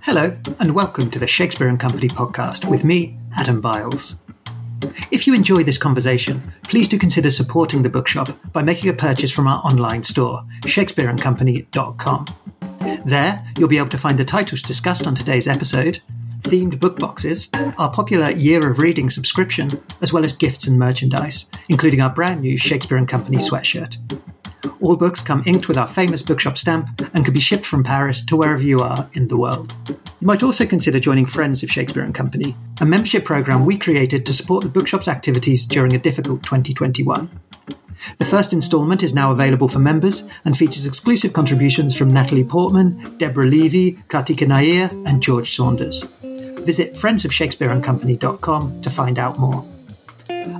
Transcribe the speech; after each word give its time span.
Hello, 0.00 0.36
and 0.58 0.74
welcome 0.74 1.10
to 1.10 1.18
the 1.18 1.26
Shakespeare 1.26 1.68
and 1.68 1.80
Company 1.80 2.08
podcast 2.08 2.68
with 2.68 2.84
me, 2.84 3.16
Adam 3.36 3.60
Biles. 3.60 4.16
If 5.10 5.26
you 5.26 5.34
enjoy 5.34 5.62
this 5.62 5.78
conversation, 5.78 6.52
please 6.64 6.88
do 6.88 6.98
consider 6.98 7.30
supporting 7.30 7.82
the 7.82 7.88
bookshop 7.88 8.28
by 8.52 8.62
making 8.62 8.90
a 8.90 8.94
purchase 8.94 9.30
from 9.30 9.46
our 9.46 9.60
online 9.64 10.02
store, 10.02 10.44
shakespeareandcompany.com. 10.62 12.26
There, 13.06 13.46
you'll 13.56 13.68
be 13.68 13.78
able 13.78 13.88
to 13.88 13.98
find 13.98 14.18
the 14.18 14.24
titles 14.24 14.60
discussed 14.60 15.06
on 15.06 15.14
today's 15.14 15.48
episode, 15.48 16.02
themed 16.42 16.80
book 16.80 16.98
boxes, 16.98 17.48
our 17.78 17.90
popular 17.90 18.30
Year 18.32 18.68
of 18.68 18.78
Reading 18.78 19.08
subscription, 19.08 19.82
as 20.00 20.12
well 20.12 20.24
as 20.24 20.32
gifts 20.32 20.66
and 20.66 20.78
merchandise, 20.78 21.46
including 21.68 22.00
our 22.00 22.10
brand 22.10 22.40
new 22.40 22.58
Shakespeare 22.58 22.98
and 22.98 23.08
Company 23.08 23.38
sweatshirt. 23.38 23.96
All 24.80 24.96
books 24.96 25.20
come 25.20 25.42
inked 25.46 25.68
with 25.68 25.78
our 25.78 25.88
famous 25.88 26.22
bookshop 26.22 26.56
stamp 26.56 27.00
and 27.14 27.24
can 27.24 27.34
be 27.34 27.40
shipped 27.40 27.64
from 27.64 27.84
Paris 27.84 28.24
to 28.26 28.36
wherever 28.36 28.62
you 28.62 28.80
are 28.80 29.08
in 29.12 29.28
the 29.28 29.36
world. 29.36 29.74
You 29.88 30.26
might 30.26 30.42
also 30.42 30.66
consider 30.66 31.00
joining 31.00 31.26
Friends 31.26 31.62
of 31.62 31.70
Shakespeare 31.70 32.04
and 32.04 32.14
Company, 32.14 32.56
a 32.80 32.86
membership 32.86 33.24
program 33.24 33.64
we 33.64 33.76
created 33.78 34.24
to 34.26 34.32
support 34.32 34.62
the 34.62 34.70
bookshop's 34.70 35.08
activities 35.08 35.66
during 35.66 35.94
a 35.94 35.98
difficult 35.98 36.42
2021. 36.42 37.28
The 38.18 38.24
first 38.24 38.52
instalment 38.52 39.02
is 39.02 39.14
now 39.14 39.30
available 39.30 39.68
for 39.68 39.78
members 39.78 40.24
and 40.44 40.56
features 40.56 40.86
exclusive 40.86 41.32
contributions 41.32 41.96
from 41.96 42.12
Natalie 42.12 42.44
Portman, 42.44 43.16
Deborah 43.18 43.46
Levy, 43.46 43.92
Karthika 44.08 44.46
Naïr, 44.46 44.90
and 45.06 45.22
George 45.22 45.54
Saunders. 45.54 46.02
Visit 46.22 46.94
friendsofshakespeareandcompany.com 46.94 48.82
to 48.82 48.90
find 48.90 49.18
out 49.18 49.38
more. 49.38 49.64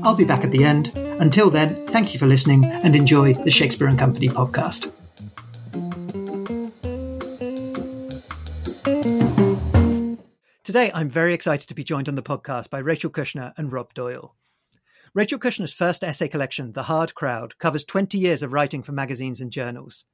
I'll 0.02 0.14
be 0.14 0.24
back 0.24 0.44
at 0.44 0.50
the 0.50 0.64
end. 0.64 0.92
Until 1.22 1.50
then, 1.50 1.86
thank 1.86 2.12
you 2.12 2.18
for 2.18 2.26
listening 2.26 2.64
and 2.64 2.96
enjoy 2.96 3.34
the 3.34 3.50
Shakespeare 3.52 3.86
and 3.86 3.96
Company 3.96 4.28
podcast. 4.28 4.90
Today, 10.64 10.90
I'm 10.92 11.08
very 11.08 11.32
excited 11.32 11.68
to 11.68 11.74
be 11.74 11.84
joined 11.84 12.08
on 12.08 12.16
the 12.16 12.24
podcast 12.24 12.70
by 12.70 12.80
Rachel 12.80 13.08
Kushner 13.08 13.52
and 13.56 13.70
Rob 13.70 13.94
Doyle. 13.94 14.34
Rachel 15.14 15.38
Kushner's 15.38 15.72
first 15.72 16.02
essay 16.02 16.26
collection, 16.26 16.72
The 16.72 16.82
Hard 16.82 17.14
Crowd, 17.14 17.56
covers 17.58 17.84
20 17.84 18.18
years 18.18 18.42
of 18.42 18.52
writing 18.52 18.82
for 18.82 18.90
magazines 18.90 19.40
and 19.40 19.52
journals. 19.52 20.04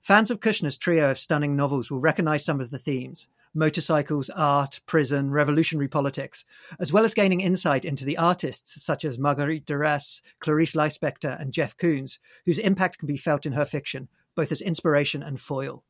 Fans 0.00 0.30
of 0.30 0.40
Kushner's 0.40 0.78
trio 0.78 1.10
of 1.10 1.18
stunning 1.18 1.56
novels 1.56 1.90
will 1.90 2.00
recognize 2.00 2.42
some 2.42 2.62
of 2.62 2.70
the 2.70 2.78
themes 2.78 3.28
motorcycles, 3.54 4.30
art, 4.30 4.80
prison, 4.86 5.30
revolutionary 5.30 5.88
politics, 5.88 6.44
as 6.78 6.92
well 6.92 7.04
as 7.04 7.14
gaining 7.14 7.40
insight 7.40 7.84
into 7.84 8.04
the 8.04 8.18
artists 8.18 8.82
such 8.82 9.04
as 9.04 9.18
Marguerite 9.18 9.64
Duras, 9.64 10.20
Clarice 10.40 10.74
Lispector, 10.74 11.40
and 11.40 11.52
Jeff 11.52 11.76
Koons, 11.76 12.18
whose 12.44 12.58
impact 12.58 12.98
can 12.98 13.06
be 13.06 13.16
felt 13.16 13.46
in 13.46 13.52
her 13.52 13.64
fiction, 13.64 14.08
both 14.34 14.50
as 14.50 14.60
inspiration 14.60 15.22
and 15.22 15.40
foil. 15.40 15.84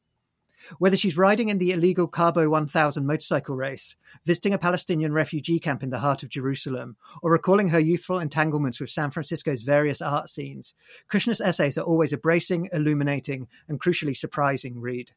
Whether 0.79 0.97
she's 0.97 1.19
riding 1.19 1.49
in 1.49 1.59
the 1.59 1.73
illegal 1.73 2.07
Cabo 2.09 2.49
1000 2.49 3.05
motorcycle 3.07 3.57
race, 3.57 3.97
visiting 4.25 4.55
a 4.55 4.59
Palestinian 4.59 5.13
refugee 5.13 5.59
camp 5.59 5.83
in 5.83 5.91
the 5.91 5.99
heart 5.99 6.23
of 6.23 6.31
Jerusalem, 6.31 6.97
or 7.23 7.33
recalling 7.33 7.69
her 7.69 7.79
youthful 7.79 8.19
entanglements 8.19 8.81
with 8.81 8.91
San 8.91 9.11
Francisco's 9.11 9.63
various 9.63 10.01
art 10.01 10.31
scenes, 10.31 10.75
Kushner's 11.11 11.41
essays 11.41 11.77
are 11.77 11.85
always 11.85 12.13
a 12.13 12.19
bracing, 12.19 12.69
illuminating, 12.73 13.49
and 13.69 13.81
crucially 13.81 14.17
surprising 14.17 14.81
read. 14.81 15.13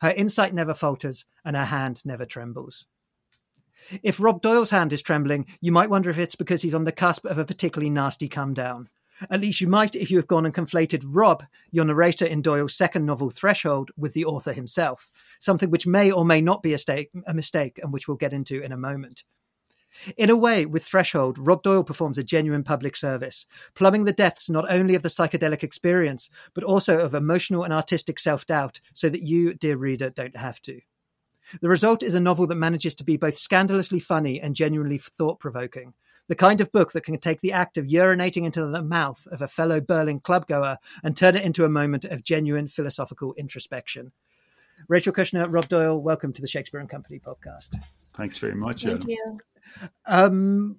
Her 0.00 0.10
insight 0.10 0.54
never 0.54 0.74
falters, 0.74 1.24
and 1.44 1.56
her 1.56 1.66
hand 1.66 2.02
never 2.04 2.24
trembles. 2.24 2.86
If 4.02 4.20
Rob 4.20 4.40
Doyle's 4.42 4.70
hand 4.70 4.92
is 4.92 5.02
trembling, 5.02 5.46
you 5.60 5.72
might 5.72 5.90
wonder 5.90 6.10
if 6.10 6.18
it's 6.18 6.34
because 6.34 6.62
he's 6.62 6.74
on 6.74 6.84
the 6.84 6.92
cusp 6.92 7.24
of 7.24 7.38
a 7.38 7.44
particularly 7.44 7.90
nasty 7.90 8.28
come 8.28 8.54
down. 8.54 8.88
At 9.28 9.40
least 9.40 9.60
you 9.60 9.68
might 9.68 9.94
if 9.94 10.10
you 10.10 10.16
have 10.16 10.26
gone 10.26 10.46
and 10.46 10.54
conflated 10.54 11.04
Rob, 11.06 11.44
your 11.70 11.84
narrator 11.84 12.24
in 12.24 12.40
Doyle's 12.40 12.74
second 12.74 13.04
novel 13.04 13.28
Threshold, 13.30 13.90
with 13.96 14.14
the 14.14 14.24
author 14.24 14.52
himself, 14.52 15.10
something 15.38 15.70
which 15.70 15.86
may 15.86 16.10
or 16.10 16.24
may 16.24 16.40
not 16.40 16.62
be 16.62 16.72
a, 16.72 16.78
stake, 16.78 17.10
a 17.26 17.34
mistake 17.34 17.78
and 17.82 17.92
which 17.92 18.08
we'll 18.08 18.16
get 18.16 18.32
into 18.32 18.62
in 18.62 18.72
a 18.72 18.78
moment. 18.78 19.24
In 20.16 20.30
a 20.30 20.36
way, 20.36 20.66
with 20.66 20.84
Threshold, 20.84 21.38
Rob 21.38 21.62
Doyle 21.62 21.84
performs 21.84 22.18
a 22.18 22.24
genuine 22.24 22.62
public 22.64 22.96
service, 22.96 23.46
plumbing 23.74 24.04
the 24.04 24.12
depths 24.12 24.48
not 24.48 24.70
only 24.70 24.94
of 24.94 25.02
the 25.02 25.08
psychedelic 25.08 25.62
experience, 25.62 26.30
but 26.54 26.64
also 26.64 26.98
of 27.00 27.14
emotional 27.14 27.64
and 27.64 27.72
artistic 27.72 28.18
self 28.18 28.46
doubt, 28.46 28.80
so 28.94 29.08
that 29.08 29.22
you, 29.22 29.54
dear 29.54 29.76
reader, 29.76 30.10
don't 30.10 30.36
have 30.36 30.60
to. 30.62 30.80
The 31.60 31.68
result 31.68 32.02
is 32.02 32.14
a 32.14 32.20
novel 32.20 32.46
that 32.46 32.54
manages 32.54 32.94
to 32.96 33.04
be 33.04 33.16
both 33.16 33.36
scandalously 33.36 33.98
funny 33.98 34.40
and 34.40 34.54
genuinely 34.54 34.98
thought 34.98 35.40
provoking, 35.40 35.94
the 36.28 36.36
kind 36.36 36.60
of 36.60 36.70
book 36.70 36.92
that 36.92 37.02
can 37.02 37.18
take 37.18 37.40
the 37.40 37.52
act 37.52 37.76
of 37.76 37.86
urinating 37.86 38.44
into 38.44 38.64
the 38.66 38.82
mouth 38.82 39.26
of 39.32 39.42
a 39.42 39.48
fellow 39.48 39.80
Berlin 39.80 40.20
clubgoer 40.20 40.76
and 41.02 41.16
turn 41.16 41.34
it 41.34 41.44
into 41.44 41.64
a 41.64 41.68
moment 41.68 42.04
of 42.04 42.22
genuine 42.22 42.68
philosophical 42.68 43.34
introspection. 43.34 44.12
Rachel 44.88 45.12
Kushner, 45.12 45.52
Rob 45.52 45.68
Doyle, 45.68 46.00
welcome 46.00 46.32
to 46.32 46.40
the 46.40 46.46
Shakespeare 46.46 46.80
and 46.80 46.88
Company 46.88 47.18
podcast. 47.18 47.74
Thanks 48.14 48.38
very 48.38 48.54
much. 48.54 48.84
Thank 48.84 48.98
Adam. 48.98 49.10
you. 49.10 49.38
Um, 50.06 50.76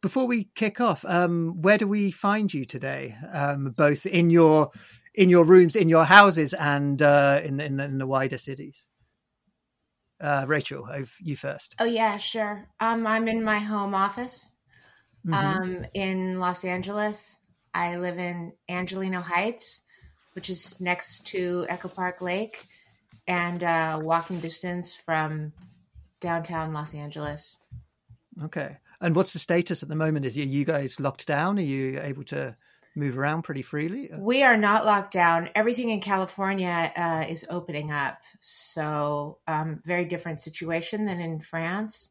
before 0.00 0.26
we 0.26 0.48
kick 0.54 0.80
off, 0.80 1.04
um, 1.04 1.60
where 1.60 1.78
do 1.78 1.86
we 1.86 2.10
find 2.10 2.52
you 2.52 2.64
today? 2.64 3.16
Um, 3.32 3.74
both 3.76 4.06
in 4.06 4.30
your 4.30 4.70
in 5.14 5.28
your 5.28 5.44
rooms, 5.44 5.76
in 5.76 5.88
your 5.88 6.04
houses, 6.04 6.54
and 6.54 7.02
uh, 7.02 7.40
in, 7.42 7.60
in, 7.60 7.80
in 7.80 7.98
the 7.98 8.06
wider 8.06 8.38
cities. 8.38 8.86
Uh, 10.20 10.44
Rachel, 10.46 10.86
you 11.20 11.36
first. 11.36 11.74
Oh 11.78 11.84
yeah, 11.84 12.16
sure. 12.18 12.68
Um, 12.78 13.06
I'm 13.06 13.26
in 13.26 13.42
my 13.42 13.58
home 13.58 13.94
office, 13.94 14.54
mm-hmm. 15.26 15.34
um, 15.34 15.86
in 15.94 16.38
Los 16.38 16.64
Angeles. 16.64 17.38
I 17.74 17.96
live 17.96 18.18
in 18.18 18.52
Angelino 18.68 19.20
Heights, 19.20 19.82
which 20.34 20.50
is 20.50 20.80
next 20.80 21.26
to 21.28 21.66
Echo 21.68 21.88
Park 21.88 22.20
Lake, 22.20 22.66
and 23.26 23.62
uh, 23.62 23.98
walking 24.02 24.40
distance 24.40 24.94
from 24.94 25.52
downtown 26.20 26.72
Los 26.72 26.94
Angeles. 26.94 27.56
Okay. 28.42 28.78
And 29.00 29.16
what's 29.16 29.32
the 29.32 29.38
status 29.38 29.82
at 29.82 29.88
the 29.88 29.96
moment? 29.96 30.26
Is 30.26 30.36
you 30.36 30.64
guys 30.64 31.00
locked 31.00 31.26
down? 31.26 31.58
Are 31.58 31.62
you 31.62 32.00
able 32.02 32.24
to 32.24 32.56
move 32.94 33.16
around 33.18 33.42
pretty 33.42 33.62
freely? 33.62 34.10
We 34.16 34.42
are 34.42 34.56
not 34.56 34.84
locked 34.84 35.12
down. 35.12 35.50
Everything 35.54 35.90
in 35.90 36.00
California 36.00 36.92
uh, 36.96 37.24
is 37.28 37.46
opening 37.48 37.90
up. 37.90 38.18
So, 38.40 39.38
um, 39.46 39.80
very 39.84 40.04
different 40.04 40.40
situation 40.40 41.04
than 41.04 41.20
in 41.20 41.40
France. 41.40 42.10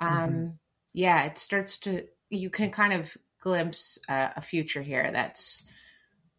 Um, 0.00 0.08
mm-hmm. 0.10 0.46
Yeah, 0.92 1.24
it 1.24 1.38
starts 1.38 1.76
to, 1.78 2.04
you 2.30 2.50
can 2.50 2.70
kind 2.70 2.92
of 2.92 3.16
glimpse 3.40 3.98
uh, 4.08 4.30
a 4.36 4.40
future 4.40 4.82
here 4.82 5.10
that's 5.12 5.64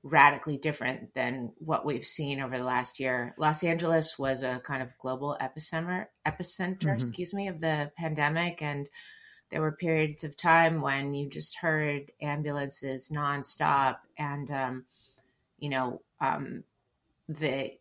radically 0.04 0.58
different 0.58 1.14
than 1.14 1.52
what 1.58 1.86
we've 1.86 2.06
seen 2.06 2.40
over 2.40 2.58
the 2.58 2.64
last 2.64 3.00
year. 3.00 3.34
Los 3.38 3.64
Angeles 3.64 4.20
was 4.20 4.44
a 4.44 4.62
kind 4.64 4.82
of 4.82 4.90
global 5.00 5.38
epicenter, 5.42 6.06
epicenter, 6.28 6.80
mm-hmm. 6.84 7.08
excuse 7.08 7.34
me, 7.34 7.48
of 7.48 7.60
the 7.60 7.92
pandemic, 7.98 8.62
and 8.62 8.88
there 9.52 9.62
were 9.62 9.72
periods 9.72 10.24
of 10.24 10.36
time 10.36 10.82
when 10.82 11.14
you 11.14 11.30
just 11.30 11.58
heard 11.58 12.12
ambulances 12.22 13.10
nonstop, 13.10 13.98
and 14.18 14.50
um, 14.52 14.86
you 15.60 15.70
know 15.70 16.02
um, 16.20 16.64
the 17.30 17.72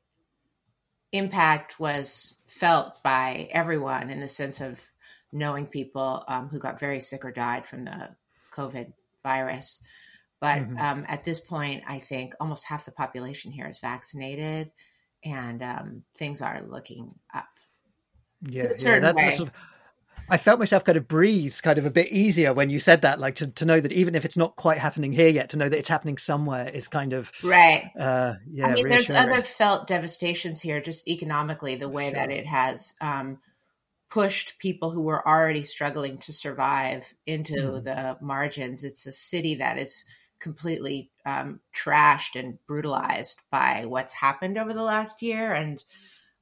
impact 1.12 1.78
was 1.78 2.34
felt 2.46 3.02
by 3.02 3.48
everyone 3.52 4.10
in 4.10 4.20
the 4.20 4.28
sense 4.28 4.60
of 4.60 4.80
knowing 5.32 5.66
people 5.66 6.24
um, 6.28 6.48
who 6.48 6.58
got 6.58 6.80
very 6.80 7.00
sick 7.00 7.24
or 7.24 7.32
died 7.32 7.66
from 7.66 7.84
the 7.84 8.08
COVID 8.52 8.92
virus. 9.22 9.80
But 10.40 10.62
mm-hmm. 10.62 10.78
um, 10.78 11.04
at 11.08 11.24
this 11.24 11.40
point, 11.40 11.84
I 11.86 11.98
think 11.98 12.34
almost 12.38 12.64
half 12.64 12.84
the 12.84 12.90
population 12.90 13.50
here 13.50 13.66
is 13.66 13.78
vaccinated, 13.78 14.70
and 15.24 15.62
um, 15.62 16.02
things 16.16 16.42
are 16.42 16.62
looking 16.68 17.14
up. 17.34 17.46
Yeah, 18.42 18.72
yeah 18.78 18.98
that, 19.00 19.16
that's. 19.16 19.40
I 20.28 20.36
felt 20.38 20.58
myself 20.58 20.84
kind 20.84 20.96
of 20.96 21.06
breathe 21.06 21.56
kind 21.62 21.78
of 21.78 21.84
a 21.84 21.90
bit 21.90 22.10
easier 22.10 22.52
when 22.52 22.70
you 22.70 22.78
said 22.78 23.02
that, 23.02 23.20
like 23.20 23.36
to, 23.36 23.48
to 23.48 23.64
know 23.64 23.80
that 23.80 23.92
even 23.92 24.14
if 24.14 24.24
it's 24.24 24.36
not 24.36 24.56
quite 24.56 24.78
happening 24.78 25.12
here 25.12 25.28
yet, 25.28 25.50
to 25.50 25.56
know 25.56 25.68
that 25.68 25.78
it's 25.78 25.88
happening 25.88 26.16
somewhere 26.16 26.68
is 26.68 26.88
kind 26.88 27.12
of 27.12 27.30
right. 27.42 27.90
Uh, 27.98 28.34
yeah, 28.50 28.68
I 28.68 28.74
mean, 28.74 28.88
there's 28.88 29.10
other 29.10 29.42
felt 29.42 29.86
devastations 29.86 30.60
here, 30.62 30.80
just 30.80 31.06
economically, 31.06 31.76
the 31.76 31.88
way 31.88 32.06
sure. 32.06 32.14
that 32.14 32.30
it 32.30 32.46
has 32.46 32.94
um, 33.00 33.38
pushed 34.08 34.58
people 34.58 34.90
who 34.90 35.02
were 35.02 35.26
already 35.26 35.62
struggling 35.62 36.18
to 36.18 36.32
survive 36.32 37.12
into 37.26 37.54
mm. 37.54 37.82
the 37.82 38.16
margins. 38.20 38.82
It's 38.82 39.06
a 39.06 39.12
city 39.12 39.56
that 39.56 39.78
is 39.78 40.04
completely 40.40 41.10
um, 41.26 41.60
trashed 41.74 42.38
and 42.38 42.58
brutalized 42.66 43.40
by 43.50 43.84
what's 43.86 44.12
happened 44.14 44.58
over 44.58 44.72
the 44.72 44.82
last 44.82 45.22
year. 45.22 45.52
And, 45.52 45.84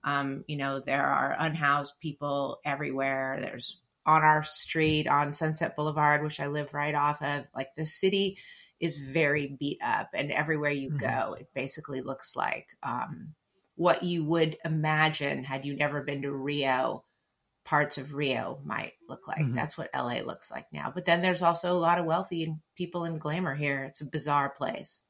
um, 0.05 0.45
you 0.47 0.57
know, 0.57 0.81
there 0.81 1.05
are 1.05 1.37
unhoused 1.39 1.95
people 2.01 2.61
everywhere. 2.65 3.39
There's 3.41 3.81
on 4.05 4.23
our 4.23 4.43
street 4.43 5.07
on 5.07 5.35
Sunset 5.35 5.77
Boulevard, 5.77 6.23
which 6.23 6.41
I 6.41 6.49
live 6.49 6.75
right 6.75 6.95
off 6.95 7.23
of. 7.23 7.45
Like 7.55 7.75
the 7.75 7.87
city 7.87 8.39
is 8.81 8.99
very 8.99 9.57
beat 9.59 9.79
up, 9.83 10.11
and 10.13 10.33
everywhere 10.33 10.73
you 10.73 10.91
mm-hmm. 10.91 10.99
go, 10.99 11.35
it 11.35 11.49
basically 11.55 12.01
looks 12.01 12.35
like 12.35 12.69
um, 12.83 13.35
what 13.77 14.03
you 14.03 14.25
would 14.25 14.57
imagine 14.65 15.45
had 15.45 15.65
you 15.65 15.77
never 15.77 16.03
been 16.03 16.23
to 16.23 16.33
Rio 16.33 17.05
parts 17.65 17.99
of 17.99 18.15
Rio 18.15 18.61
might 18.65 18.95
look 19.09 19.29
like. 19.29 19.39
Mm-hmm. 19.39 19.55
That's 19.55 19.79
what 19.79 19.91
LA 19.95 20.21
looks 20.25 20.51
like 20.51 20.67
now. 20.73 20.91
But 20.93 21.05
then 21.05 21.23
there's 21.23 21.43
also 21.43 21.73
a 21.73 21.79
lot 21.79 21.99
of 21.99 22.07
wealthy 22.07 22.55
people 22.77 23.05
in 23.05 23.19
glamour 23.19 23.55
here. 23.55 23.85
It's 23.85 24.01
a 24.01 24.07
bizarre 24.07 24.51
place. 24.51 25.03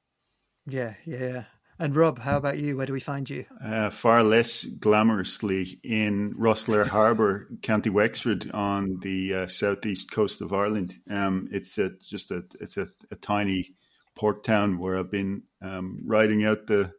Yeah, 0.67 0.95
yeah. 1.05 1.45
And 1.79 1.97
Rob, 1.97 2.19
how 2.19 2.37
about 2.37 2.59
you? 2.59 2.77
Where 2.77 2.87
do 2.87 2.93
we 2.93 3.01
find 3.01 3.29
you? 3.29 3.47
Uh, 3.63 3.91
far 3.91 4.23
less 4.23 4.65
glamorously 4.65 5.79
in 5.83 6.35
Rosslare 6.35 6.87
Harbour, 6.87 7.49
County 7.63 7.91
Wexford, 7.91 8.51
on 8.53 8.99
the 9.01 9.35
uh, 9.35 9.47
southeast 9.47 10.11
coast 10.11 10.41
of 10.41 10.53
Ireland. 10.53 10.95
Um, 11.11 11.49
it's 11.51 11.79
a, 11.79 11.91
just 12.03 12.31
a 12.31 12.45
it's 12.61 12.77
a, 12.77 12.89
a, 13.11 13.17
tiny 13.17 13.75
port 14.15 14.45
town 14.45 14.79
where 14.79 14.99
I've 14.99 15.11
been 15.11 15.45
um, 15.63 16.01
riding 16.05 16.45
out 16.45 16.67
the 16.67 16.93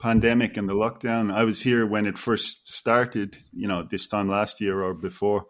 pandemic 0.00 0.56
and 0.56 0.68
the 0.68 0.74
lockdown. 0.74 1.32
I 1.32 1.44
was 1.44 1.62
here 1.62 1.86
when 1.86 2.06
it 2.06 2.18
first 2.18 2.68
started, 2.68 3.36
you 3.52 3.68
know, 3.68 3.86
this 3.88 4.08
time 4.08 4.28
last 4.28 4.60
year 4.60 4.82
or 4.82 4.94
before, 4.94 5.46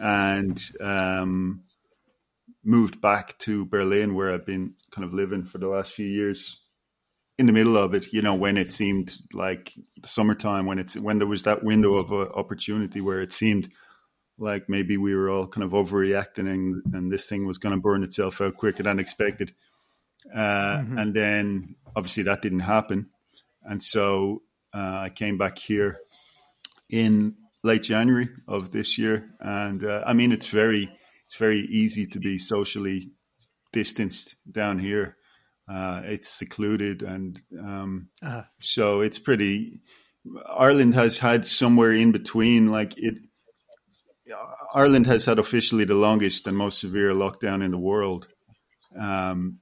and 0.00 0.60
um, 0.80 1.64
moved 2.64 3.00
back 3.00 3.38
to 3.40 3.66
Berlin, 3.66 4.14
where 4.14 4.32
I've 4.32 4.46
been 4.46 4.74
kind 4.90 5.04
of 5.04 5.12
living 5.12 5.44
for 5.44 5.58
the 5.58 5.68
last 5.68 5.92
few 5.92 6.06
years. 6.06 6.60
In 7.36 7.46
the 7.46 7.52
middle 7.52 7.76
of 7.76 7.94
it, 7.94 8.12
you 8.12 8.22
know, 8.22 8.34
when 8.34 8.56
it 8.56 8.72
seemed 8.72 9.16
like 9.32 9.72
the 10.00 10.06
summertime, 10.06 10.66
when 10.66 10.78
it's 10.78 10.96
when 10.96 11.18
there 11.18 11.26
was 11.26 11.42
that 11.42 11.64
window 11.64 11.94
of 11.94 12.12
uh, 12.12 12.30
opportunity 12.32 13.00
where 13.00 13.22
it 13.22 13.32
seemed 13.32 13.70
like 14.38 14.68
maybe 14.68 14.96
we 14.96 15.14
were 15.14 15.30
all 15.30 15.46
kind 15.46 15.64
of 15.64 15.72
overreacting 15.72 16.48
and, 16.50 16.82
and 16.92 17.12
this 17.12 17.26
thing 17.28 17.46
was 17.46 17.58
going 17.58 17.74
to 17.74 17.80
burn 17.80 18.02
itself 18.02 18.40
out 18.40 18.56
quicker 18.56 18.82
than 18.82 18.98
expected. 18.98 19.54
Uh, 20.32 20.78
mm-hmm. 20.78 20.98
And 20.98 21.14
then 21.14 21.76
obviously 21.94 22.24
that 22.24 22.42
didn't 22.42 22.60
happen. 22.60 23.10
And 23.62 23.82
so 23.82 24.42
uh, 24.72 25.00
I 25.02 25.10
came 25.10 25.38
back 25.38 25.58
here 25.58 25.98
in 26.90 27.36
late 27.62 27.82
January 27.82 28.28
of 28.48 28.72
this 28.72 28.98
year. 28.98 29.30
And 29.40 29.84
uh, 29.84 30.02
I 30.06 30.12
mean, 30.12 30.32
it's 30.32 30.48
very, 30.48 30.90
it's 31.26 31.36
very 31.36 31.60
easy 31.60 32.06
to 32.08 32.18
be 32.18 32.38
socially 32.38 33.12
distanced 33.72 34.36
down 34.50 34.78
here. 34.78 35.16
Uh, 35.68 36.02
it's 36.04 36.28
secluded, 36.28 37.02
and 37.02 37.40
um, 37.58 38.08
uh-huh. 38.22 38.42
so 38.60 39.00
it's 39.00 39.18
pretty. 39.18 39.80
Ireland 40.46 40.94
has 40.94 41.18
had 41.18 41.46
somewhere 41.46 41.92
in 41.92 42.12
between, 42.12 42.70
like 42.70 42.94
it. 42.96 43.14
Ireland 44.74 45.06
has 45.06 45.24
had 45.24 45.38
officially 45.38 45.84
the 45.84 45.94
longest 45.94 46.46
and 46.46 46.56
most 46.56 46.80
severe 46.80 47.12
lockdown 47.12 47.64
in 47.64 47.70
the 47.70 47.78
world. 47.78 48.28
Um, 48.98 49.60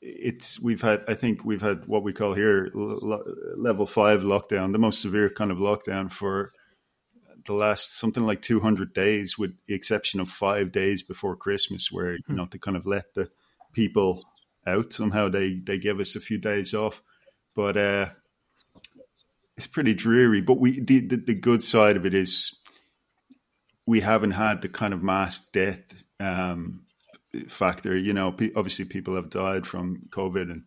it's 0.00 0.60
we've 0.60 0.82
had 0.82 1.02
I 1.08 1.14
think 1.14 1.44
we've 1.44 1.62
had 1.62 1.86
what 1.86 2.02
we 2.02 2.12
call 2.12 2.34
here 2.34 2.70
level 2.74 3.86
five 3.86 4.22
lockdown, 4.22 4.72
the 4.72 4.78
most 4.78 5.00
severe 5.00 5.30
kind 5.30 5.50
of 5.50 5.58
lockdown 5.58 6.12
for 6.12 6.52
the 7.46 7.54
last 7.54 7.98
something 7.98 8.24
like 8.24 8.42
200 8.42 8.94
days, 8.94 9.38
with 9.38 9.52
the 9.66 9.74
exception 9.74 10.20
of 10.20 10.28
five 10.28 10.72
days 10.72 11.02
before 11.02 11.36
Christmas, 11.36 11.90
where 11.90 12.12
you 12.12 12.22
hmm. 12.26 12.36
know 12.36 12.46
to 12.46 12.58
kind 12.58 12.76
of 12.76 12.86
let 12.86 13.14
the 13.14 13.30
people 13.72 14.24
out. 14.66 14.92
Somehow 14.92 15.28
they 15.28 15.54
they 15.54 15.78
give 15.78 16.00
us 16.00 16.16
a 16.16 16.20
few 16.20 16.38
days 16.38 16.74
off, 16.74 17.02
but 17.54 17.76
uh, 17.76 18.08
it's 19.56 19.66
pretty 19.66 19.94
dreary. 19.94 20.40
But 20.40 20.58
we 20.58 20.80
the, 20.80 21.00
the, 21.00 21.16
the 21.16 21.34
good 21.34 21.62
side 21.62 21.96
of 21.96 22.06
it 22.06 22.14
is 22.14 22.58
we 23.86 24.00
haven't 24.00 24.32
had 24.32 24.62
the 24.62 24.68
kind 24.68 24.94
of 24.94 25.02
mass 25.02 25.38
death 25.52 25.82
um, 26.20 26.84
factor. 27.48 27.96
You 27.96 28.12
know, 28.12 28.28
obviously 28.28 28.84
people 28.84 29.16
have 29.16 29.30
died 29.30 29.66
from 29.66 30.08
COVID 30.10 30.50
and 30.50 30.62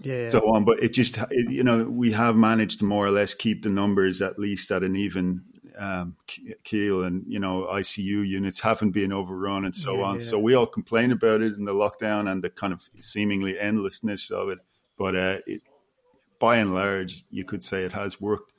yeah, 0.00 0.28
so 0.30 0.40
on, 0.54 0.64
but 0.64 0.82
it 0.82 0.92
just 0.92 1.18
it, 1.30 1.50
you 1.50 1.62
know 1.62 1.84
we 1.84 2.12
have 2.12 2.34
managed 2.34 2.80
to 2.80 2.84
more 2.84 3.06
or 3.06 3.10
less 3.10 3.34
keep 3.34 3.62
the 3.62 3.68
numbers 3.68 4.20
at 4.20 4.38
least 4.38 4.70
at 4.72 4.82
an 4.82 4.96
even 4.96 5.42
um, 5.78 6.16
keel, 6.64 7.04
and 7.04 7.24
you 7.26 7.38
know 7.38 7.68
ICU 7.70 8.26
units 8.26 8.60
haven't 8.60 8.90
been 8.90 9.12
overrun 9.12 9.64
and 9.64 9.74
so 9.74 9.96
yeah, 9.96 10.04
on. 10.04 10.14
Yeah. 10.14 10.24
So 10.24 10.38
we 10.38 10.54
all 10.54 10.66
complain 10.66 11.12
about 11.12 11.42
it 11.42 11.54
in 11.54 11.64
the 11.64 11.74
lockdown 11.74 12.30
and 12.30 12.42
the 12.42 12.50
kind 12.50 12.72
of 12.72 12.88
seemingly 13.00 13.58
endlessness 13.58 14.30
of 14.30 14.48
it, 14.48 14.58
but 14.98 15.16
uh, 15.16 15.38
it, 15.46 15.62
by 16.38 16.56
and 16.56 16.74
large, 16.74 17.24
you 17.30 17.44
could 17.44 17.62
say 17.62 17.84
it 17.84 17.92
has 17.92 18.20
worked. 18.20 18.52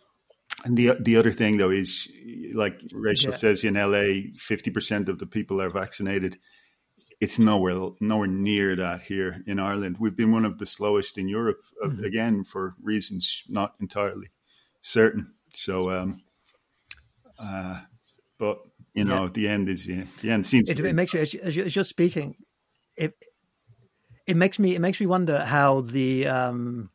And 0.65 0.77
the 0.77 0.93
the 0.99 1.17
other 1.17 1.31
thing 1.31 1.57
though 1.57 1.71
is, 1.71 2.07
like 2.53 2.79
Rachel 2.93 3.33
says, 3.33 3.63
in 3.63 3.73
LA, 3.75 4.31
fifty 4.37 4.71
percent 4.71 5.09
of 5.09 5.19
the 5.19 5.25
people 5.25 5.61
are 5.61 5.69
vaccinated 5.69 6.37
it's 7.23 7.39
nowhere 7.39 7.91
nowhere 8.01 8.27
near 8.27 8.75
that 8.75 9.01
here 9.03 9.41
in 9.47 9.57
Ireland. 9.57 9.95
We've 9.97 10.15
been 10.15 10.33
one 10.33 10.43
of 10.43 10.57
the 10.57 10.65
slowest 10.65 11.17
in 11.17 11.29
Europe 11.29 11.61
uh, 11.81 11.87
mm-hmm. 11.87 12.03
again 12.03 12.43
for 12.43 12.75
reasons 12.83 13.43
not 13.47 13.75
entirely 13.79 14.27
certain. 14.81 15.31
So, 15.53 15.89
um, 15.89 16.21
uh, 17.39 17.81
but 18.37 18.59
you 18.93 19.05
know, 19.05 19.23
yeah. 19.23 19.29
the 19.33 19.47
end 19.47 19.69
is 19.69 19.87
yeah, 19.87 20.03
the 20.21 20.31
end 20.31 20.45
seems. 20.45 20.69
It, 20.69 20.79
it 20.79 20.95
makes 20.95 21.13
you 21.13 21.21
as, 21.21 21.33
you 21.33 21.41
as, 21.43 21.75
you're 21.75 21.83
speaking, 21.83 22.35
it 22.97 23.13
it 24.27 24.37
makes 24.37 24.59
me 24.59 24.75
it 24.75 24.79
makes 24.79 24.99
me 24.99 25.05
wonder 25.05 25.43
how 25.43 25.81
the 25.81 26.27
um, 26.27 26.89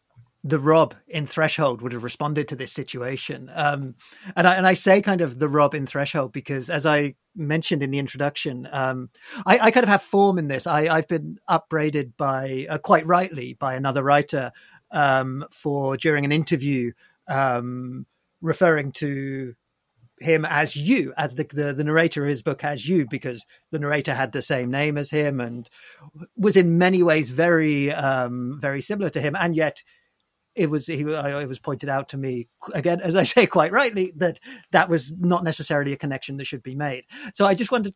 the 0.44 0.58
Rob 0.58 0.94
in 1.08 1.26
Threshold 1.26 1.82
would 1.82 1.93
have 1.93 2.05
responded 2.05 2.49
to 2.49 2.56
this 2.56 2.73
situation. 2.73 3.50
Um, 3.52 3.96
and 4.37 4.46
I 4.46 4.55
and 4.55 4.67
I 4.67 4.75
say 4.75 5.02
kind 5.02 5.20
of 5.20 5.38
the 5.38 5.49
Rob 5.49 5.75
in 5.75 5.87
Threshold 5.87 6.32
because, 6.32 6.70
as 6.70 6.87
I 6.87 7.17
mentioned 7.35 7.82
in 7.82 7.90
the 7.90 7.99
introduction, 7.99 8.69
um, 8.73 9.11
I, 9.46 9.58
I, 9.58 9.70
kind 9.70 9.85
of 9.85 9.88
have 9.88 10.02
form 10.02 10.38
in 10.38 10.49
this. 10.49 10.67
I, 10.67 10.94
have 10.94 11.08
been 11.08 11.38
upbraided 11.49 12.17
by 12.17 12.67
uh, 12.69 12.79
quite 12.79 13.06
rightly 13.06 13.55
by 13.55 13.75
another 13.75 14.02
writer 14.02 14.52
um, 14.90 15.44
for 15.50 15.96
during 15.96 16.25
an 16.25 16.32
interview 16.32 16.93
um, 17.29 18.06
referring 18.40 18.93
to 18.93 19.55
him 20.20 20.44
as 20.44 20.76
you, 20.76 21.12
as 21.17 21.35
the, 21.35 21.47
the, 21.50 21.73
the 21.73 21.85
narrator 21.85 22.23
of 22.23 22.29
his 22.29 22.43
book 22.43 22.65
as 22.65 22.88
you, 22.88 23.06
because 23.09 23.44
the 23.70 23.79
narrator 23.79 24.15
had 24.15 24.32
the 24.32 24.43
same 24.43 24.70
name 24.70 24.99
as 24.99 25.11
him 25.11 25.41
and 25.41 25.69
was 26.37 26.56
in 26.56 26.79
many 26.79 27.03
ways 27.03 27.31
very 27.31 27.93
um, 27.93 28.59
very 28.61 28.82
similar 28.82 29.11
to 29.11 29.20
him, 29.20 29.37
and 29.37 29.55
yet 29.55 29.82
it 30.55 30.70
was 30.70 30.87
he, 30.87 31.03
it 31.03 31.49
was 31.49 31.61
pointed 31.61 31.88
out 31.88 32.09
to 32.09 32.17
me 32.17 32.49
again, 32.75 33.00
as 33.00 33.15
I 33.15 33.23
say 33.23 33.47
quite 33.47 33.70
rightly, 33.70 34.12
that 34.17 34.41
that 34.73 34.88
was 34.88 35.15
not 35.17 35.44
necessarily 35.44 35.93
a 35.93 35.97
connection 35.97 36.37
that 36.37 36.47
should 36.47 36.62
be 36.62 36.75
made. 36.75 37.05
So 37.35 37.47
I 37.47 37.55
just 37.55 37.71
wanted, 37.71 37.94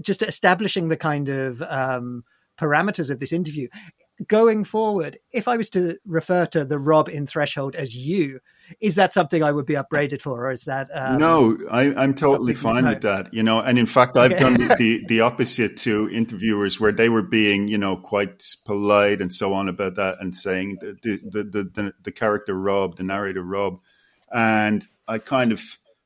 just 0.00 0.22
establishing 0.22 0.88
the 0.88 0.96
kind 0.96 1.28
of 1.28 1.62
um, 1.62 2.22
parameters 2.60 3.10
of 3.10 3.18
this 3.18 3.32
interview. 3.32 3.68
Going 4.26 4.64
forward, 4.64 5.18
if 5.32 5.48
I 5.48 5.56
was 5.56 5.70
to 5.70 5.98
refer 6.04 6.46
to 6.46 6.64
the 6.64 6.78
Rob 6.78 7.08
in 7.08 7.26
Threshold 7.26 7.74
as 7.74 7.96
you, 7.96 8.40
is 8.80 8.94
that 8.96 9.12
something 9.12 9.42
I 9.42 9.50
would 9.50 9.66
be 9.66 9.76
upbraided 9.76 10.20
for, 10.20 10.46
or 10.46 10.52
is 10.52 10.64
that 10.64 10.90
um, 10.94 11.18
no? 11.18 11.58
I, 11.70 11.84
am 12.02 12.14
totally 12.14 12.54
fine 12.54 12.86
with 12.86 13.00
that. 13.02 13.32
You 13.32 13.42
know, 13.42 13.60
and 13.60 13.78
in 13.78 13.86
fact, 13.86 14.16
I've 14.16 14.32
okay. 14.32 14.40
done 14.40 14.54
the 14.54 15.04
the 15.08 15.20
opposite 15.20 15.76
to 15.78 16.08
interviewers, 16.10 16.78
where 16.78 16.92
they 16.92 17.08
were 17.08 17.22
being, 17.22 17.68
you 17.68 17.78
know, 17.78 17.96
quite 17.96 18.44
polite 18.64 19.20
and 19.20 19.34
so 19.34 19.54
on 19.54 19.68
about 19.68 19.96
that, 19.96 20.20
and 20.20 20.36
saying 20.36 20.78
the 20.80 20.98
the 21.02 21.42
the, 21.42 21.62
the, 21.64 21.92
the 22.02 22.12
character 22.12 22.54
Rob, 22.54 22.96
the 22.96 23.02
narrator 23.02 23.42
Rob, 23.42 23.80
and 24.32 24.86
I 25.08 25.18
kind 25.18 25.52
of 25.52 25.60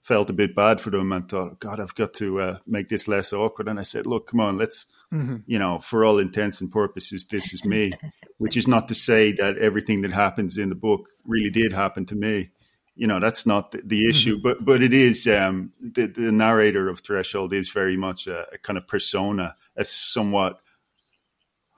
felt 0.04 0.28
a 0.28 0.34
bit 0.34 0.54
bad 0.54 0.80
for 0.80 0.90
them 0.90 1.12
and 1.12 1.28
thought, 1.28 1.58
God, 1.58 1.80
I've 1.80 1.94
got 1.94 2.12
to 2.14 2.40
uh, 2.40 2.58
make 2.66 2.88
this 2.88 3.08
less 3.08 3.32
awkward. 3.32 3.68
And 3.68 3.80
I 3.80 3.84
said, 3.84 4.06
look, 4.06 4.28
come 4.28 4.38
on, 4.38 4.58
let's, 4.58 4.86
mm-hmm. 5.14 5.36
you 5.46 5.58
know, 5.58 5.78
for 5.78 6.04
all 6.04 6.18
intents 6.18 6.60
and 6.60 6.70
purposes, 6.70 7.26
this 7.26 7.54
is 7.54 7.64
me, 7.64 7.92
which 8.38 8.56
is 8.56 8.66
not 8.66 8.88
to 8.88 8.94
say 8.94 9.32
that 9.32 9.58
everything 9.58 10.02
that 10.02 10.12
happens 10.12 10.58
in 10.58 10.68
the 10.68 10.74
book 10.74 11.08
really 11.24 11.50
did 11.50 11.72
happen 11.72 12.04
to 12.06 12.14
me 12.14 12.50
you 12.96 13.06
know 13.06 13.18
that's 13.18 13.44
not 13.44 13.72
the, 13.72 13.82
the 13.84 14.08
issue, 14.08 14.34
mm-hmm. 14.36 14.42
but 14.42 14.64
but 14.64 14.82
it 14.82 14.92
is 14.92 15.26
um, 15.26 15.72
the, 15.80 16.06
the 16.06 16.30
narrator 16.30 16.88
of 16.88 17.00
Threshold 17.00 17.52
is 17.52 17.70
very 17.70 17.96
much 17.96 18.26
a, 18.26 18.46
a 18.52 18.58
kind 18.58 18.78
of 18.78 18.86
persona, 18.86 19.56
a 19.76 19.84
somewhat 19.84 20.60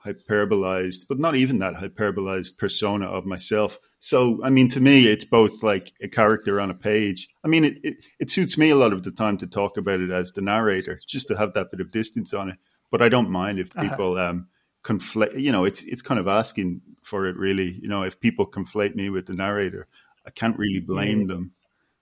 hyperbolized, 0.05 1.05
but 1.09 1.19
not 1.19 1.35
even 1.35 1.59
that 1.59 1.75
hyperbolized 1.75 2.57
persona 2.57 3.07
of 3.07 3.25
myself. 3.25 3.79
So, 3.99 4.39
I 4.43 4.49
mean, 4.49 4.69
to 4.69 4.79
me, 4.79 5.07
it's 5.07 5.25
both 5.25 5.63
like 5.63 5.91
a 6.01 6.07
character 6.07 6.61
on 6.61 6.69
a 6.69 6.75
page. 6.75 7.27
I 7.43 7.47
mean, 7.47 7.65
it, 7.65 7.77
it, 7.83 7.95
it, 8.19 8.29
suits 8.29 8.57
me 8.57 8.69
a 8.69 8.75
lot 8.75 8.93
of 8.93 9.03
the 9.03 9.11
time 9.11 9.37
to 9.39 9.47
talk 9.47 9.75
about 9.75 9.99
it 9.99 10.11
as 10.11 10.31
the 10.31 10.41
narrator, 10.41 10.99
just 11.07 11.27
to 11.27 11.37
have 11.37 11.53
that 11.53 11.71
bit 11.71 11.81
of 11.81 11.91
distance 11.91 12.33
on 12.33 12.49
it. 12.49 12.57
But 12.91 13.01
I 13.01 13.09
don't 13.09 13.29
mind 13.29 13.59
if 13.59 13.75
uh-huh. 13.75 13.89
people 13.89 14.17
uh-huh. 14.17 14.29
um, 14.29 14.47
conflate. 14.83 15.39
You 15.39 15.51
know, 15.51 15.65
it's 15.65 15.83
it's 15.83 16.01
kind 16.01 16.19
of 16.19 16.27
asking 16.27 16.81
for 17.03 17.27
it, 17.27 17.35
really. 17.37 17.71
You 17.81 17.87
know, 17.87 18.03
if 18.03 18.19
people 18.19 18.49
conflate 18.49 18.95
me 18.95 19.09
with 19.09 19.25
the 19.25 19.33
narrator, 19.33 19.87
I 20.25 20.31
can't 20.31 20.57
really 20.57 20.79
blame 20.79 21.21
yeah. 21.21 21.27
them. 21.27 21.51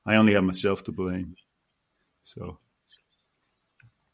I 0.05 0.15
only 0.15 0.33
have 0.33 0.43
myself 0.43 0.83
to 0.85 0.91
blame. 0.91 1.35
So. 2.23 2.59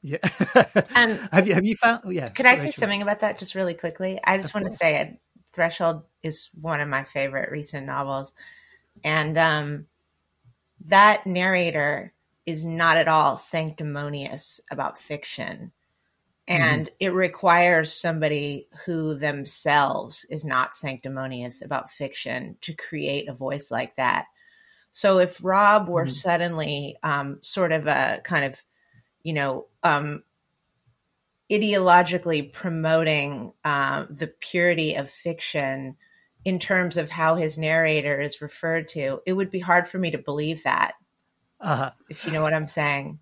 Yeah. 0.04 0.18
um, 0.96 1.18
have 1.32 1.48
you 1.48 1.54
have 1.54 1.66
you 1.66 1.76
found? 1.76 2.02
Oh, 2.06 2.10
yeah. 2.10 2.30
Could 2.30 2.46
I 2.46 2.56
say 2.58 2.72
something 2.72 3.02
about 3.02 3.20
that 3.20 3.38
just 3.38 3.56
really 3.56 3.76
quickly? 3.76 4.20
I 4.24 4.38
just 4.38 4.50
of 4.50 4.56
want 4.56 4.66
course. 4.66 4.74
to 4.74 4.78
say 4.78 4.98
it. 4.98 5.20
Threshold 5.54 6.04
is 6.24 6.50
one 6.60 6.80
of 6.80 6.88
my 6.88 7.04
favorite 7.04 7.52
recent 7.52 7.86
novels, 7.86 8.34
and 9.04 9.38
um, 9.38 9.88
that 10.86 11.28
narrator 11.28 12.14
is 12.46 12.66
not 12.66 12.98
at 12.98 13.08
all 13.08 13.38
sanctimonious 13.38 14.60
about 14.72 14.98
fiction. 14.98 15.72
Mm-hmm. 16.50 16.62
and 16.62 16.86
mm-hmm. 16.88 16.96
it 17.00 17.14
requires 17.14 17.94
somebody 17.94 18.68
who 18.86 19.14
themselves 19.14 20.26
is 20.30 20.44
not 20.44 20.74
sanctimonious 20.74 21.64
about 21.64 21.92
fiction 21.92 22.58
to 22.62 22.74
create 22.74 23.30
a 23.30 23.34
voice 23.34 23.70
like 23.70 23.96
that 23.98 24.26
so 24.92 25.20
if 25.20 25.44
rob 25.44 25.88
were 25.88 26.06
mm-hmm. 26.06 26.10
suddenly 26.10 26.98
um, 27.04 27.38
sort 27.42 27.72
of 27.72 27.88
a 27.88 28.22
kind 28.24 28.46
of 28.46 28.64
you 29.24 29.34
know 29.34 29.68
um, 29.84 30.24
ideologically 31.52 32.52
promoting 32.52 33.52
uh, 33.66 34.06
the 34.10 34.28
purity 34.28 34.96
of 34.96 35.10
fiction 35.10 35.98
in 36.46 36.60
terms 36.60 36.98
of 36.98 37.10
how 37.10 37.36
his 37.36 37.58
narrator 37.58 38.20
is 38.20 38.42
referred 38.42 38.88
to, 38.90 39.20
it 39.26 39.34
would 39.34 39.52
be 39.52 39.60
hard 39.60 39.88
for 39.88 40.00
me 40.00 40.12
to 40.12 40.18
believe 40.18 40.64
that. 40.64 40.94
Uh-huh. 41.60 41.92
If 42.10 42.26
you 42.26 42.32
know 42.32 42.42
what 42.42 42.54
I'm 42.54 42.68
saying. 42.68 43.20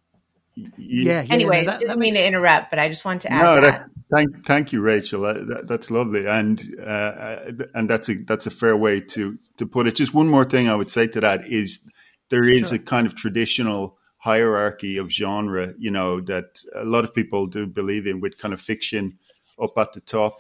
Yeah. 0.77 1.21
yeah 1.21 1.25
anyway, 1.29 1.65
no, 1.65 1.71
that, 1.71 1.79
didn't 1.79 1.89
that 1.89 1.97
mean 1.99 2.13
makes... 2.13 2.23
to 2.23 2.27
interrupt, 2.27 2.69
but 2.69 2.79
I 2.79 2.87
just 2.87 3.05
want 3.05 3.21
to 3.23 3.31
add 3.31 3.41
no, 3.41 3.61
that. 3.61 3.79
that. 3.79 3.89
Thank, 4.15 4.45
thank 4.45 4.71
you, 4.71 4.81
Rachel. 4.81 5.21
That, 5.21 5.67
that's 5.67 5.91
lovely, 5.91 6.25
and 6.25 6.61
uh, 6.83 7.51
and 7.75 7.89
that's 7.89 8.09
a 8.09 8.15
that's 8.15 8.47
a 8.47 8.51
fair 8.51 8.75
way 8.75 9.01
to 9.01 9.37
to 9.57 9.65
put 9.67 9.87
it. 9.87 9.95
Just 9.95 10.13
one 10.13 10.27
more 10.27 10.45
thing 10.45 10.67
I 10.67 10.75
would 10.75 10.89
say 10.89 11.07
to 11.07 11.21
that 11.21 11.47
is 11.47 11.87
there 12.29 12.43
is 12.43 12.69
sure. 12.69 12.77
a 12.77 12.79
kind 12.79 13.05
of 13.05 13.15
traditional 13.15 13.97
hierarchy 14.19 14.97
of 14.97 15.09
genre, 15.09 15.73
you 15.77 15.91
know, 15.91 16.21
that 16.21 16.59
a 16.75 16.83
lot 16.83 17.03
of 17.03 17.13
people 17.13 17.47
do 17.47 17.65
believe 17.65 18.05
in, 18.05 18.19
with 18.19 18.37
kind 18.37 18.53
of 18.53 18.61
fiction 18.61 19.17
up 19.61 19.77
at 19.77 19.93
the 19.93 20.01
top 20.01 20.33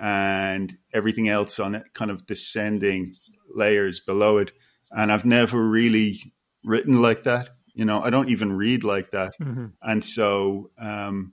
and 0.00 0.76
everything 0.94 1.28
else 1.28 1.58
on 1.58 1.74
it, 1.74 1.82
kind 1.92 2.10
of 2.10 2.26
descending 2.26 3.14
layers 3.54 4.00
below 4.00 4.38
it. 4.38 4.52
And 4.90 5.12
I've 5.12 5.24
never 5.24 5.62
really 5.62 6.32
written 6.64 7.02
like 7.02 7.24
that. 7.24 7.50
You 7.78 7.84
know, 7.84 8.02
I 8.02 8.10
don't 8.10 8.28
even 8.28 8.52
read 8.52 8.82
like 8.82 9.12
that. 9.12 9.34
Mm-hmm. 9.40 9.66
And 9.80 10.04
so, 10.04 10.70
um, 10.80 11.30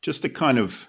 just 0.00 0.22
the 0.22 0.28
kind 0.28 0.56
of 0.56 0.86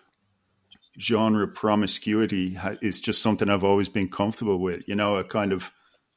genre 1.01 1.47
promiscuity 1.47 2.55
is 2.79 2.99
just 2.99 3.23
something 3.23 3.49
I've 3.49 3.63
always 3.63 3.89
been 3.89 4.07
comfortable 4.07 4.59
with. 4.59 4.87
You 4.87 4.93
know, 4.93 5.15
a 5.15 5.23
kind 5.23 5.51
of 5.51 5.71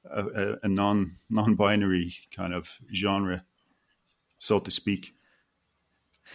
a, 0.04 0.56
a 0.62 0.68
non 0.68 1.12
non 1.30 1.54
binary 1.54 2.14
kind 2.36 2.52
of 2.52 2.78
genre, 2.94 3.44
so 4.38 4.58
to 4.58 4.70
speak. 4.70 5.14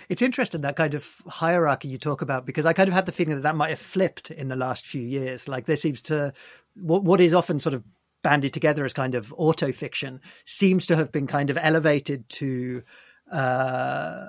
It's 0.10 0.24
interesting 0.24 0.62
that 0.62 0.76
kind 0.76 0.96
of 0.96 1.22
hierarchy 1.28 1.90
you 1.90 2.00
talk 2.00 2.24
about 2.24 2.48
because 2.48 2.66
I 2.66 2.74
kind 2.74 2.88
of 2.88 2.94
had 2.96 3.06
the 3.06 3.12
feeling 3.12 3.36
that 3.36 3.44
that 3.44 3.56
might 3.56 3.70
have 3.70 3.80
flipped 3.80 4.32
in 4.32 4.48
the 4.48 4.56
last 4.56 4.88
few 4.88 5.02
years. 5.04 5.48
Like 5.48 5.68
there 5.68 5.78
seems 5.78 6.02
to 6.04 6.34
what 6.74 7.04
what 7.04 7.22
is 7.22 7.36
often 7.36 7.60
sort 7.60 7.76
of 7.76 7.84
banded 8.28 8.52
together 8.52 8.84
as 8.84 8.92
kind 8.92 9.16
of 9.16 9.34
auto 9.38 9.72
fiction 9.72 10.20
seems 10.44 10.86
to 10.86 10.98
have 10.98 11.14
been 11.14 11.28
kind 11.28 11.50
of 11.50 11.58
elevated 11.62 12.28
to 12.28 12.84
uh, 13.32 14.26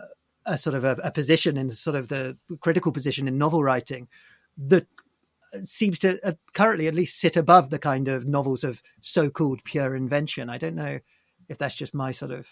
a 0.46 0.56
sort 0.56 0.76
of 0.76 0.84
a, 0.84 0.92
a, 1.02 1.10
position 1.10 1.56
in 1.56 1.68
sort 1.72 1.96
of 1.96 2.06
the 2.06 2.36
critical 2.60 2.92
position 2.92 3.26
in 3.26 3.38
novel 3.38 3.60
writing 3.60 4.06
that 4.56 4.86
seems 5.64 5.98
to 5.98 6.16
uh, 6.24 6.34
currently 6.54 6.86
at 6.86 6.94
least 6.94 7.18
sit 7.18 7.36
above 7.36 7.70
the 7.70 7.78
kind 7.80 8.06
of 8.06 8.24
novels 8.24 8.62
of 8.62 8.80
so-called 9.00 9.64
pure 9.64 9.96
invention. 9.96 10.48
I 10.48 10.58
don't 10.58 10.76
know 10.76 11.00
if 11.48 11.58
that's 11.58 11.74
just 11.74 11.92
my 11.92 12.12
sort 12.12 12.30
of 12.30 12.48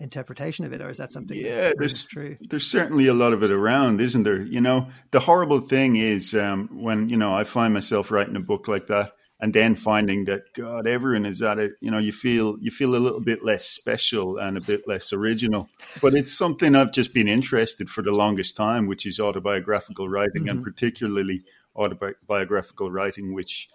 interpretation 0.00 0.64
of 0.64 0.72
it, 0.72 0.80
or 0.80 0.90
is 0.90 0.98
that 0.98 1.12
something? 1.12 1.38
Yeah, 1.38 1.74
there's 1.78 2.02
true. 2.02 2.38
There's 2.40 2.66
certainly 2.66 3.06
a 3.06 3.14
lot 3.14 3.32
of 3.32 3.44
it 3.44 3.52
around, 3.52 4.00
isn't 4.00 4.24
there? 4.24 4.42
You 4.42 4.60
know, 4.60 4.88
the 5.12 5.20
horrible 5.20 5.60
thing 5.60 5.94
is 5.94 6.34
um, 6.34 6.68
when 6.72 7.08
you 7.08 7.16
know 7.16 7.32
I 7.32 7.44
find 7.44 7.72
myself 7.72 8.10
writing 8.10 8.34
a 8.34 8.40
book 8.40 8.66
like 8.66 8.88
that, 8.88 9.12
and 9.38 9.52
then 9.52 9.76
finding 9.76 10.24
that 10.24 10.52
God, 10.54 10.86
everyone 10.86 11.26
is 11.26 11.42
at 11.42 11.58
it. 11.58 11.72
You 11.80 11.90
know, 11.90 11.98
you 11.98 12.12
feel 12.12 12.56
you 12.60 12.70
feel 12.70 12.96
a 12.96 12.98
little 12.98 13.20
bit 13.20 13.44
less 13.44 13.66
special 13.66 14.38
and 14.38 14.56
a 14.56 14.60
bit 14.60 14.88
less 14.88 15.12
original. 15.12 15.68
But 16.00 16.14
it's 16.14 16.36
something 16.36 16.74
I've 16.74 16.92
just 16.92 17.12
been 17.12 17.28
interested 17.28 17.90
for 17.90 18.02
the 18.02 18.12
longest 18.12 18.56
time, 18.56 18.86
which 18.86 19.04
is 19.04 19.20
autobiographical 19.20 20.08
writing, 20.08 20.42
mm-hmm. 20.42 20.48
and 20.48 20.64
particularly 20.64 21.42
autobiographical 21.74 22.90
writing, 22.90 23.34
which 23.34 23.68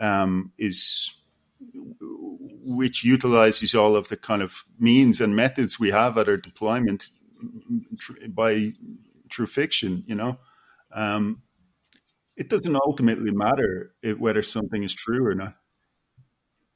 um, 0.00 0.52
is 0.58 1.14
which 2.64 3.02
utilizes 3.02 3.74
all 3.74 3.96
of 3.96 4.08
the 4.08 4.16
kind 4.16 4.42
of 4.42 4.64
means 4.78 5.20
and 5.20 5.34
methods 5.34 5.78
we 5.78 5.90
have 5.90 6.18
at 6.18 6.28
our 6.28 6.36
deployment 6.36 7.08
by 8.28 8.72
through 9.32 9.46
fiction. 9.46 10.04
You 10.06 10.16
know, 10.16 10.38
um, 10.92 11.40
it 12.36 12.50
doesn't 12.50 12.76
ultimately 12.76 13.30
matter 13.30 13.94
if, 14.02 14.18
whether 14.18 14.42
something 14.42 14.82
is 14.82 14.94
true 14.94 15.26
or 15.26 15.34
not. 15.34 15.54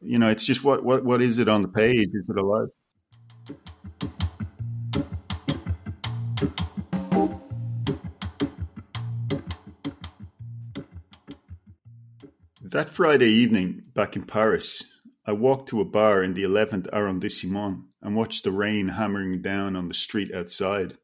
You 0.01 0.19
know, 0.19 0.29
it's 0.29 0.45
just 0.45 0.65
what 0.65 0.83
what 0.83 1.05
what 1.05 1.21
is 1.21 1.39
it 1.39 1.49
on 1.49 1.63
the 1.63 1.69
page? 1.69 2.09
Is 2.13 2.29
it 2.29 2.39
alive? 2.39 2.69
That 12.63 12.89
Friday 12.89 13.31
evening, 13.31 13.83
back 13.95 14.15
in 14.15 14.23
Paris, 14.23 14.85
I 15.27 15.33
walked 15.33 15.69
to 15.71 15.81
a 15.81 15.85
bar 15.85 16.23
in 16.23 16.35
the 16.35 16.45
11th 16.45 16.87
arrondissement 16.93 17.85
and 18.01 18.17
watched 18.17 18.45
the 18.45 18.53
rain 18.53 18.91
hammering 18.91 19.43
down 19.43 19.75
on 19.75 19.89
the 19.89 19.95
street 19.95 20.33
outside. 20.33 20.97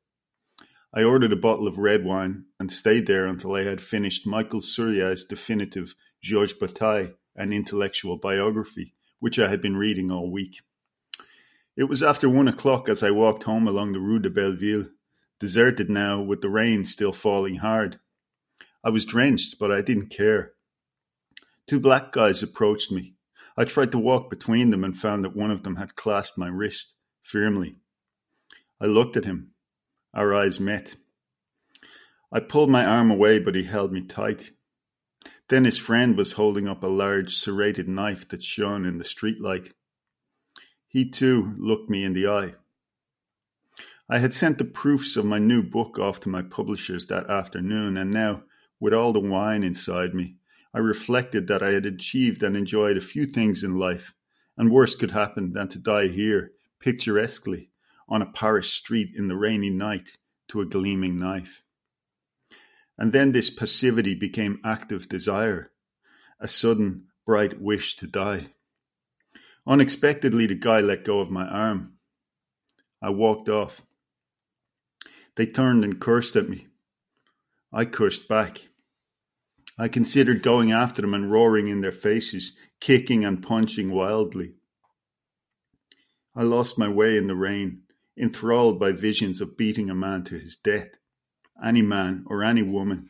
I 0.96 1.02
ordered 1.02 1.34
a 1.34 1.36
bottle 1.36 1.68
of 1.68 1.76
red 1.76 2.06
wine 2.06 2.46
and 2.58 2.72
stayed 2.72 3.06
there 3.06 3.26
until 3.26 3.54
I 3.54 3.64
had 3.64 3.82
finished 3.82 4.26
Michael 4.26 4.62
Surya's 4.62 5.24
definitive 5.24 5.94
Georges 6.22 6.54
Bataille, 6.54 7.10
an 7.34 7.52
intellectual 7.52 8.16
biography, 8.16 8.94
which 9.20 9.38
I 9.38 9.48
had 9.48 9.60
been 9.60 9.76
reading 9.76 10.10
all 10.10 10.32
week. 10.32 10.62
It 11.76 11.84
was 11.84 12.02
after 12.02 12.30
one 12.30 12.48
o'clock 12.48 12.88
as 12.88 13.02
I 13.02 13.10
walked 13.10 13.42
home 13.42 13.68
along 13.68 13.92
the 13.92 14.00
Rue 14.00 14.20
de 14.20 14.30
Belleville, 14.30 14.88
deserted 15.38 15.90
now 15.90 16.22
with 16.22 16.40
the 16.40 16.48
rain 16.48 16.86
still 16.86 17.12
falling 17.12 17.56
hard. 17.56 18.00
I 18.82 18.88
was 18.88 19.04
drenched, 19.04 19.58
but 19.58 19.70
I 19.70 19.82
didn't 19.82 20.08
care. 20.08 20.52
Two 21.66 21.78
black 21.78 22.10
guys 22.10 22.42
approached 22.42 22.90
me. 22.90 23.16
I 23.54 23.66
tried 23.66 23.92
to 23.92 23.98
walk 23.98 24.30
between 24.30 24.70
them 24.70 24.82
and 24.82 24.96
found 24.96 25.26
that 25.26 25.36
one 25.36 25.50
of 25.50 25.62
them 25.62 25.76
had 25.76 25.94
clasped 25.94 26.38
my 26.38 26.48
wrist 26.48 26.94
firmly. 27.22 27.76
I 28.80 28.86
looked 28.86 29.18
at 29.18 29.26
him. 29.26 29.52
Our 30.16 30.32
eyes 30.32 30.58
met. 30.58 30.96
I 32.32 32.40
pulled 32.40 32.70
my 32.70 32.86
arm 32.86 33.10
away, 33.10 33.38
but 33.38 33.54
he 33.54 33.64
held 33.64 33.92
me 33.92 34.00
tight. 34.00 34.52
Then 35.48 35.66
his 35.66 35.76
friend 35.76 36.16
was 36.16 36.32
holding 36.32 36.66
up 36.66 36.82
a 36.82 36.86
large 36.86 37.36
serrated 37.36 37.86
knife 37.86 38.26
that 38.28 38.42
shone 38.42 38.86
in 38.86 38.96
the 38.96 39.04
streetlight. 39.04 39.72
He 40.88 41.06
too 41.06 41.54
looked 41.58 41.90
me 41.90 42.02
in 42.02 42.14
the 42.14 42.26
eye. 42.28 42.54
I 44.08 44.16
had 44.18 44.32
sent 44.32 44.56
the 44.56 44.64
proofs 44.64 45.18
of 45.18 45.26
my 45.26 45.38
new 45.38 45.62
book 45.62 45.98
off 45.98 46.20
to 46.20 46.30
my 46.30 46.40
publishers 46.40 47.06
that 47.08 47.28
afternoon, 47.28 47.98
and 47.98 48.10
now, 48.10 48.44
with 48.80 48.94
all 48.94 49.12
the 49.12 49.20
wine 49.20 49.62
inside 49.62 50.14
me, 50.14 50.36
I 50.72 50.78
reflected 50.78 51.46
that 51.48 51.62
I 51.62 51.72
had 51.72 51.84
achieved 51.84 52.42
and 52.42 52.56
enjoyed 52.56 52.96
a 52.96 53.02
few 53.02 53.26
things 53.26 53.62
in 53.62 53.78
life, 53.78 54.14
and 54.56 54.70
worse 54.70 54.94
could 54.94 55.10
happen 55.10 55.52
than 55.52 55.68
to 55.68 55.78
die 55.78 56.08
here, 56.08 56.52
picturesquely, 56.80 57.70
on 58.08 58.22
a 58.22 58.26
Paris 58.26 58.72
street 58.72 59.10
in 59.16 59.28
the 59.28 59.36
rainy 59.36 59.70
night, 59.70 60.16
to 60.48 60.60
a 60.60 60.66
gleaming 60.66 61.16
knife. 61.16 61.62
And 62.98 63.12
then 63.12 63.32
this 63.32 63.50
passivity 63.50 64.14
became 64.14 64.60
active 64.64 65.08
desire, 65.08 65.72
a 66.40 66.48
sudden, 66.48 67.06
bright 67.26 67.60
wish 67.60 67.96
to 67.96 68.06
die. 68.06 68.48
Unexpectedly, 69.66 70.46
the 70.46 70.54
guy 70.54 70.80
let 70.80 71.04
go 71.04 71.20
of 71.20 71.30
my 71.30 71.44
arm. 71.44 71.94
I 73.02 73.10
walked 73.10 73.48
off. 73.48 73.82
They 75.34 75.46
turned 75.46 75.84
and 75.84 76.00
cursed 76.00 76.36
at 76.36 76.48
me. 76.48 76.68
I 77.72 77.84
cursed 77.84 78.28
back. 78.28 78.68
I 79.76 79.88
considered 79.88 80.42
going 80.42 80.72
after 80.72 81.02
them 81.02 81.12
and 81.12 81.30
roaring 81.30 81.66
in 81.66 81.82
their 81.82 81.92
faces, 81.92 82.56
kicking 82.80 83.24
and 83.24 83.42
punching 83.42 83.90
wildly. 83.90 84.54
I 86.34 86.42
lost 86.42 86.78
my 86.78 86.88
way 86.88 87.18
in 87.18 87.26
the 87.26 87.34
rain, 87.34 87.82
enthralled 88.18 88.78
by 88.80 88.92
visions 88.92 89.40
of 89.40 89.56
beating 89.56 89.90
a 89.90 89.94
man 89.94 90.24
to 90.24 90.38
his 90.38 90.56
death, 90.56 90.88
any 91.62 91.82
man 91.82 92.24
or 92.26 92.42
any 92.42 92.62
woman, 92.62 93.08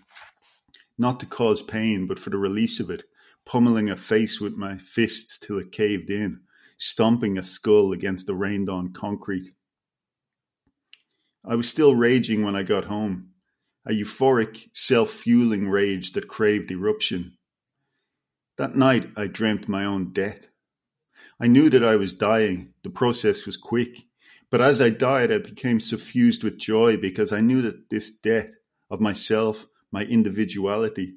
not 0.99 1.21
to 1.21 1.27
cause 1.27 1.63
pain, 1.63 2.07
but 2.07 2.19
for 2.19 2.31
the 2.31 2.39
release 2.39 2.81
of 2.81 2.91
it, 2.91 3.05
pummeling 3.45 3.89
a 3.89 3.97
face 3.97 4.41
with 4.41 4.55
my 4.55 4.77
fists 4.77 5.39
till 5.39 5.59
it 5.59 5.73
caved 5.73 6.11
in, 6.11 6.41
stomping 6.79 7.39
a 7.39 7.43
skull 7.43 7.93
against 7.93 8.27
the 8.27 8.35
rained 8.35 8.69
on 8.69 8.93
concrete. 8.93 9.53
I 11.45 11.55
was 11.55 11.69
still 11.69 11.95
raging 11.95 12.43
when 12.43 12.57
I 12.57 12.65
got 12.65 12.87
home, 12.87 13.31
a 13.87 13.93
euphoric, 13.93 14.69
self 14.73 15.11
fueling 15.11 15.69
rage 15.69 16.13
that 16.13 16.29
craved 16.29 16.73
eruption. 16.73 17.37
That 18.59 18.75
night 18.75 19.11
I 19.17 19.29
dreamt 19.29 19.69
my 19.69 19.85
own 19.85 20.13
death. 20.13 20.47
I 21.39 21.47
knew 21.47 21.71
that 21.71 21.85
I 21.85 21.97
was 21.97 22.15
dying. 22.15 22.73
The 22.83 22.91
process 22.91 23.47
was 23.47 23.57
quick. 23.57 24.03
But 24.51 24.61
as 24.61 24.81
I 24.81 24.91
died, 24.91 25.33
I 25.33 25.39
became 25.39 25.81
suffused 25.81 26.45
with 26.45 26.59
joy 26.59 26.97
because 26.97 27.33
I 27.33 27.41
knew 27.41 27.63
that 27.63 27.91
this 27.91 28.11
death 28.11 28.51
of 28.91 29.01
myself, 29.01 29.67
my 29.91 30.05
individuality, 30.05 31.17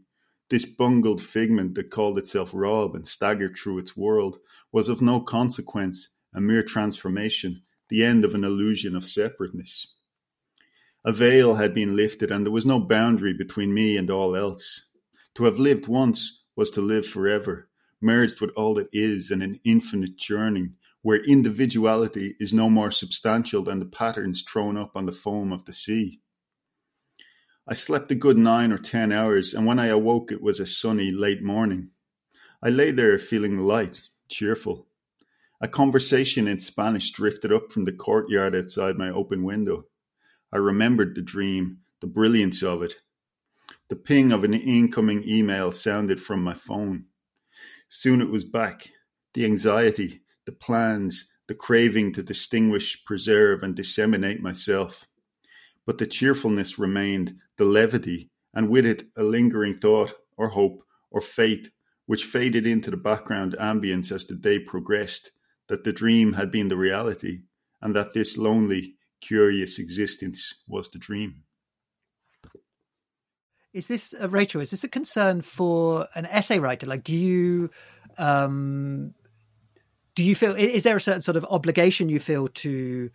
this 0.50 0.66
bungled 0.66 1.22
figment 1.22 1.76
that 1.76 1.92
called 1.92 2.18
itself 2.18 2.52
Rob 2.54 2.96
and 2.96 3.08
staggered 3.08 3.56
through 3.56 3.78
its 3.78 3.96
world, 3.96 4.40
was 4.72 4.90
of 4.90 5.02
no 5.02 5.20
consequence, 5.20 6.10
a 6.34 6.42
mere 6.42 6.64
transformation, 6.64 7.62
the 7.90 8.04
end 8.04 8.26
of 8.26 8.34
an 8.34 8.44
illusion 8.44 8.96
of 8.96 9.06
separateness. 9.06 9.88
A 11.06 11.12
veil 11.12 11.56
had 11.56 11.74
been 11.74 11.96
lifted, 11.96 12.32
and 12.32 12.46
there 12.46 12.52
was 12.52 12.66
no 12.66 12.80
boundary 12.80 13.34
between 13.34 13.74
me 13.74 13.96
and 13.96 14.10
all 14.10 14.36
else. 14.36 14.88
To 15.36 15.46
have 15.46 15.60
lived 15.60 15.88
once 15.88 16.44
was 16.56 16.70
to 16.72 16.82
live 16.82 17.06
forever, 17.06 17.70
merged 18.02 18.42
with 18.42 18.50
all 18.56 18.74
that 18.74 18.90
is 18.92 19.30
in 19.32 19.42
an 19.42 19.60
infinite 19.64 20.18
churning, 20.18 20.76
where 21.02 21.24
individuality 21.24 22.36
is 22.40 22.54
no 22.54 22.70
more 22.70 22.92
substantial 22.92 23.64
than 23.64 23.80
the 23.80 23.86
patterns 23.86 24.42
thrown 24.42 24.78
up 24.78 24.92
on 24.96 25.06
the 25.06 25.12
foam 25.12 25.52
of 25.52 25.66
the 25.66 25.72
sea. 25.72 26.20
I 27.68 27.74
slept 27.74 28.12
a 28.12 28.16
good 28.16 28.38
nine 28.38 28.72
or 28.72 28.78
ten 28.78 29.12
hours, 29.12 29.54
and 29.54 29.66
when 29.66 29.80
I 29.80 29.88
awoke, 29.88 30.32
it 30.32 30.42
was 30.42 30.60
a 30.60 30.66
sunny 30.66 31.12
late 31.12 31.44
morning. 31.44 31.92
I 32.64 32.70
lay 32.70 32.92
there 32.92 33.20
feeling 33.20 33.60
light, 33.60 34.02
cheerful. 34.28 34.88
A 35.62 35.68
conversation 35.68 36.48
in 36.48 36.58
Spanish 36.58 37.12
drifted 37.12 37.54
up 37.54 37.72
from 37.72 37.86
the 37.86 37.92
courtyard 37.92 38.56
outside 38.56 38.98
my 38.98 39.10
open 39.10 39.44
window. 39.44 39.86
I 40.52 40.58
remembered 40.58 41.16
the 41.16 41.22
dream, 41.22 41.80
the 42.02 42.08
brilliance 42.08 42.64
of 42.64 42.82
it. 42.82 42.96
The 43.90 43.96
ping 43.96 44.32
of 44.32 44.44
an 44.44 44.54
incoming 44.54 45.28
email 45.28 45.72
sounded 45.72 46.22
from 46.22 46.44
my 46.44 46.54
phone. 46.54 47.06
Soon 47.88 48.22
it 48.22 48.30
was 48.30 48.46
back. 48.46 48.90
The 49.34 49.46
anxiety, 49.46 50.22
the 50.50 50.56
plans, 50.56 51.30
the 51.48 51.54
craving 51.54 52.12
to 52.12 52.24
distinguish, 52.24 53.06
preserve, 53.06 53.62
and 53.62 53.76
disseminate 53.76 54.42
myself. 54.42 55.06
But 55.86 56.00
the 56.00 56.08
cheerfulness 56.08 56.80
remained, 56.80 57.36
the 57.58 57.66
levity, 57.66 58.32
and 58.56 58.68
with 58.68 58.84
it 58.84 59.04
a 59.16 59.22
lingering 59.22 59.76
thought, 59.76 60.12
or 60.38 60.50
hope, 60.50 60.84
or 61.12 61.22
faith, 61.22 61.70
which 62.08 62.26
faded 62.26 62.66
into 62.66 62.90
the 62.90 62.98
background 62.98 63.56
ambience 63.62 64.12
as 64.12 64.26
the 64.26 64.34
day 64.34 64.58
progressed, 64.58 65.30
that 65.68 65.84
the 65.84 65.94
dream 65.94 66.34
had 66.34 66.50
been 66.50 66.68
the 66.68 66.76
reality, 66.76 67.42
and 67.80 67.96
that 67.96 68.14
this 68.14 68.36
lonely, 68.36 68.96
curious 69.22 69.78
existence 69.78 70.64
was 70.68 70.90
the 70.90 70.98
dream. 70.98 71.44
Is 73.72 73.88
this 73.88 74.16
uh, 74.20 74.28
Rachel? 74.28 74.62
Is 74.62 74.72
this 74.72 74.84
a 74.84 74.90
concern 74.90 75.44
for 75.44 76.08
an 76.16 76.26
essay 76.26 76.58
writer? 76.58 76.88
Like, 76.88 77.04
do 77.04 77.16
you 77.16 77.70
um, 78.18 79.14
do 80.20 80.26
you 80.26 80.36
feel 80.36 80.54
is 80.54 80.84
there 80.84 80.98
a 80.98 81.02
certain 81.02 81.22
sort 81.22 81.38
of 81.38 81.46
obligation 81.50 82.10
you 82.10 82.20
feel 82.20 82.50
to 82.50 83.10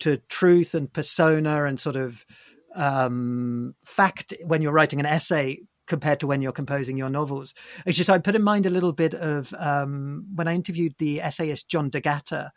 to 0.00 0.18
truth 0.28 0.74
and 0.74 0.92
persona 0.92 1.64
and 1.64 1.80
sort 1.80 1.96
of 1.96 2.26
um, 2.74 3.74
fact 3.86 4.34
when 4.44 4.60
you're 4.60 4.74
writing 4.74 5.00
an 5.00 5.06
essay 5.06 5.62
compared 5.86 6.20
to 6.20 6.26
when 6.26 6.42
you're 6.42 6.52
composing 6.52 6.98
your 6.98 7.08
novels? 7.08 7.54
It's 7.86 7.96
just 7.96 8.10
I 8.10 8.18
put 8.18 8.36
in 8.36 8.42
mind 8.42 8.66
a 8.66 8.70
little 8.70 8.92
bit 8.92 9.14
of 9.14 9.54
um, 9.54 10.26
when 10.34 10.46
I 10.46 10.54
interviewed 10.54 10.94
the 10.98 11.22
essayist 11.22 11.70
John 11.70 11.88
D'Agata 11.88 12.52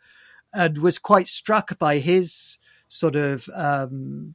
and 0.52 0.76
was 0.76 0.98
quite 0.98 1.26
struck 1.26 1.78
by 1.78 1.96
his 1.96 2.58
sort 2.88 3.16
of 3.16 3.48
um, 3.54 4.34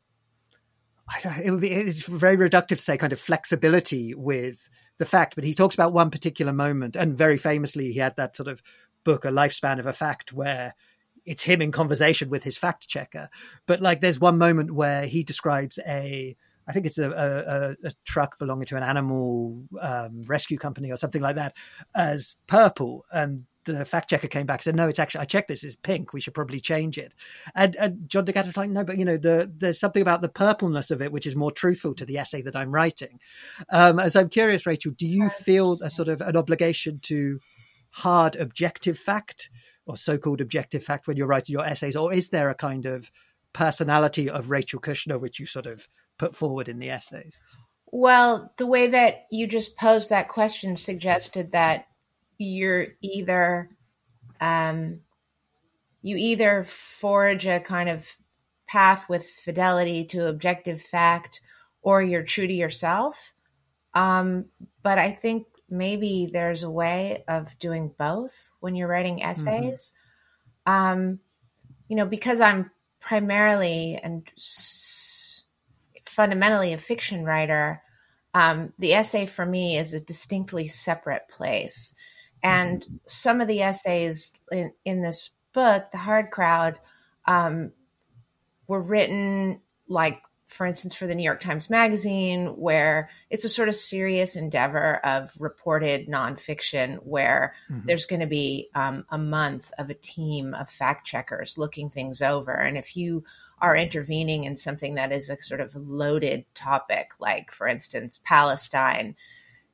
it 1.23 1.51
would 1.51 1.61
be 1.61 1.71
it's 1.71 2.01
very 2.07 2.35
reductive 2.35 2.77
to 2.77 2.81
say 2.81 2.97
kind 2.97 3.13
of 3.13 3.19
flexibility 3.19 4.15
with 4.15 4.71
the 4.97 5.05
fact, 5.05 5.35
but 5.35 5.43
he 5.43 5.53
talks 5.53 5.73
about 5.73 5.93
one 5.93 6.11
particular 6.11 6.53
moment, 6.53 6.95
and 6.95 7.17
very 7.17 7.37
famously, 7.37 7.91
he 7.91 7.99
had 7.99 8.15
that 8.17 8.35
sort 8.35 8.47
of 8.47 8.61
book, 9.03 9.25
A 9.25 9.29
Lifespan 9.29 9.79
of 9.79 9.85
a 9.85 9.93
Fact, 9.93 10.33
where 10.33 10.75
it's 11.25 11.43
him 11.43 11.61
in 11.61 11.71
conversation 11.71 12.29
with 12.29 12.43
his 12.43 12.57
fact 12.57 12.87
checker. 12.87 13.29
But 13.67 13.79
like, 13.79 14.01
there's 14.01 14.19
one 14.19 14.37
moment 14.37 14.71
where 14.71 15.05
he 15.05 15.23
describes 15.23 15.77
a, 15.87 16.35
I 16.67 16.73
think 16.73 16.85
it's 16.85 16.97
a, 16.97 17.11
a, 17.11 17.87
a 17.87 17.93
truck 18.05 18.39
belonging 18.39 18.65
to 18.65 18.77
an 18.77 18.83
animal 18.83 19.63
um, 19.79 20.23
rescue 20.25 20.57
company 20.57 20.91
or 20.91 20.97
something 20.97 21.21
like 21.21 21.35
that, 21.35 21.55
as 21.93 22.35
purple, 22.47 23.05
and 23.11 23.45
the 23.65 23.85
fact 23.85 24.09
checker 24.09 24.27
came 24.27 24.47
back 24.47 24.59
and 24.59 24.63
said, 24.63 24.75
no, 24.75 24.87
it's 24.87 24.97
actually, 24.97 25.21
I 25.21 25.25
checked 25.25 25.47
this, 25.47 25.63
it's 25.63 25.75
pink. 25.75 26.13
We 26.13 26.21
should 26.21 26.33
probably 26.33 26.59
change 26.59 26.97
it. 26.97 27.13
And, 27.53 27.75
and 27.75 28.09
John 28.09 28.25
D'Agata's 28.25 28.57
like, 28.57 28.71
no, 28.71 28.83
but 28.83 28.97
you 28.97 29.05
know, 29.05 29.17
the, 29.17 29.51
there's 29.55 29.79
something 29.79 30.01
about 30.01 30.21
the 30.21 30.29
purpleness 30.29 30.89
of 30.89 31.01
it, 31.01 31.11
which 31.11 31.27
is 31.27 31.35
more 31.35 31.51
truthful 31.51 31.93
to 31.95 32.05
the 32.05 32.17
essay 32.17 32.41
that 32.41 32.55
I'm 32.55 32.71
writing. 32.71 33.19
Um, 33.69 33.99
as 33.99 34.15
I'm 34.15 34.29
curious, 34.29 34.65
Rachel, 34.65 34.93
do 34.97 35.05
you 35.05 35.29
feel 35.29 35.73
a 35.73 35.91
sort 35.91 36.07
of 36.07 36.21
an 36.21 36.35
obligation 36.35 36.97
to 37.03 37.39
hard 37.91 38.35
objective 38.35 38.97
fact 38.97 39.49
or 39.85 39.97
so-called 39.97 40.41
objective 40.41 40.83
fact 40.83 41.07
when 41.07 41.17
you're 41.17 41.27
writing 41.27 41.53
your 41.53 41.65
essays? 41.65 41.95
Or 41.95 42.13
is 42.13 42.29
there 42.29 42.49
a 42.49 42.55
kind 42.55 42.85
of 42.85 43.11
personality 43.53 44.29
of 44.29 44.49
Rachel 44.49 44.79
Kushner, 44.79 45.19
which 45.19 45.39
you 45.39 45.45
sort 45.45 45.65
of 45.65 45.87
put 46.17 46.35
forward 46.35 46.67
in 46.67 46.79
the 46.79 46.89
essays? 46.89 47.41
Well, 47.87 48.53
the 48.57 48.65
way 48.65 48.87
that 48.87 49.25
you 49.31 49.47
just 49.47 49.77
posed 49.77 50.09
that 50.09 50.29
question 50.29 50.77
suggested 50.77 51.51
that 51.51 51.87
you're 52.37 52.87
either 53.01 53.69
um, 54.39 55.01
you 56.01 56.17
either 56.17 56.63
forge 56.63 57.45
a 57.45 57.59
kind 57.59 57.89
of 57.89 58.07
path 58.67 59.07
with 59.07 59.25
fidelity 59.25 60.05
to 60.05 60.27
objective 60.27 60.81
fact 60.81 61.41
or 61.81 62.01
you're 62.01 62.23
true 62.23 62.47
to 62.47 62.53
yourself 62.53 63.33
um, 63.93 64.45
but 64.81 64.97
i 64.97 65.11
think 65.11 65.45
maybe 65.71 66.29
there's 66.31 66.63
a 66.63 66.69
way 66.69 67.23
of 67.27 67.57
doing 67.59 67.91
both 67.97 68.49
when 68.59 68.75
you're 68.75 68.87
writing 68.87 69.19
mm-hmm. 69.19 69.29
essays 69.29 69.91
mm-hmm. 70.67 70.71
um, 70.73 71.19
you 71.87 71.95
know 71.95 72.05
because 72.05 72.41
i'm 72.41 72.69
primarily 72.99 73.99
and 74.01 74.27
s- 74.37 75.43
fundamentally 76.05 76.73
a 76.73 76.77
fiction 76.77 77.23
writer 77.23 77.81
um, 78.33 78.71
the 78.77 78.93
essay 78.93 79.25
for 79.25 79.45
me 79.45 79.77
is 79.77 79.93
a 79.93 79.99
distinctly 79.99 80.67
separate 80.67 81.27
place 81.29 81.95
and 82.43 82.99
some 83.05 83.41
of 83.41 83.47
the 83.47 83.61
essays 83.61 84.33
in, 84.51 84.73
in 84.83 85.01
this 85.01 85.29
book, 85.53 85.91
The 85.91 85.97
Hard 85.97 86.31
Crowd, 86.31 86.79
um, 87.25 87.71
were 88.67 88.81
written 88.81 89.61
like, 89.87 90.21
for 90.51 90.65
instance, 90.65 90.93
for 90.93 91.07
the 91.07 91.15
New 91.15 91.23
York 91.23 91.39
Times 91.39 91.69
Magazine, 91.69 92.47
where 92.57 93.09
it's 93.29 93.45
a 93.45 93.49
sort 93.49 93.69
of 93.69 93.75
serious 93.75 94.35
endeavor 94.35 94.97
of 94.97 95.31
reported 95.39 96.09
nonfiction, 96.09 96.97
where 97.03 97.55
mm-hmm. 97.71 97.87
there's 97.87 98.05
going 98.05 98.19
to 98.19 98.27
be 98.27 98.67
um, 98.75 99.05
a 99.09 99.17
month 99.17 99.71
of 99.77 99.89
a 99.89 99.93
team 99.93 100.53
of 100.53 100.69
fact 100.69 101.07
checkers 101.07 101.57
looking 101.57 101.89
things 101.89 102.21
over. 102.21 102.51
And 102.51 102.77
if 102.77 102.97
you 102.97 103.23
are 103.61 103.77
intervening 103.77 104.43
in 104.43 104.57
something 104.57 104.95
that 104.95 105.13
is 105.13 105.29
a 105.29 105.41
sort 105.41 105.61
of 105.61 105.73
loaded 105.73 106.43
topic, 106.53 107.11
like, 107.17 107.49
for 107.49 107.65
instance, 107.65 108.19
Palestine, 108.25 109.15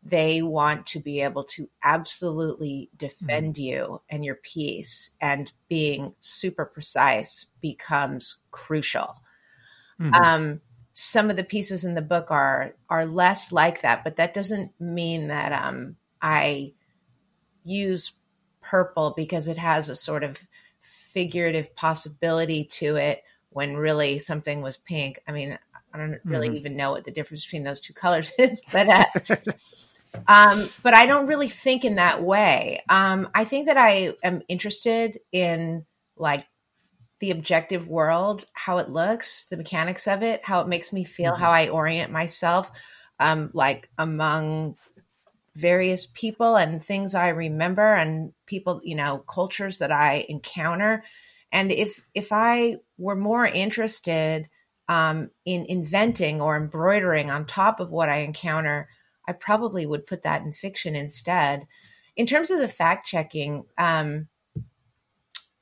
they 0.04 0.44
want 0.44 0.86
to 0.86 1.00
be 1.00 1.22
able 1.22 1.46
to 1.46 1.68
absolutely 1.84 2.92
defend 2.96 3.56
mm-hmm. 3.56 3.64
you 3.64 4.02
and 4.12 4.24
your 4.24 4.36
piece 4.36 5.10
and 5.20 5.52
being 5.70 6.14
super 6.20 6.66
precise 6.66 7.48
becomes 7.62 8.38
crucial 8.52 9.16
mm-hmm. 10.00 10.14
um, 10.14 10.62
some 11.00 11.30
of 11.30 11.36
the 11.36 11.44
pieces 11.44 11.84
in 11.84 11.94
the 11.94 12.02
book 12.02 12.32
are 12.32 12.74
are 12.90 13.06
less 13.06 13.52
like 13.52 13.82
that 13.82 14.04
but 14.04 14.16
that 14.16 14.34
doesn't 14.34 14.72
mean 14.80 15.28
that 15.28 15.52
um, 15.52 15.96
i 16.24 16.74
use 17.64 18.14
purple 18.62 19.14
because 19.16 19.48
it 19.48 19.60
has 19.60 19.90
a 19.90 19.96
sort 19.96 20.24
of 20.24 20.40
figurative 20.82 21.76
possibility 21.76 22.64
to 22.64 22.96
it 22.96 23.24
when 23.52 23.78
really 23.78 24.18
something 24.18 24.62
was 24.64 24.78
pink 24.78 25.20
i 25.28 25.32
mean 25.32 25.60
I 25.94 26.00
don't 26.00 26.20
really 26.26 26.48
mm-hmm. 26.48 26.58
even 26.58 26.76
know 26.76 26.92
what 26.92 27.06
the 27.06 27.12
difference 27.12 27.46
between 27.46 27.64
those 27.64 27.80
two 27.80 27.94
colors 27.94 28.32
is, 28.40 28.60
but 28.72 28.88
uh, 28.88 29.06
um, 30.28 30.70
but 30.84 30.94
I 30.94 31.06
don't 31.06 31.28
really 31.28 31.50
think 31.50 31.86
in 31.86 31.96
that 31.96 32.22
way. 32.22 32.84
Um, 32.90 33.30
I 33.34 33.46
think 33.46 33.66
that 33.68 33.78
I 33.78 34.14
am 34.22 34.42
interested 34.48 35.20
in 35.32 35.86
like 36.18 36.46
the 37.20 37.32
objective 37.32 37.88
world, 37.88 38.46
how 38.54 38.78
it 38.78 38.90
looks, 38.90 39.46
the 39.46 39.58
mechanics 39.58 40.08
of 40.08 40.22
it, 40.22 40.42
how 40.44 40.62
it 40.62 40.68
makes 40.68 40.94
me 40.94 41.04
feel, 41.04 41.32
mm-hmm. 41.34 41.42
how 41.42 41.52
I 41.52 41.70
orient 41.70 42.12
myself, 42.12 42.72
um, 43.20 43.50
like 43.54 43.90
among 43.98 44.76
various 45.56 46.08
people 46.14 46.56
and 46.56 46.84
things 46.84 47.16
I 47.16 47.30
remember 47.30 47.96
and 47.96 48.34
people, 48.46 48.80
you 48.84 48.96
know, 48.96 49.20
cultures 49.28 49.80
that 49.80 49.92
I 49.92 50.26
encounter. 50.30 51.04
And 51.52 51.72
if 51.72 52.04
if 52.14 52.32
I 52.32 52.78
were 52.98 53.16
more 53.16 53.46
interested 53.46 54.50
um, 54.88 55.32
in 55.46 55.66
inventing 55.66 56.42
or 56.42 56.56
embroidering 56.56 57.32
on 57.32 57.46
top 57.46 57.80
of 57.80 57.90
what 57.90 58.10
I 58.10 58.18
encounter, 58.18 58.88
I 59.28 59.34
probably 59.34 59.86
would 59.86 60.06
put 60.06 60.22
that 60.22 60.44
in 60.44 60.54
fiction 60.54 60.96
instead. 60.96 61.66
In 62.16 62.26
terms 62.26 62.52
of 62.52 62.60
the 62.60 62.68
fact 62.68 63.08
checking, 63.08 63.66
um, 63.78 64.28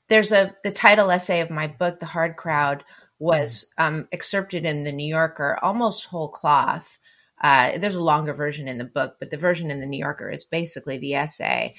there's 0.09 0.31
a 0.31 0.55
the 0.63 0.71
title 0.71 1.11
essay 1.11 1.41
of 1.41 1.49
my 1.49 1.67
book, 1.67 1.99
The 1.99 2.05
Hard 2.05 2.35
Crowd, 2.35 2.83
was 3.19 3.71
um, 3.77 4.07
excerpted 4.11 4.65
in 4.65 4.83
the 4.83 4.91
New 4.91 5.07
Yorker, 5.07 5.57
almost 5.61 6.05
whole 6.05 6.29
cloth. 6.29 6.99
Uh, 7.41 7.77
there's 7.77 7.95
a 7.95 8.03
longer 8.03 8.33
version 8.33 8.67
in 8.67 8.77
the 8.77 8.85
book, 8.85 9.15
but 9.19 9.29
the 9.29 9.37
version 9.37 9.71
in 9.71 9.79
the 9.79 9.85
New 9.85 9.99
Yorker 9.99 10.29
is 10.29 10.45
basically 10.45 10.97
the 10.97 11.15
essay. 11.15 11.75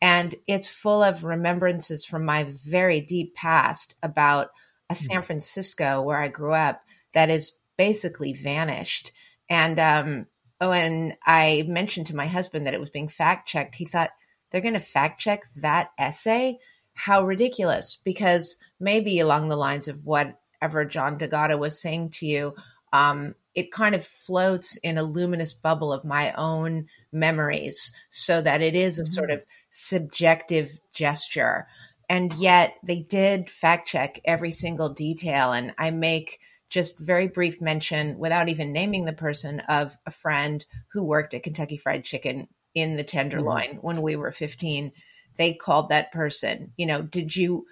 And 0.00 0.34
it's 0.46 0.68
full 0.68 1.02
of 1.02 1.24
remembrances 1.24 2.04
from 2.04 2.24
my 2.24 2.46
very 2.64 3.00
deep 3.00 3.34
past 3.34 3.94
about 4.02 4.48
a 4.88 4.94
hmm. 4.94 5.04
San 5.04 5.22
Francisco 5.22 6.02
where 6.02 6.22
I 6.22 6.28
grew 6.28 6.54
up 6.54 6.82
that 7.12 7.30
is 7.30 7.52
basically 7.76 8.32
vanished. 8.32 9.12
And 9.48 9.78
um, 9.80 10.26
when 10.58 11.16
I 11.24 11.64
mentioned 11.66 12.06
to 12.08 12.16
my 12.16 12.26
husband 12.26 12.66
that 12.66 12.74
it 12.74 12.80
was 12.80 12.90
being 12.90 13.08
fact 13.08 13.48
checked, 13.48 13.74
he 13.74 13.84
thought, 13.84 14.10
they're 14.50 14.60
going 14.60 14.74
to 14.74 14.80
fact 14.80 15.20
check 15.20 15.44
that 15.56 15.90
essay? 15.98 16.58
How 16.94 17.24
ridiculous. 17.24 17.98
Because 18.02 18.56
maybe 18.78 19.18
along 19.20 19.48
the 19.48 19.56
lines 19.56 19.88
of 19.88 20.04
whatever 20.04 20.84
John 20.84 21.18
D'Agata 21.18 21.56
was 21.56 21.80
saying 21.80 22.10
to 22.10 22.26
you, 22.26 22.54
um, 22.92 23.34
it 23.54 23.72
kind 23.72 23.94
of 23.94 24.06
floats 24.06 24.76
in 24.76 24.98
a 24.98 25.02
luminous 25.02 25.52
bubble 25.52 25.92
of 25.92 26.04
my 26.04 26.32
own 26.32 26.86
memories 27.12 27.92
so 28.08 28.40
that 28.42 28.62
it 28.62 28.74
is 28.74 28.98
a 28.98 29.02
mm-hmm. 29.02 29.12
sort 29.12 29.30
of 29.30 29.42
subjective 29.70 30.80
gesture. 30.92 31.66
And 32.08 32.32
yet 32.34 32.74
they 32.82 33.00
did 33.00 33.50
fact 33.50 33.88
check 33.88 34.20
every 34.24 34.52
single 34.52 34.88
detail. 34.88 35.52
And 35.52 35.74
I 35.78 35.90
make 35.90 36.40
just 36.68 36.98
very 36.98 37.26
brief 37.26 37.60
mention 37.60 38.18
without 38.18 38.48
even 38.48 38.72
naming 38.72 39.04
the 39.04 39.12
person 39.12 39.60
of 39.60 39.96
a 40.06 40.10
friend 40.10 40.64
who 40.92 41.02
worked 41.02 41.34
at 41.34 41.42
Kentucky 41.42 41.76
Fried 41.76 42.04
Chicken 42.04 42.48
in 42.74 42.96
the 42.96 43.04
tenderloin 43.04 43.70
mm-hmm. 43.70 43.78
when 43.78 44.02
we 44.02 44.16
were 44.16 44.30
15 44.30 44.92
they 45.36 45.54
called 45.54 45.88
that 45.88 46.12
person 46.12 46.72
you 46.76 46.86
know 46.86 47.02
did 47.02 47.34
you 47.34 47.66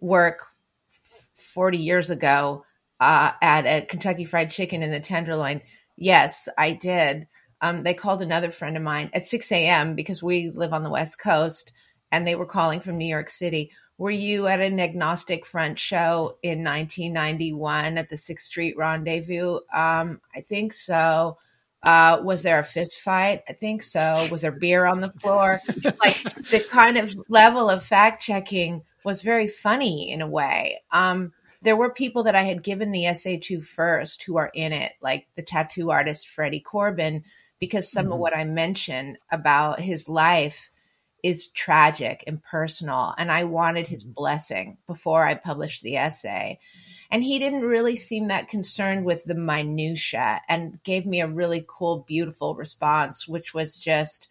work 0.00 0.46
40 1.34 1.78
years 1.78 2.10
ago 2.10 2.64
uh, 3.00 3.32
at 3.40 3.66
a 3.66 3.86
kentucky 3.86 4.24
fried 4.24 4.50
chicken 4.50 4.82
in 4.82 4.90
the 4.90 5.00
tenderloin 5.00 5.60
yes 5.96 6.48
i 6.58 6.72
did 6.72 7.26
um, 7.60 7.82
they 7.82 7.94
called 7.94 8.22
another 8.22 8.50
friend 8.52 8.76
of 8.76 8.82
mine 8.82 9.10
at 9.12 9.26
6 9.26 9.50
a.m 9.52 9.94
because 9.94 10.22
we 10.22 10.50
live 10.50 10.72
on 10.72 10.82
the 10.82 10.90
west 10.90 11.20
coast 11.20 11.72
and 12.10 12.26
they 12.26 12.34
were 12.34 12.46
calling 12.46 12.80
from 12.80 12.98
new 12.98 13.06
york 13.06 13.30
city 13.30 13.70
were 13.98 14.12
you 14.12 14.46
at 14.46 14.60
an 14.60 14.78
agnostic 14.78 15.44
front 15.44 15.76
show 15.76 16.38
in 16.44 16.62
1991 16.62 17.98
at 17.98 18.08
the 18.08 18.16
Sixth 18.16 18.46
Street 18.46 18.76
Rendezvous? 18.76 19.58
Um, 19.72 20.20
I 20.34 20.40
think 20.40 20.72
so. 20.72 21.38
Uh, 21.82 22.20
was 22.22 22.42
there 22.42 22.58
a 22.58 22.64
fist 22.64 23.00
fight? 23.00 23.42
I 23.48 23.52
think 23.52 23.82
so. 23.82 24.26
Was 24.30 24.42
there 24.42 24.52
beer 24.52 24.84
on 24.84 25.00
the 25.00 25.12
floor? 25.12 25.60
like 26.04 26.22
the 26.50 26.64
kind 26.68 26.98
of 26.98 27.14
level 27.28 27.70
of 27.70 27.84
fact 27.84 28.22
checking 28.22 28.82
was 29.04 29.22
very 29.22 29.48
funny 29.48 30.10
in 30.10 30.20
a 30.20 30.26
way. 30.26 30.80
Um, 30.90 31.32
there 31.62 31.76
were 31.76 31.92
people 31.92 32.24
that 32.24 32.36
I 32.36 32.42
had 32.42 32.62
given 32.62 32.92
the 32.92 33.06
essay 33.06 33.36
to 33.38 33.60
first 33.60 34.22
who 34.22 34.36
are 34.36 34.50
in 34.54 34.72
it, 34.72 34.92
like 35.00 35.26
the 35.34 35.42
tattoo 35.42 35.90
artist 35.90 36.28
Freddie 36.28 36.60
Corbin, 36.60 37.24
because 37.58 37.90
some 37.90 38.06
mm-hmm. 38.06 38.12
of 38.14 38.18
what 38.18 38.36
I 38.36 38.44
mentioned 38.44 39.18
about 39.30 39.80
his 39.80 40.08
life 40.08 40.70
is 41.22 41.48
tragic 41.48 42.22
and 42.26 42.42
personal. 42.42 43.14
And 43.18 43.30
I 43.32 43.44
wanted 43.44 43.88
his 43.88 44.04
mm-hmm. 44.04 44.12
blessing 44.12 44.78
before 44.86 45.26
I 45.26 45.34
published 45.34 45.82
the 45.82 45.96
essay. 45.96 46.60
And 47.10 47.24
he 47.24 47.38
didn't 47.38 47.62
really 47.62 47.96
seem 47.96 48.28
that 48.28 48.48
concerned 48.48 49.04
with 49.04 49.24
the 49.24 49.34
minutia 49.34 50.42
and 50.48 50.82
gave 50.82 51.06
me 51.06 51.20
a 51.20 51.26
really 51.26 51.64
cool, 51.66 52.04
beautiful 52.06 52.54
response, 52.54 53.26
which 53.26 53.54
was 53.54 53.78
just, 53.78 54.28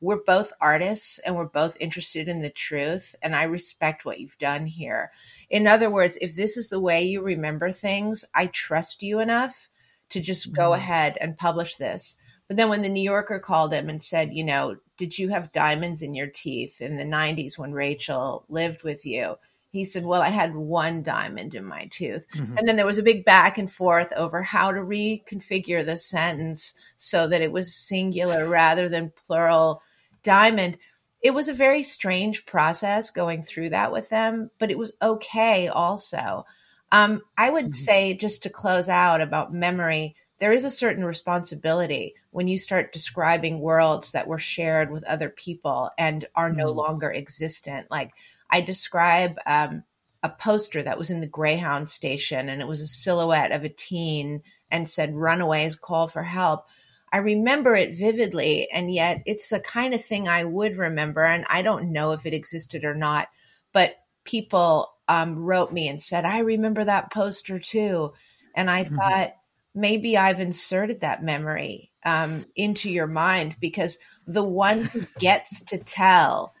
we're 0.00 0.22
both 0.26 0.52
artists 0.60 1.18
and 1.20 1.36
we're 1.36 1.44
both 1.44 1.76
interested 1.78 2.28
in 2.28 2.40
the 2.40 2.50
truth. 2.50 3.14
And 3.22 3.36
I 3.36 3.44
respect 3.44 4.04
what 4.04 4.18
you've 4.18 4.38
done 4.38 4.66
here. 4.66 5.12
In 5.48 5.66
other 5.66 5.88
words, 5.88 6.18
if 6.20 6.34
this 6.34 6.56
is 6.56 6.68
the 6.68 6.80
way 6.80 7.04
you 7.04 7.22
remember 7.22 7.70
things, 7.70 8.24
I 8.34 8.46
trust 8.46 9.02
you 9.02 9.20
enough 9.20 9.70
to 10.10 10.20
just 10.20 10.52
go 10.52 10.70
mm-hmm. 10.70 10.80
ahead 10.80 11.18
and 11.20 11.38
publish 11.38 11.76
this. 11.76 12.16
But 12.48 12.56
then 12.56 12.68
when 12.68 12.82
the 12.82 12.88
New 12.88 13.02
Yorker 13.02 13.38
called 13.38 13.72
him 13.72 13.88
and 13.88 14.02
said, 14.02 14.34
you 14.34 14.44
know, 14.44 14.76
did 14.96 15.18
you 15.18 15.30
have 15.30 15.52
diamonds 15.52 16.02
in 16.02 16.14
your 16.14 16.28
teeth 16.28 16.80
in 16.80 16.96
the 16.96 17.04
90s 17.04 17.58
when 17.58 17.72
Rachel 17.72 18.44
lived 18.48 18.82
with 18.82 19.04
you? 19.04 19.36
He 19.76 19.84
said, 19.84 20.04
Well, 20.04 20.22
I 20.22 20.30
had 20.30 20.54
one 20.54 21.02
diamond 21.02 21.54
in 21.54 21.64
my 21.64 21.86
tooth. 21.90 22.26
Mm-hmm. 22.34 22.58
And 22.58 22.68
then 22.68 22.76
there 22.76 22.86
was 22.86 22.98
a 22.98 23.02
big 23.02 23.24
back 23.24 23.58
and 23.58 23.70
forth 23.70 24.12
over 24.16 24.42
how 24.42 24.72
to 24.72 24.80
reconfigure 24.80 25.84
the 25.84 25.96
sentence 25.96 26.74
so 26.96 27.28
that 27.28 27.42
it 27.42 27.52
was 27.52 27.74
singular 27.74 28.48
rather 28.48 28.88
than 28.88 29.12
plural 29.26 29.82
diamond. 30.22 30.78
It 31.22 31.32
was 31.32 31.48
a 31.48 31.54
very 31.54 31.82
strange 31.82 32.46
process 32.46 33.10
going 33.10 33.42
through 33.42 33.70
that 33.70 33.92
with 33.92 34.08
them, 34.08 34.50
but 34.58 34.70
it 34.70 34.78
was 34.78 34.96
okay 35.00 35.68
also. 35.68 36.44
Um, 36.92 37.22
I 37.36 37.50
would 37.50 37.66
mm-hmm. 37.66 37.72
say, 37.72 38.14
just 38.14 38.42
to 38.44 38.50
close 38.50 38.88
out 38.88 39.20
about 39.20 39.52
memory, 39.52 40.16
there 40.38 40.52
is 40.52 40.64
a 40.64 40.70
certain 40.70 41.04
responsibility 41.04 42.14
when 42.30 42.48
you 42.48 42.58
start 42.58 42.92
describing 42.92 43.60
worlds 43.60 44.12
that 44.12 44.28
were 44.28 44.38
shared 44.38 44.90
with 44.90 45.04
other 45.04 45.30
people 45.30 45.90
and 45.96 46.26
are 46.34 46.52
no 46.52 46.66
mm. 46.66 46.76
longer 46.76 47.10
existent. 47.10 47.86
Like 47.90 48.12
I 48.50 48.60
describe 48.60 49.36
um, 49.46 49.84
a 50.22 50.28
poster 50.28 50.82
that 50.82 50.98
was 50.98 51.10
in 51.10 51.20
the 51.20 51.26
Greyhound 51.26 51.88
station, 51.88 52.48
and 52.48 52.60
it 52.60 52.68
was 52.68 52.80
a 52.80 52.86
silhouette 52.86 53.52
of 53.52 53.64
a 53.64 53.68
teen 53.68 54.42
and 54.70 54.88
said, 54.88 55.14
Runaways 55.14 55.76
call 55.76 56.08
for 56.08 56.22
help. 56.22 56.66
I 57.12 57.18
remember 57.18 57.76
it 57.76 57.96
vividly, 57.96 58.68
and 58.70 58.92
yet 58.92 59.22
it's 59.26 59.48
the 59.48 59.60
kind 59.60 59.94
of 59.94 60.04
thing 60.04 60.28
I 60.28 60.44
would 60.44 60.76
remember. 60.76 61.24
And 61.24 61.44
I 61.48 61.62
don't 61.62 61.92
know 61.92 62.12
if 62.12 62.26
it 62.26 62.34
existed 62.34 62.84
or 62.84 62.94
not, 62.94 63.28
but 63.72 63.96
people 64.24 64.92
um, 65.08 65.38
wrote 65.38 65.72
me 65.72 65.88
and 65.88 66.00
said, 66.02 66.24
I 66.24 66.40
remember 66.40 66.84
that 66.84 67.12
poster 67.12 67.58
too. 67.58 68.12
And 68.54 68.70
I 68.70 68.84
mm-hmm. 68.84 68.96
thought, 68.96 69.34
maybe 69.74 70.16
I've 70.16 70.40
inserted 70.40 71.00
that 71.00 71.22
memory 71.22 71.92
um, 72.04 72.46
into 72.56 72.90
your 72.90 73.06
mind 73.06 73.56
because 73.60 73.98
the 74.26 74.42
one 74.42 74.84
who 74.84 75.06
gets 75.18 75.62
to 75.66 75.78
tell 75.78 76.54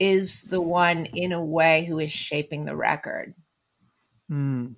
is 0.00 0.42
the 0.42 0.60
one 0.60 1.06
in 1.06 1.32
a 1.32 1.44
way 1.44 1.84
who 1.84 1.98
is 1.98 2.12
shaping 2.12 2.64
the 2.64 2.76
record. 2.76 3.34
Mm. 4.30 4.76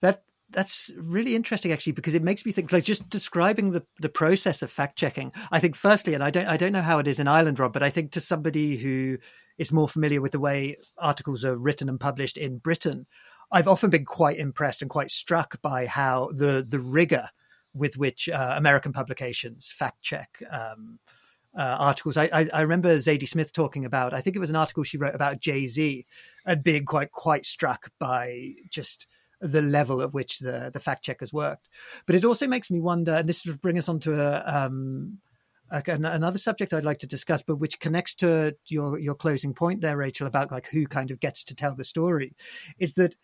That 0.00 0.22
that's 0.50 0.92
really 0.96 1.34
interesting 1.34 1.72
actually 1.72 1.92
because 1.92 2.14
it 2.14 2.22
makes 2.22 2.46
me 2.46 2.52
think 2.52 2.72
like 2.72 2.84
just 2.84 3.08
describing 3.10 3.70
the 3.70 3.84
the 4.00 4.08
process 4.08 4.62
of 4.62 4.70
fact 4.70 4.96
checking. 4.96 5.32
I 5.50 5.60
think 5.60 5.76
firstly, 5.76 6.14
and 6.14 6.22
I 6.24 6.30
don't 6.30 6.46
I 6.46 6.56
don't 6.56 6.72
know 6.72 6.82
how 6.82 6.98
it 6.98 7.08
is 7.08 7.18
in 7.18 7.28
Ireland, 7.28 7.58
Rob, 7.58 7.72
but 7.72 7.82
I 7.82 7.90
think 7.90 8.12
to 8.12 8.20
somebody 8.20 8.76
who 8.76 9.18
is 9.58 9.72
more 9.72 9.88
familiar 9.88 10.20
with 10.20 10.32
the 10.32 10.40
way 10.40 10.76
articles 10.98 11.44
are 11.44 11.56
written 11.56 11.88
and 11.88 11.98
published 11.98 12.36
in 12.36 12.58
Britain, 12.58 13.06
I've 13.50 13.68
often 13.68 13.90
been 13.90 14.04
quite 14.04 14.38
impressed 14.38 14.82
and 14.82 14.90
quite 14.90 15.10
struck 15.10 15.60
by 15.62 15.86
how 15.86 16.30
the 16.32 16.64
the 16.66 16.80
rigor 16.80 17.28
with 17.74 17.98
which 17.98 18.28
uh, 18.28 18.54
American 18.56 18.92
publications 18.92 19.72
fact 19.76 20.00
check 20.02 20.42
um, 20.50 20.98
uh, 21.56 21.76
articles. 21.78 22.16
I, 22.16 22.28
I, 22.32 22.48
I, 22.52 22.60
remember 22.60 22.94
Zadie 22.96 23.28
Smith 23.28 23.52
talking 23.52 23.84
about. 23.84 24.12
I 24.12 24.20
think 24.20 24.36
it 24.36 24.40
was 24.40 24.50
an 24.50 24.56
article 24.56 24.82
she 24.82 24.98
wrote 24.98 25.14
about 25.14 25.40
Jay 25.40 25.66
Z, 25.66 26.04
and 26.44 26.62
being 26.62 26.84
quite 26.84 27.12
quite 27.12 27.46
struck 27.46 27.90
by 27.98 28.52
just 28.68 29.06
the 29.40 29.62
level 29.62 30.02
at 30.02 30.12
which 30.12 30.38
the 30.38 30.70
the 30.72 30.80
fact 30.80 31.04
checkers 31.04 31.32
worked. 31.32 31.68
But 32.04 32.14
it 32.14 32.24
also 32.24 32.46
makes 32.46 32.70
me 32.70 32.80
wonder, 32.80 33.14
and 33.14 33.28
this 33.28 33.46
would 33.46 33.60
bring 33.60 33.78
us 33.78 33.88
on 33.88 34.00
to 34.00 34.20
a. 34.20 34.42
Um, 34.44 35.18
another 35.68 36.38
subject 36.38 36.72
I'd 36.72 36.84
like 36.84 37.00
to 37.00 37.08
discuss, 37.08 37.42
but 37.42 37.56
which 37.56 37.80
connects 37.80 38.14
to 38.16 38.54
your 38.68 39.00
your 39.00 39.16
closing 39.16 39.52
point 39.52 39.80
there, 39.80 39.96
Rachel, 39.96 40.28
about 40.28 40.52
like 40.52 40.68
who 40.68 40.86
kind 40.86 41.10
of 41.10 41.18
gets 41.18 41.42
to 41.42 41.56
tell 41.56 41.74
the 41.74 41.82
story, 41.82 42.36
is 42.78 42.94
that 42.94 43.16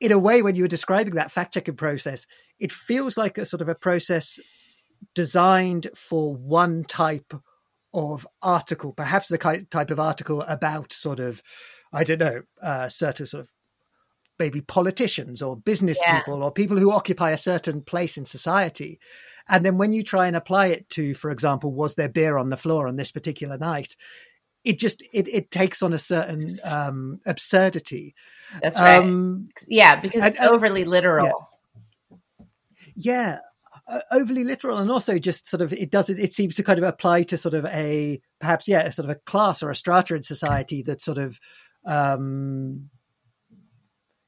in 0.00 0.12
a 0.12 0.18
way, 0.18 0.42
when 0.42 0.56
you 0.56 0.64
were 0.64 0.68
describing 0.68 1.14
that 1.14 1.32
fact 1.32 1.54
checking 1.54 1.76
process, 1.76 2.26
it 2.58 2.70
feels 2.70 3.16
like 3.16 3.38
a 3.38 3.46
sort 3.46 3.62
of 3.62 3.68
a 3.68 3.74
process 3.74 4.38
designed 5.14 5.88
for 5.94 6.34
one 6.34 6.84
type 6.84 7.34
of 7.94 8.26
article, 8.42 8.92
perhaps 8.92 9.28
the 9.28 9.66
type 9.70 9.90
of 9.90 10.00
article 10.00 10.42
about 10.42 10.92
sort 10.92 11.20
of, 11.20 11.42
I 11.92 12.04
don't 12.04 12.20
know, 12.20 12.42
uh, 12.62 12.88
certain 12.88 13.26
sort 13.26 13.42
of 13.42 13.50
maybe 14.38 14.60
politicians 14.60 15.42
or 15.42 15.56
business 15.56 15.98
yeah. 16.04 16.18
people 16.18 16.42
or 16.42 16.52
people 16.52 16.78
who 16.78 16.92
occupy 16.92 17.30
a 17.30 17.38
certain 17.38 17.82
place 17.82 18.16
in 18.16 18.24
society. 18.24 19.00
And 19.48 19.64
then 19.64 19.78
when 19.78 19.92
you 19.92 20.02
try 20.02 20.26
and 20.26 20.36
apply 20.36 20.66
it 20.66 20.88
to, 20.90 21.14
for 21.14 21.30
example, 21.30 21.72
was 21.72 21.94
there 21.94 22.08
beer 22.08 22.36
on 22.36 22.50
the 22.50 22.56
floor 22.56 22.86
on 22.86 22.96
this 22.96 23.10
particular 23.10 23.56
night? 23.56 23.96
It 24.64 24.78
just 24.78 25.02
it, 25.12 25.26
it 25.28 25.50
takes 25.50 25.82
on 25.82 25.92
a 25.92 25.98
certain 25.98 26.58
um, 26.64 27.20
absurdity 27.24 28.14
that's 28.62 28.80
right. 28.80 28.98
Um, 28.98 29.48
yeah, 29.66 30.00
because 30.00 30.22
it's 30.22 30.40
overly 30.40 30.84
literal. 30.84 31.48
Yeah. 32.06 32.46
yeah. 32.96 33.38
Uh, 33.90 34.00
overly 34.10 34.44
literal 34.44 34.76
and 34.76 34.90
also 34.90 35.18
just 35.18 35.48
sort 35.48 35.62
of 35.62 35.72
it 35.72 35.90
does 35.90 36.10
it, 36.10 36.18
it 36.18 36.30
seems 36.30 36.54
to 36.54 36.62
kind 36.62 36.78
of 36.78 36.84
apply 36.84 37.22
to 37.22 37.38
sort 37.38 37.54
of 37.54 37.64
a 37.66 38.20
perhaps 38.38 38.68
yeah 38.68 38.82
a 38.82 38.92
sort 38.92 39.08
of 39.08 39.16
a 39.16 39.18
class 39.20 39.62
or 39.62 39.70
a 39.70 39.74
strata 39.74 40.14
in 40.14 40.22
society 40.22 40.82
that 40.82 41.00
sort 41.00 41.16
of 41.16 41.40
um 41.86 42.90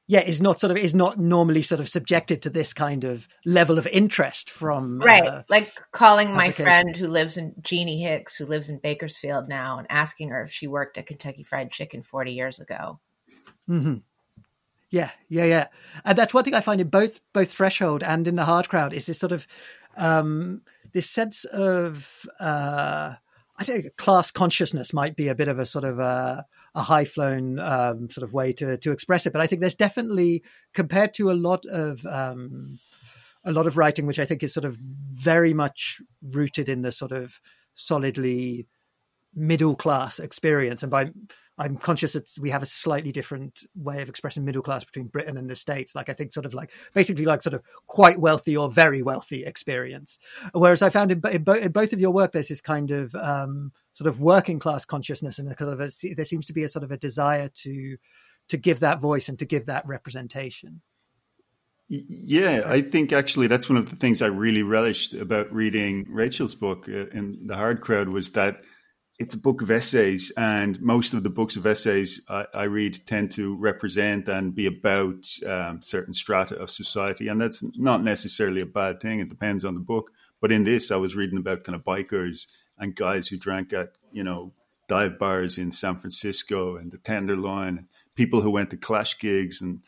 yeah 0.07 0.21
is 0.21 0.41
not 0.41 0.59
sort 0.59 0.71
of 0.71 0.77
is 0.77 0.95
not 0.95 1.19
normally 1.19 1.61
sort 1.61 1.79
of 1.79 1.87
subjected 1.87 2.41
to 2.41 2.49
this 2.49 2.73
kind 2.73 3.03
of 3.03 3.27
level 3.45 3.77
of 3.77 3.85
interest 3.85 4.49
from 4.49 4.97
right 4.97 5.27
uh, 5.27 5.43
like 5.47 5.71
calling 5.91 6.33
my 6.33 6.49
friend 6.49 6.97
who 6.97 7.07
lives 7.07 7.37
in 7.37 7.53
jeannie 7.61 8.01
hicks 8.01 8.35
who 8.35 8.47
lives 8.47 8.67
in 8.67 8.79
bakersfield 8.79 9.47
now 9.47 9.77
and 9.77 9.85
asking 9.91 10.29
her 10.29 10.43
if 10.43 10.51
she 10.51 10.65
worked 10.65 10.97
at 10.97 11.05
kentucky 11.05 11.43
fried 11.43 11.71
chicken 11.71 12.01
40 12.01 12.33
years 12.33 12.59
ago 12.59 12.99
mm-hmm. 13.69 13.97
Yeah, 14.91 15.11
yeah, 15.29 15.45
yeah. 15.45 15.67
And 16.03 16.17
that's 16.17 16.33
one 16.33 16.43
thing 16.43 16.53
I 16.53 16.59
find 16.59 16.81
in 16.81 16.89
both 16.89 17.21
both 17.33 17.51
Threshold 17.51 18.03
and 18.03 18.27
in 18.27 18.35
the 18.35 18.45
Hard 18.45 18.67
Crowd 18.67 18.93
is 18.93 19.05
this 19.05 19.19
sort 19.19 19.31
of 19.31 19.47
um, 19.97 20.61
this 20.91 21.09
sense 21.09 21.45
of 21.45 22.25
uh, 22.39 23.13
I 23.57 23.63
think 23.63 23.95
class 23.95 24.31
consciousness 24.31 24.93
might 24.93 25.15
be 25.15 25.29
a 25.29 25.35
bit 25.35 25.47
of 25.47 25.59
a 25.59 25.65
sort 25.65 25.85
of 25.85 25.99
a, 25.99 26.45
a 26.75 26.81
high 26.81 27.05
flown 27.05 27.57
um, 27.57 28.09
sort 28.09 28.23
of 28.23 28.33
way 28.33 28.51
to 28.53 28.77
to 28.77 28.91
express 28.91 29.25
it, 29.25 29.31
but 29.31 29.41
I 29.41 29.47
think 29.47 29.61
there's 29.61 29.75
definitely 29.75 30.43
compared 30.73 31.13
to 31.15 31.31
a 31.31 31.33
lot 31.33 31.65
of 31.65 32.05
um, 32.05 32.77
a 33.45 33.53
lot 33.53 33.67
of 33.67 33.77
writing, 33.77 34.05
which 34.05 34.19
I 34.19 34.25
think 34.25 34.43
is 34.43 34.53
sort 34.53 34.65
of 34.65 34.75
very 34.75 35.53
much 35.53 36.01
rooted 36.21 36.67
in 36.67 36.81
the 36.81 36.91
sort 36.91 37.13
of 37.13 37.39
solidly 37.75 38.67
middle 39.33 39.75
class 39.75 40.19
experience, 40.19 40.83
and 40.83 40.91
by 40.91 41.11
I'm 41.57 41.77
conscious 41.77 42.13
that 42.13 42.27
we 42.39 42.49
have 42.49 42.63
a 42.63 42.65
slightly 42.65 43.11
different 43.11 43.63
way 43.75 44.01
of 44.01 44.09
expressing 44.09 44.43
middle 44.43 44.63
class 44.63 44.83
between 44.83 45.07
Britain 45.07 45.37
and 45.37 45.47
the 45.49 45.55
States. 45.55 45.93
Like 45.93 46.09
I 46.09 46.13
think 46.13 46.33
sort 46.33 46.47
of 46.47 46.55
like 46.55 46.71
basically 46.93 47.25
like 47.25 47.43
sort 47.43 47.53
of 47.53 47.61
quite 47.85 48.19
wealthy 48.19 48.57
or 48.57 48.71
very 48.71 49.03
wealthy 49.03 49.43
experience. 49.45 50.17
Whereas 50.53 50.81
I 50.81 50.89
found 50.89 51.11
in, 51.11 51.21
in, 51.31 51.43
bo- 51.43 51.53
in 51.53 51.71
both 51.71 51.93
of 51.93 51.99
your 51.99 52.11
work, 52.11 52.31
there's 52.31 52.47
this 52.47 52.61
kind 52.61 52.89
of 52.89 53.13
um, 53.15 53.73
sort 53.93 54.07
of 54.07 54.19
working 54.19 54.57
class 54.57 54.85
consciousness 54.85 55.37
and 55.37 55.55
kind 55.55 55.71
of 55.71 55.79
a, 55.81 55.91
there 56.15 56.25
seems 56.25 56.47
to 56.47 56.53
be 56.53 56.63
a 56.63 56.69
sort 56.69 56.83
of 56.83 56.91
a 56.91 56.97
desire 56.97 57.49
to 57.49 57.97
to 58.49 58.57
give 58.57 58.79
that 58.79 58.99
voice 58.99 59.29
and 59.29 59.37
to 59.39 59.45
give 59.45 59.67
that 59.67 59.85
representation. 59.85 60.81
Yeah, 61.89 62.63
I 62.65 62.81
think 62.81 63.11
actually 63.11 63.47
that's 63.47 63.69
one 63.69 63.77
of 63.77 63.89
the 63.89 63.97
things 63.97 64.21
I 64.21 64.27
really 64.27 64.63
relished 64.63 65.13
about 65.13 65.53
reading 65.53 66.05
Rachel's 66.09 66.55
book 66.55 66.87
uh, 66.87 67.07
in 67.07 67.45
The 67.45 67.55
Hard 67.55 67.81
Crowd 67.81 68.07
was 68.07 68.31
that 68.31 68.61
it's 69.21 69.35
a 69.35 69.37
book 69.37 69.61
of 69.61 69.69
essays, 69.69 70.31
and 70.35 70.81
most 70.81 71.13
of 71.13 71.21
the 71.21 71.29
books 71.29 71.55
of 71.55 71.67
essays 71.67 72.21
I, 72.27 72.47
I 72.55 72.63
read 72.63 73.05
tend 73.05 73.29
to 73.31 73.55
represent 73.55 74.27
and 74.27 74.55
be 74.55 74.65
about 74.65 75.27
um, 75.45 75.83
certain 75.83 76.15
strata 76.15 76.55
of 76.55 76.71
society, 76.71 77.27
and 77.27 77.39
that's 77.39 77.63
not 77.77 78.03
necessarily 78.03 78.61
a 78.61 78.65
bad 78.65 78.99
thing. 78.99 79.19
It 79.19 79.29
depends 79.29 79.63
on 79.63 79.75
the 79.75 79.79
book. 79.79 80.09
But 80.39 80.51
in 80.51 80.63
this, 80.63 80.89
I 80.89 80.95
was 80.95 81.15
reading 81.15 81.37
about 81.37 81.63
kind 81.63 81.75
of 81.75 81.83
bikers 81.83 82.47
and 82.79 82.95
guys 82.95 83.27
who 83.27 83.37
drank 83.37 83.73
at 83.73 83.91
you 84.11 84.23
know 84.23 84.53
dive 84.87 85.19
bars 85.19 85.59
in 85.59 85.71
San 85.71 85.97
Francisco 85.97 86.77
and 86.77 86.91
the 86.91 86.97
Tenderloin, 86.97 87.87
people 88.15 88.41
who 88.41 88.49
went 88.49 88.71
to 88.71 88.77
Clash 88.77 89.19
gigs 89.19 89.61
and 89.61 89.83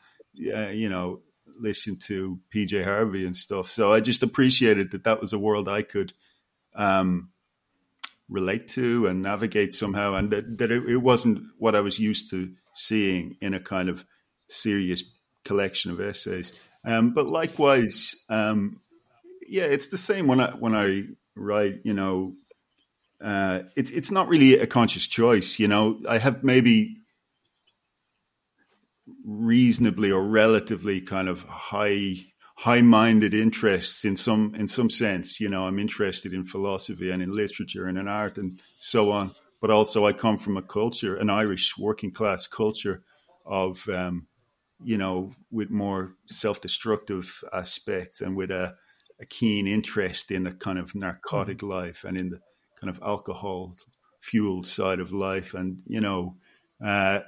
uh, 0.56 0.68
you 0.68 0.90
know 0.90 1.22
listen 1.60 1.96
to 1.96 2.40
PJ 2.54 2.84
Harvey 2.84 3.26
and 3.26 3.36
stuff. 3.36 3.72
So 3.72 3.92
I 3.92 4.00
just 4.00 4.22
appreciated 4.22 4.92
that 4.92 5.06
that 5.06 5.20
was 5.20 5.34
a 5.34 5.40
world 5.40 5.68
I 5.68 5.82
could 5.82 6.14
um, 6.76 7.30
relate 8.30 8.68
to 8.70 9.08
and 9.08 9.22
navigate 9.22 9.74
somehow, 9.74 10.16
and 10.16 10.32
that, 10.32 10.58
that 10.58 10.72
it, 10.72 10.84
it, 10.90 10.98
wasn't 10.98 11.44
what 11.58 11.76
I 11.76 11.82
was 11.82 12.00
used 12.00 12.30
to 12.32 12.52
seeing 12.74 13.38
in 13.42 13.54
a 13.54 13.60
kind 13.60 13.90
of 13.90 14.06
serious 14.50 15.04
collection 15.44 15.92
of 15.92 16.00
essays. 16.00 16.54
Um, 16.86 17.10
but 17.14 17.26
likewise, 17.26 18.16
um, 18.30 18.80
yeah, 19.48 19.64
it's 19.64 19.88
the 19.88 19.98
same 19.98 20.28
when 20.28 20.40
I 20.40 20.52
when 20.52 20.76
I 20.76 21.04
write. 21.36 21.82
You 21.84 21.94
know, 21.94 22.36
uh, 23.24 23.60
it's 23.76 23.92
it's 23.92 24.12
not 24.12 24.28
really 24.28 24.58
a 24.58 24.68
conscious 24.68 25.06
choice. 25.06 25.60
You 25.60 25.68
know, 25.68 26.00
I 26.08 26.18
have 26.18 26.44
maybe 26.44 26.98
reasonably 29.26 30.12
or 30.12 30.24
relatively 30.24 31.02
kind 31.02 31.30
of 31.30 31.44
high 31.44 32.16
high-minded 32.56 33.34
interests 33.34 34.06
in 34.06 34.16
some 34.16 34.54
in 34.56 34.68
some 34.68 34.90
sense 34.90 35.40
you 35.40 35.50
know 35.50 35.66
i'm 35.66 35.80
interested 35.80 36.34
in 36.34 36.46
philosophy 36.46 37.10
and 37.10 37.22
in 37.22 37.34
literature 37.34 37.88
and 37.88 37.98
in 37.98 38.08
art 38.08 38.38
and 38.38 38.60
so 38.78 39.12
on 39.12 39.32
but 39.60 39.72
also 39.72 40.06
i 40.06 40.14
come 40.14 40.38
from 40.38 40.56
a 40.56 40.62
culture 40.62 41.16
an 41.16 41.30
irish 41.30 41.74
working 41.78 42.12
class 42.12 42.46
culture 42.46 43.04
of 43.46 43.88
um, 43.90 44.28
you 44.84 44.98
know 44.98 45.34
with 45.52 45.70
more 45.70 46.14
self-destructive 46.28 47.44
aspects 47.54 48.22
and 48.22 48.36
with 48.36 48.52
a, 48.52 48.76
a 49.20 49.26
keen 49.26 49.68
interest 49.68 50.32
in 50.32 50.44
the 50.44 50.52
kind 50.52 50.78
of 50.78 50.94
narcotic 50.96 51.58
mm-hmm. 51.58 51.72
life 51.72 52.04
and 52.04 52.18
in 52.18 52.30
the 52.30 52.40
kind 52.80 52.90
of 52.90 53.02
alcohol 53.04 53.74
fueled 54.22 54.68
side 54.68 55.00
of 55.00 55.12
life 55.12 55.54
and 55.54 55.78
you 55.88 56.00
know 56.00 56.36
uh, 56.84 57.20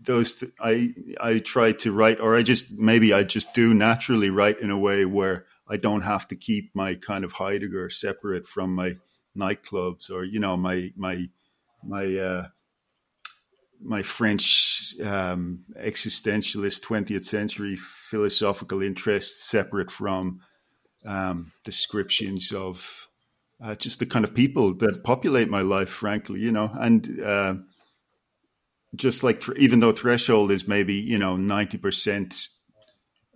those 0.00 0.44
I 0.60 0.94
I 1.20 1.38
try 1.38 1.72
to 1.72 1.92
write, 1.92 2.20
or 2.20 2.36
I 2.36 2.42
just 2.42 2.72
maybe 2.72 3.12
I 3.12 3.22
just 3.22 3.54
do 3.54 3.74
naturally 3.74 4.30
write 4.30 4.60
in 4.60 4.70
a 4.70 4.78
way 4.78 5.04
where 5.04 5.46
I 5.68 5.76
don't 5.76 6.02
have 6.02 6.28
to 6.28 6.36
keep 6.36 6.74
my 6.74 6.94
kind 6.94 7.24
of 7.24 7.32
Heidegger 7.32 7.90
separate 7.90 8.46
from 8.46 8.74
my 8.74 8.96
nightclubs 9.36 10.10
or 10.10 10.24
you 10.24 10.38
know 10.38 10.56
my 10.56 10.92
my 10.96 11.26
my 11.84 12.16
uh, 12.16 12.46
my 13.80 14.02
French 14.02 14.94
um, 15.02 15.64
existentialist 15.80 16.80
20th 16.80 17.24
century 17.24 17.76
philosophical 17.76 18.82
interests 18.82 19.48
separate 19.48 19.90
from 19.90 20.40
um, 21.04 21.52
descriptions 21.64 22.52
of 22.52 23.08
uh, 23.62 23.74
just 23.74 23.98
the 23.98 24.06
kind 24.06 24.24
of 24.24 24.34
people 24.34 24.74
that 24.74 25.04
populate 25.04 25.48
my 25.48 25.62
life, 25.62 25.88
frankly, 25.88 26.40
you 26.40 26.52
know, 26.52 26.70
and. 26.74 27.20
Uh, 27.20 27.54
just 28.94 29.22
like 29.22 29.42
even 29.56 29.80
though 29.80 29.92
threshold 29.92 30.50
is 30.50 30.68
maybe 30.68 30.94
you 30.94 31.18
know 31.18 31.36
90% 31.36 32.48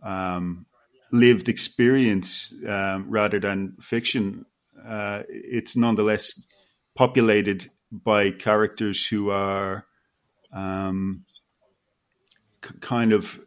um, 0.02 0.66
lived 1.12 1.48
experience 1.48 2.54
um, 2.66 3.06
rather 3.08 3.40
than 3.40 3.74
fiction 3.80 4.44
uh, 4.86 5.22
it's 5.28 5.76
nonetheless 5.76 6.40
populated 6.94 7.70
by 7.90 8.30
characters 8.30 9.06
who 9.06 9.30
are 9.30 9.86
um, 10.52 11.24
c- 12.64 12.74
kind 12.80 13.12
of 13.12 13.40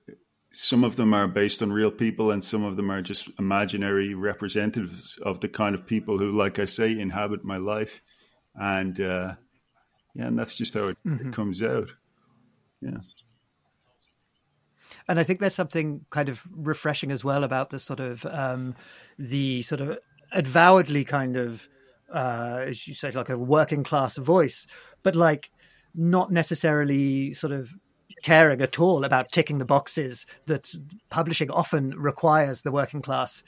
some 0.51 0.83
of 0.83 0.95
them 0.95 1.13
are 1.13 1.27
based 1.27 1.61
on 1.61 1.71
real 1.71 1.91
people 1.91 2.31
and 2.31 2.43
some 2.43 2.63
of 2.63 2.75
them 2.75 2.89
are 2.89 3.01
just 3.01 3.29
imaginary 3.37 4.15
representatives 4.15 5.17
of 5.23 5.39
the 5.41 5.47
kind 5.47 5.75
of 5.75 5.85
people 5.85 6.17
who 6.17 6.31
like 6.31 6.57
i 6.57 6.65
say 6.65 6.91
inhabit 6.97 7.43
my 7.43 7.57
life 7.57 8.01
and 8.55 8.99
uh, 8.99 9.35
yeah, 10.15 10.27
and 10.27 10.37
that's 10.37 10.57
just 10.57 10.73
how 10.73 10.87
it, 10.87 10.97
mm-hmm. 11.05 11.29
it 11.29 11.33
comes 11.33 11.61
out. 11.61 11.89
Yeah. 12.81 12.97
And 15.07 15.19
I 15.19 15.23
think 15.23 15.39
there's 15.39 15.55
something 15.55 16.05
kind 16.09 16.29
of 16.29 16.41
refreshing 16.51 17.11
as 17.11 17.23
well 17.23 17.43
about 17.43 17.71
the 17.71 17.79
sort 17.79 17.99
of 17.99 18.25
um, 18.25 18.75
the 19.17 19.61
sort 19.63 19.81
of 19.81 19.97
avowedly 20.31 21.03
kind 21.03 21.35
of, 21.35 21.67
uh, 22.13 22.63
as 22.67 22.87
you 22.87 22.93
say, 22.93 23.11
like 23.11 23.29
a 23.29 23.37
working 23.37 23.83
class 23.83 24.17
voice, 24.17 24.67
but 25.01 25.15
like 25.15 25.49
not 25.95 26.31
necessarily 26.31 27.33
sort 27.33 27.51
of 27.51 27.73
caring 28.23 28.61
at 28.61 28.79
all 28.79 29.03
about 29.03 29.31
ticking 29.31 29.57
the 29.57 29.65
boxes 29.65 30.25
that 30.45 30.73
publishing 31.09 31.49
often 31.49 31.91
requires 31.97 32.61
the 32.61 32.71
working 32.71 33.01
class 33.01 33.43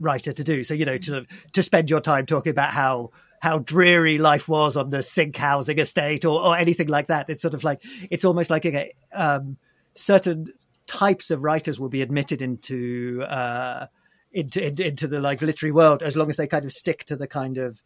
writer 0.00 0.32
to 0.32 0.44
do. 0.44 0.64
So 0.64 0.74
you 0.74 0.84
know, 0.84 0.98
to 0.98 1.24
to 1.52 1.62
spend 1.62 1.88
your 1.88 2.00
time 2.00 2.26
talking 2.26 2.50
about 2.50 2.72
how 2.72 3.10
how 3.40 3.58
dreary 3.58 4.18
life 4.18 4.48
was 4.48 4.76
on 4.76 4.90
the 4.90 5.02
sink 5.02 5.36
housing 5.36 5.78
estate 5.78 6.24
or, 6.24 6.40
or 6.40 6.56
anything 6.56 6.88
like 6.88 7.08
that. 7.08 7.28
It's 7.28 7.42
sort 7.42 7.54
of 7.54 7.64
like 7.64 7.82
it's 8.10 8.24
almost 8.24 8.50
like 8.50 8.94
um, 9.12 9.56
certain 9.94 10.52
types 10.86 11.30
of 11.30 11.42
writers 11.42 11.80
will 11.80 11.88
be 11.88 12.02
admitted 12.02 12.40
into, 12.40 13.22
uh, 13.24 13.86
into, 14.32 14.64
into 14.64 14.86
into 14.86 15.06
the 15.06 15.20
like 15.20 15.42
literary 15.42 15.72
world 15.72 16.02
as 16.02 16.16
long 16.16 16.30
as 16.30 16.36
they 16.36 16.46
kind 16.46 16.64
of 16.64 16.72
stick 16.72 17.04
to 17.04 17.16
the 17.16 17.26
kind 17.26 17.58
of 17.58 17.82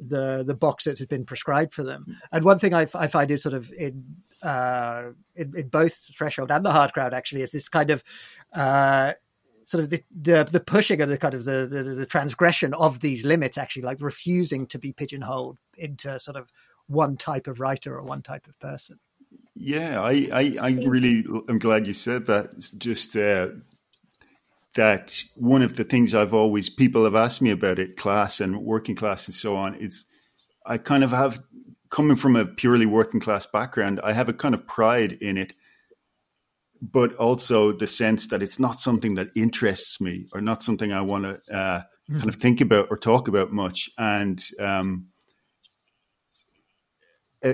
the 0.00 0.44
the 0.46 0.54
box 0.54 0.84
that 0.84 0.98
has 0.98 1.06
been 1.06 1.24
prescribed 1.24 1.74
for 1.74 1.82
them. 1.82 2.16
And 2.30 2.44
one 2.44 2.58
thing 2.58 2.72
I, 2.74 2.86
I 2.94 3.08
find 3.08 3.30
is 3.30 3.42
sort 3.42 3.54
of 3.54 3.72
in, 3.72 4.16
uh, 4.42 5.10
in, 5.34 5.56
in 5.56 5.68
both 5.68 6.10
Threshold 6.16 6.50
and 6.50 6.64
the 6.64 6.72
Hard 6.72 6.92
Crowd 6.92 7.14
actually 7.14 7.42
is 7.42 7.50
this 7.50 7.68
kind 7.68 7.90
of 7.90 8.04
uh, 8.52 9.14
sort 9.68 9.84
of 9.84 9.90
the, 9.90 10.02
the, 10.22 10.44
the 10.50 10.60
pushing 10.60 11.02
and 11.02 11.12
the 11.12 11.18
kind 11.18 11.34
of 11.34 11.44
the, 11.44 11.66
the, 11.70 11.82
the 11.82 12.06
transgression 12.06 12.72
of 12.72 13.00
these 13.00 13.26
limits 13.26 13.58
actually 13.58 13.82
like 13.82 14.00
refusing 14.00 14.66
to 14.66 14.78
be 14.78 14.94
pigeonholed 14.94 15.58
into 15.76 16.18
sort 16.18 16.38
of 16.38 16.50
one 16.86 17.18
type 17.18 17.46
of 17.46 17.60
writer 17.60 17.94
or 17.94 18.02
one 18.02 18.22
type 18.22 18.46
of 18.46 18.58
person. 18.60 18.98
Yeah 19.54 20.00
i 20.00 20.26
i, 20.32 20.56
I 20.58 20.78
really 20.86 21.22
am 21.50 21.58
glad 21.58 21.86
you 21.86 21.92
said 21.92 22.24
that. 22.26 22.54
It's 22.56 22.70
just 22.70 23.14
uh, 23.14 23.48
that 24.72 25.22
one 25.36 25.60
of 25.60 25.76
the 25.76 25.84
things 25.84 26.14
i've 26.14 26.32
always 26.32 26.70
people 26.70 27.04
have 27.04 27.14
asked 27.14 27.42
me 27.42 27.50
about 27.50 27.78
it 27.78 27.98
class 27.98 28.40
and 28.40 28.62
working 28.62 28.94
class 28.94 29.26
and 29.26 29.34
so 29.34 29.54
on 29.56 29.74
it's 29.74 30.06
i 30.64 30.78
kind 30.78 31.04
of 31.04 31.10
have 31.10 31.40
coming 31.90 32.16
from 32.16 32.36
a 32.36 32.46
purely 32.46 32.86
working 32.86 33.20
class 33.20 33.44
background 33.44 34.00
i 34.04 34.12
have 34.12 34.28
a 34.28 34.32
kind 34.32 34.54
of 34.54 34.66
pride 34.66 35.12
in 35.20 35.36
it 35.36 35.52
but 36.80 37.14
also 37.16 37.72
the 37.72 37.86
sense 37.86 38.28
that 38.28 38.42
it's 38.42 38.58
not 38.58 38.78
something 38.78 39.14
that 39.16 39.28
interests 39.34 40.00
me 40.00 40.26
or 40.32 40.40
not 40.40 40.62
something 40.62 40.92
I 40.92 41.00
want 41.00 41.24
to 41.24 41.54
uh, 41.54 41.82
mm. 42.10 42.18
kind 42.18 42.28
of 42.28 42.36
think 42.36 42.60
about 42.60 42.88
or 42.90 42.96
talk 42.96 43.28
about 43.28 43.52
much. 43.52 43.90
And 43.98 44.42
um, 44.60 45.08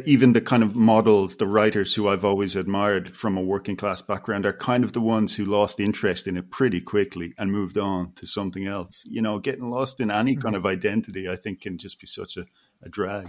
even 0.07 0.33
the 0.33 0.41
kind 0.41 0.63
of 0.63 0.77
models, 0.77 1.37
the 1.37 1.47
writers 1.47 1.95
who 1.95 2.09
I've 2.09 2.25
always 2.25 2.57
admired 2.57 3.17
from 3.17 3.37
a 3.37 3.43
working 3.43 3.77
class 3.77 4.01
background 4.01 4.47
are 4.47 4.53
kind 4.53 4.85
of 4.85 4.93
the 4.93 5.01
ones 5.01 5.37
who 5.37 5.45
lost 5.45 5.81
interest 5.81 6.27
in 6.27 6.37
it 6.37 6.51
pretty 6.51 6.81
quickly 6.81 7.35
and 7.39 7.53
moved 7.53 7.79
on 7.79 8.13
to 8.15 8.27
something 8.27 8.67
else. 8.67 9.05
You 9.07 9.23
know, 9.23 9.39
getting 9.39 9.71
lost 9.71 10.01
in 10.01 10.11
any 10.11 10.37
mm. 10.37 10.43
kind 10.43 10.57
of 10.57 10.67
identity, 10.67 11.29
I 11.29 11.37
think, 11.37 11.61
can 11.63 11.79
just 11.79 12.01
be 12.01 12.07
such 12.07 12.37
a, 12.37 12.47
a 12.83 12.89
drag. 12.89 13.29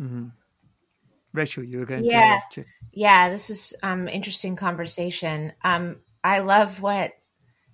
Mm-hmm. 0.00 0.28
Rachel, 1.32 1.64
you 1.64 1.78
were 1.78 1.86
going 1.86 2.04
yeah. 2.04 2.40
to. 2.52 2.64
Yeah, 2.92 3.30
this 3.30 3.50
is 3.50 3.74
um 3.82 4.08
interesting 4.08 4.56
conversation. 4.56 5.52
Um, 5.64 6.00
I 6.22 6.40
love 6.40 6.82
what 6.82 7.12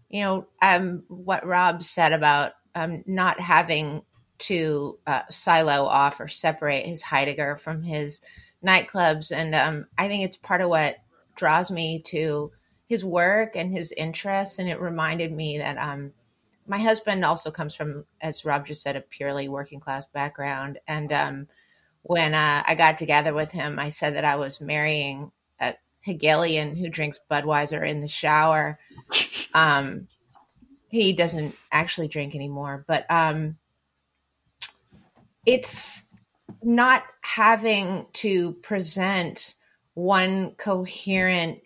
you 0.09 0.23
know 0.23 0.47
um 0.63 1.03
what 1.09 1.47
Rob 1.47 1.83
said 1.83 2.13
about 2.13 2.53
um 2.75 3.03
not 3.07 3.41
having 3.41 4.03
to 4.39 4.99
uh, 5.07 5.23
silo 5.31 5.85
off 5.85 6.21
or 6.21 6.29
separate 6.29 6.87
his 6.87 7.03
Heidegger 7.03 7.57
from 7.57 7.83
his 7.83 8.23
nightclubs, 8.65 9.33
and 9.33 9.55
um, 9.55 9.87
I 9.97 10.09
think 10.09 10.25
it's 10.25 10.37
part 10.37 10.61
of 10.61 10.69
what 10.69 10.97
draws 11.37 11.71
me 11.71 12.03
to 12.07 12.53
his 12.87 13.05
work 13.05 13.55
and 13.55 13.71
his 13.71 13.93
interests. 13.93 14.59
And 14.59 14.69
it 14.69 14.81
reminded 14.81 15.33
me 15.33 15.59
that 15.59 15.77
um 15.79 16.13
my 16.67 16.79
husband 16.79 17.25
also 17.25 17.51
comes 17.51 17.75
from, 17.75 18.05
as 18.21 18.45
Rob 18.45 18.67
just 18.67 18.83
said, 18.83 18.95
a 18.95 19.01
purely 19.01 19.49
working 19.49 19.81
class 19.81 20.07
background, 20.07 20.79
and 20.87 21.13
um 21.13 21.49
when 22.03 22.35
uh, 22.35 22.63
I 22.67 22.75
got 22.75 22.99
together 22.99 23.35
with 23.35 23.53
him, 23.53 23.79
I 23.79 23.91
said 23.91 24.15
that 24.15 24.25
I 24.25 24.37
was 24.37 24.61
marrying 24.61 25.31
a 25.61 25.75
Hegelian 26.01 26.77
who 26.77 26.89
drinks 26.89 27.21
Budweiser 27.31 27.87
in 27.87 28.01
the 28.01 28.09
shower. 28.09 28.79
Um, 29.55 30.09
he 30.89 31.13
doesn't 31.13 31.55
actually 31.71 32.09
drink 32.09 32.35
anymore, 32.35 32.85
but 32.87 33.05
um, 33.11 33.59
it's 35.45 36.05
not 36.63 37.05
having 37.21 38.07
to 38.15 38.53
present 38.55 39.55
one 39.95 40.53
coherent 40.53 41.61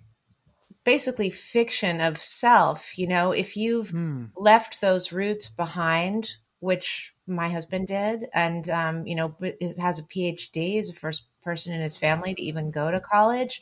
basically 0.84 1.30
fiction 1.30 2.00
of 2.00 2.22
self. 2.22 2.98
You 2.98 3.06
know, 3.06 3.32
if 3.32 3.56
you've 3.56 3.90
Mm. 3.90 4.30
left 4.36 4.80
those 4.80 5.12
roots 5.12 5.48
behind, 5.48 6.36
which 6.62 7.12
my 7.26 7.48
husband 7.48 7.88
did, 7.88 8.28
and 8.32 8.70
um, 8.70 9.04
you 9.04 9.16
know, 9.16 9.34
has 9.80 9.98
a 9.98 10.04
PhD, 10.04 10.78
is 10.78 10.88
the 10.88 10.94
first 10.94 11.24
person 11.42 11.72
in 11.72 11.80
his 11.80 11.96
family 11.96 12.34
to 12.34 12.42
even 12.42 12.70
go 12.70 12.90
to 12.92 13.00
college. 13.00 13.60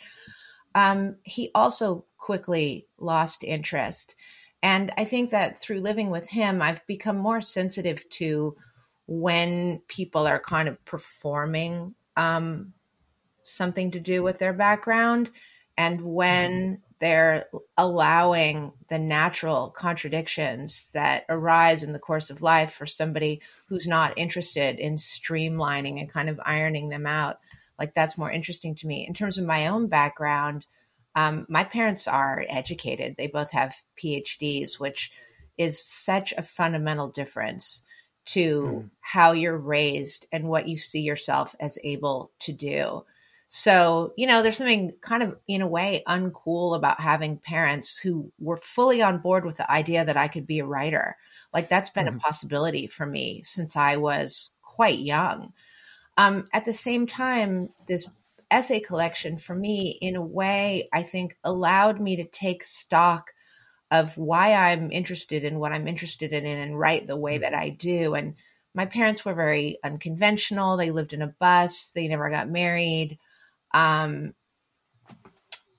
Um, 0.74 1.16
he 1.22 1.50
also 1.54 2.04
quickly 2.18 2.86
lost 2.98 3.42
interest, 3.42 4.14
and 4.62 4.92
I 4.98 5.04
think 5.04 5.30
that 5.30 5.58
through 5.58 5.80
living 5.80 6.10
with 6.10 6.28
him, 6.28 6.60
I've 6.60 6.86
become 6.86 7.16
more 7.16 7.40
sensitive 7.40 8.08
to 8.10 8.54
when 9.06 9.80
people 9.88 10.26
are 10.26 10.38
kind 10.38 10.68
of 10.68 10.84
performing 10.84 11.94
um, 12.18 12.74
something 13.42 13.90
to 13.92 14.00
do 14.00 14.22
with 14.22 14.38
their 14.38 14.52
background 14.52 15.30
and 15.78 16.02
when 16.02 16.82
they're 17.00 17.46
allowing 17.76 18.72
the 18.88 18.98
natural 18.98 19.70
contradictions 19.70 20.88
that 20.92 21.24
arise 21.28 21.82
in 21.82 21.92
the 21.92 21.98
course 21.98 22.30
of 22.30 22.42
life 22.42 22.72
for 22.72 22.86
somebody 22.86 23.40
who's 23.66 23.86
not 23.86 24.18
interested 24.18 24.78
in 24.78 24.96
streamlining 24.96 25.98
and 25.98 26.12
kind 26.12 26.28
of 26.28 26.40
ironing 26.44 26.90
them 26.90 27.06
out. 27.06 27.38
Like 27.78 27.94
that's 27.94 28.18
more 28.18 28.30
interesting 28.30 28.74
to 28.76 28.86
me. 28.86 29.06
In 29.06 29.14
terms 29.14 29.38
of 29.38 29.44
my 29.46 29.66
own 29.66 29.88
background 29.88 30.66
um, 31.16 31.44
my 31.48 31.64
parents 31.64 32.06
are 32.06 32.44
educated. 32.48 33.16
They 33.16 33.26
both 33.26 33.50
have 33.50 33.74
phds 34.00 34.78
which 34.78 35.10
is 35.58 35.82
such 35.82 36.32
a 36.36 36.42
fundamental 36.42 37.08
difference 37.08 37.82
to 38.26 38.62
Mm. 38.62 38.90
how 39.00 39.32
you're 39.32 39.56
raised 39.58 40.26
and 40.30 40.48
what 40.48 40.68
you 40.68 40.76
see 40.76 41.00
yourself 41.00 41.56
as 41.58 41.78
able 41.82 42.30
to 42.40 42.52
do 42.52 43.04
so, 43.52 44.12
you 44.16 44.28
know, 44.28 44.44
there's 44.44 44.58
something 44.58 44.92
kind 45.00 45.24
of, 45.24 45.36
in 45.48 45.60
a 45.60 45.66
way, 45.66 46.04
uncool 46.06 46.76
about 46.76 47.00
having 47.00 47.36
parents 47.36 47.98
who 47.98 48.30
were 48.38 48.58
fully 48.58 49.02
on 49.02 49.18
board 49.18 49.44
with 49.44 49.56
the 49.56 49.68
idea 49.68 50.04
that 50.04 50.16
I 50.16 50.28
could 50.28 50.46
be 50.46 50.60
a 50.60 50.64
writer. 50.64 51.16
Like, 51.52 51.68
that's 51.68 51.90
been 51.90 52.06
Mhm. 52.06 52.16
a 52.16 52.20
possibility 52.20 52.86
for 52.86 53.06
me 53.06 53.42
since 53.42 53.74
I 53.74 53.96
was 53.96 54.52
quite 54.62 55.00
young. 55.00 55.52
Um, 56.16 56.48
at 56.52 56.64
the 56.64 56.72
same 56.72 57.06
time, 57.06 57.70
this 57.86 58.08
essay 58.50 58.80
collection 58.80 59.36
for 59.36 59.54
me, 59.54 59.98
in 60.00 60.16
a 60.16 60.22
way, 60.22 60.88
I 60.92 61.02
think 61.02 61.36
allowed 61.42 62.00
me 62.00 62.16
to 62.16 62.24
take 62.24 62.62
stock 62.64 63.32
of 63.90 64.16
why 64.16 64.54
I'm 64.54 64.92
interested 64.92 65.44
in 65.44 65.58
what 65.58 65.72
I'm 65.72 65.88
interested 65.88 66.32
in 66.32 66.46
and 66.46 66.78
write 66.78 67.06
the 67.08 67.16
way 67.16 67.38
that 67.38 67.54
I 67.54 67.70
do. 67.70 68.14
And 68.14 68.36
my 68.74 68.86
parents 68.86 69.24
were 69.24 69.34
very 69.34 69.78
unconventional. 69.84 70.76
They 70.76 70.90
lived 70.92 71.12
in 71.12 71.22
a 71.22 71.28
bus, 71.40 71.90
they 71.90 72.08
never 72.08 72.30
got 72.30 72.48
married 72.48 73.18
um, 73.72 74.34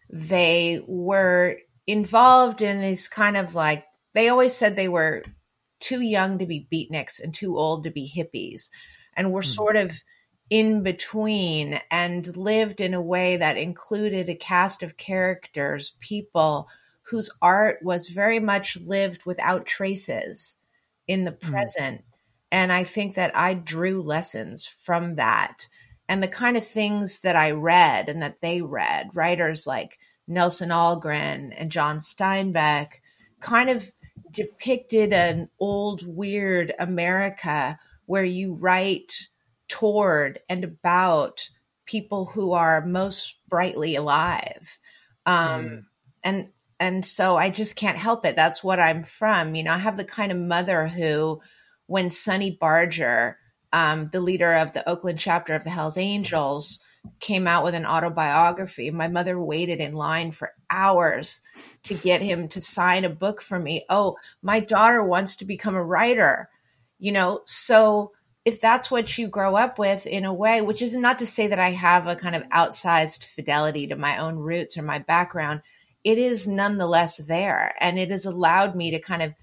they 0.10 0.82
were 0.88 1.58
involved 1.88 2.62
in 2.62 2.82
these 2.82 3.08
kind 3.08 3.38
of 3.38 3.56
like 3.56 3.86
they 4.14 4.30
always 4.30 4.56
said 4.56 4.76
they 4.76 4.88
were 4.88 5.24
too 5.80 6.02
young 6.02 6.38
to 6.38 6.46
be 6.46 6.68
beatniks 6.72 7.20
and 7.22 7.34
too 7.34 7.58
old 7.58 7.84
to 7.84 7.90
be 7.92 8.10
hippies 8.10 8.70
and 9.16 9.32
were 9.32 9.42
Hmm. 9.42 9.42
sort 9.42 9.76
of 9.76 10.04
in 10.50 10.84
between 10.84 11.80
and 11.90 12.36
lived 12.36 12.82
in 12.82 12.94
a 12.94 13.02
way 13.02 13.38
that 13.38 13.58
included 13.58 14.30
a 14.30 14.36
cast 14.36 14.84
of 14.84 14.98
characters 14.98 15.96
people 16.02 16.68
whose 17.04 17.30
art 17.42 17.80
was 17.82 18.10
very 18.10 18.40
much 18.40 18.78
lived 18.78 19.26
without 19.26 19.66
traces 19.66 20.58
in 21.08 21.24
the 21.24 21.32
Hmm. 21.42 21.62
present 21.62 22.04
and 22.52 22.72
i 22.72 22.84
think 22.84 23.16
that 23.16 23.36
i 23.36 23.54
drew 23.54 24.02
lessons 24.02 24.66
from 24.68 25.16
that 25.16 25.68
and 26.10 26.22
the 26.22 26.28
kind 26.28 26.58
of 26.58 26.66
things 26.66 27.20
that 27.22 27.36
I 27.36 27.52
read 27.52 28.10
and 28.10 28.22
that 28.22 28.42
they 28.42 28.62
read, 28.62 29.10
writers 29.14 29.66
like 29.66 29.98
Nelson 30.28 30.70
Algren 30.70 31.54
and 31.56 31.72
John 31.72 32.00
Steinbeck, 32.00 32.96
kind 33.40 33.70
of 33.70 33.92
depicted 34.32 35.14
an 35.14 35.50
old, 35.60 36.06
weird 36.06 36.74
America 36.80 37.80
where 38.06 38.24
you 38.24 38.54
write 38.54 39.30
toward 39.68 40.40
and 40.50 40.64
about 40.64 41.50
people 41.86 42.26
who 42.26 42.52
are 42.54 42.86
most 42.86 43.36
brightly 43.50 43.96
alive. 43.96 44.80
Um, 45.26 45.66
Mm. 45.66 45.86
and 46.24 46.50
and 46.80 47.06
so 47.06 47.38
I 47.38 47.52
just 47.52 47.76
can't 47.76 47.98
help 47.98 48.26
it. 48.26 48.36
That's 48.36 48.64
what 48.64 48.80
I'm 48.80 49.04
from. 49.04 49.54
You 49.54 49.64
know, 49.64 49.72
I 49.74 49.78
have 49.78 49.98
the 49.98 50.04
kind 50.04 50.32
of 50.32 50.38
mother 50.40 50.88
who, 50.88 51.40
when 51.86 52.10
Sonny 52.10 52.50
Barger 52.60 53.38
um, 53.74 54.10
the 54.12 54.20
leader 54.20 54.54
of 54.54 54.74
the 54.74 54.88
Oakland 54.88 55.20
chapter 55.20 55.54
of 55.54 55.64
the 55.64 55.70
Hells 55.70 55.98
Angels, 55.98 56.80
came 57.20 57.48
out 57.48 57.64
with 57.64 57.74
an 57.74 57.86
autobiography. 57.86 58.92
My 58.92 59.08
mother 59.08 59.40
waited 59.40 59.80
in 59.80 59.94
line 59.94 60.32
for 60.32 60.54
hours 60.70 61.42
to 61.84 61.96
get 61.96 62.22
him 62.22 62.48
to 62.50 62.62
sign 62.62 63.06
a 63.06 63.10
book 63.10 63.42
for 63.42 63.60
me. 63.60 63.86
Oh, 63.90 64.18
my 64.42 64.60
daughter 64.60 65.04
wants 65.04 65.38
to 65.38 65.46
become 65.46 65.76
a 65.76 65.84
writer, 65.84 66.50
you 67.00 67.12
know? 67.12 67.42
So 67.46 68.12
if 68.46 68.60
that's 68.60 68.90
what 68.90 69.18
you 69.18 69.28
grow 69.28 69.56
up 69.56 69.80
with 69.80 70.06
in 70.06 70.26
a 70.26 70.34
way, 70.34 70.62
which 70.62 70.82
is 70.82 70.96
not 70.96 71.20
to 71.20 71.26
say 71.26 71.48
that 71.48 71.60
I 71.60 71.72
have 71.72 72.08
a 72.08 72.16
kind 72.16 72.36
of 72.36 72.48
outsized 72.50 73.24
fidelity 73.24 73.88
to 73.88 73.96
my 73.96 74.18
own 74.18 74.38
roots 74.38 74.78
or 74.78 74.84
my 74.84 75.00
background, 75.00 75.62
it 76.04 76.18
is 76.18 76.48
nonetheless 76.48 77.18
there. 77.18 77.76
And 77.80 78.00
it 78.00 78.10
has 78.10 78.26
allowed 78.26 78.76
me 78.76 78.92
to 78.92 79.00
kind 79.00 79.22
of 79.22 79.34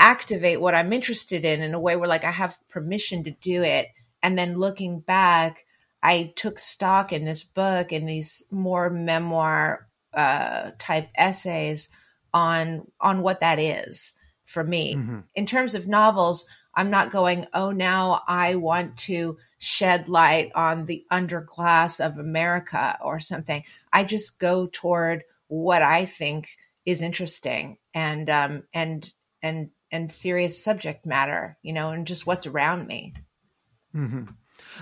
activate 0.00 0.60
what 0.60 0.74
I'm 0.74 0.92
interested 0.92 1.44
in 1.44 1.62
in 1.62 1.74
a 1.74 1.78
way 1.80 1.94
where 1.94 2.08
like 2.08 2.24
I 2.24 2.30
have 2.30 2.58
permission 2.68 3.22
to 3.24 3.30
do 3.30 3.62
it. 3.62 3.88
And 4.22 4.36
then 4.36 4.58
looking 4.58 5.00
back, 5.00 5.66
I 6.02 6.32
took 6.34 6.58
stock 6.58 7.12
in 7.12 7.24
this 7.24 7.44
book 7.44 7.92
and 7.92 8.08
these 8.08 8.42
more 8.50 8.88
memoir 8.90 9.86
uh, 10.14 10.72
type 10.78 11.08
essays 11.14 11.88
on 12.32 12.90
on 13.00 13.22
what 13.22 13.40
that 13.40 13.58
is 13.58 14.14
for 14.44 14.64
me. 14.64 14.94
Mhm. 14.96 15.24
In 15.34 15.46
terms 15.46 15.74
of 15.74 15.86
novels, 15.86 16.46
I'm 16.74 16.90
not 16.90 17.10
going, 17.10 17.46
oh, 17.52 17.70
now 17.70 18.22
I 18.26 18.54
want 18.54 18.96
to 18.98 19.36
shed 19.58 20.08
light 20.08 20.50
on 20.54 20.84
the 20.84 21.04
underclass 21.12 22.04
of 22.04 22.16
America 22.16 22.98
or 23.02 23.20
something. 23.20 23.64
I 23.92 24.04
just 24.04 24.38
go 24.38 24.68
toward 24.72 25.24
what 25.48 25.82
I 25.82 26.06
think 26.06 26.56
is 26.86 27.02
interesting 27.02 27.76
and 27.92 28.30
um 28.30 28.62
and 28.72 29.12
and 29.42 29.70
and 29.92 30.10
serious 30.10 30.62
subject 30.62 31.06
matter, 31.06 31.58
you 31.62 31.72
know, 31.72 31.90
and 31.90 32.06
just 32.06 32.26
what's 32.26 32.46
around 32.46 32.86
me. 32.86 33.14
hmm 33.92 34.24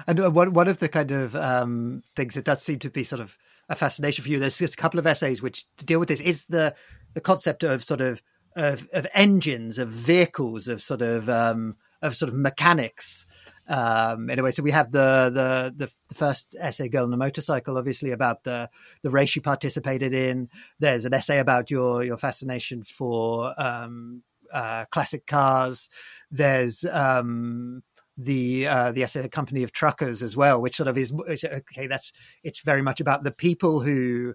And 0.07 0.21
uh, 0.21 0.31
one 0.31 0.53
one 0.53 0.69
of 0.69 0.79
the 0.79 0.89
kind 0.89 1.11
of 1.11 1.35
um, 1.37 2.03
things 2.17 2.35
that 2.35 2.45
does 2.45 2.63
seem 2.63 2.79
to 2.81 2.91
be 2.91 3.05
sort 3.05 3.21
of 3.21 3.37
a 3.69 3.75
fascination 3.75 4.25
for 4.25 4.31
you. 4.31 4.39
There's 4.39 4.59
just 4.59 4.75
a 4.75 4.79
couple 4.79 4.99
of 4.99 5.07
essays 5.07 5.43
which 5.43 5.67
deal 5.77 5.99
with 5.99 6.09
this 6.09 6.21
is 6.21 6.47
the 6.47 6.75
the 7.15 7.21
concept 7.21 7.63
of 7.63 7.85
sort 7.85 8.01
of 8.01 8.23
of, 8.57 8.89
of 8.93 9.07
engines, 9.15 9.79
of 9.79 9.89
vehicles, 9.89 10.69
of 10.69 10.83
sort 10.83 11.03
of 11.03 11.29
um, 11.29 11.77
of 12.03 12.17
sort 12.17 12.31
of 12.31 12.35
mechanics. 12.35 13.27
Um, 13.71 14.31
in 14.31 14.39
a 14.39 14.43
way, 14.43 14.51
so 14.51 14.63
we 14.63 14.71
have 14.71 14.93
the, 14.93 15.31
the 15.33 15.85
the 15.85 15.93
the 16.09 16.15
first 16.15 16.57
essay, 16.59 16.89
"Girl 16.89 17.05
on 17.05 17.13
a 17.13 17.19
Motorcycle," 17.19 17.77
obviously 17.77 18.13
about 18.13 18.43
the 18.45 18.71
the 19.03 19.11
race 19.11 19.37
you 19.37 19.43
participated 19.43 20.15
in. 20.15 20.49
There's 20.79 21.05
an 21.05 21.13
essay 21.13 21.39
about 21.39 21.71
your 21.71 22.03
your 22.03 22.17
fascination 22.17 22.83
for 22.83 23.55
um, 23.61 24.23
uh, 24.53 24.85
classic 24.87 25.27
cars. 25.27 25.89
There's 26.31 26.85
um, 26.85 27.83
the 28.17 28.67
uh, 28.67 28.93
the 28.93 29.05
"The 29.05 29.29
Company 29.29 29.63
of 29.63 29.73
Truckers," 29.73 30.23
as 30.23 30.37
well, 30.37 30.61
which 30.61 30.77
sort 30.77 30.89
of 30.89 30.99
is 30.99 31.13
okay. 31.13 31.87
That's 31.87 32.13
it's 32.43 32.61
very 32.61 32.83
much 32.83 33.01
about 33.01 33.25
the 33.25 33.31
people 33.31 33.81
who 33.81 34.35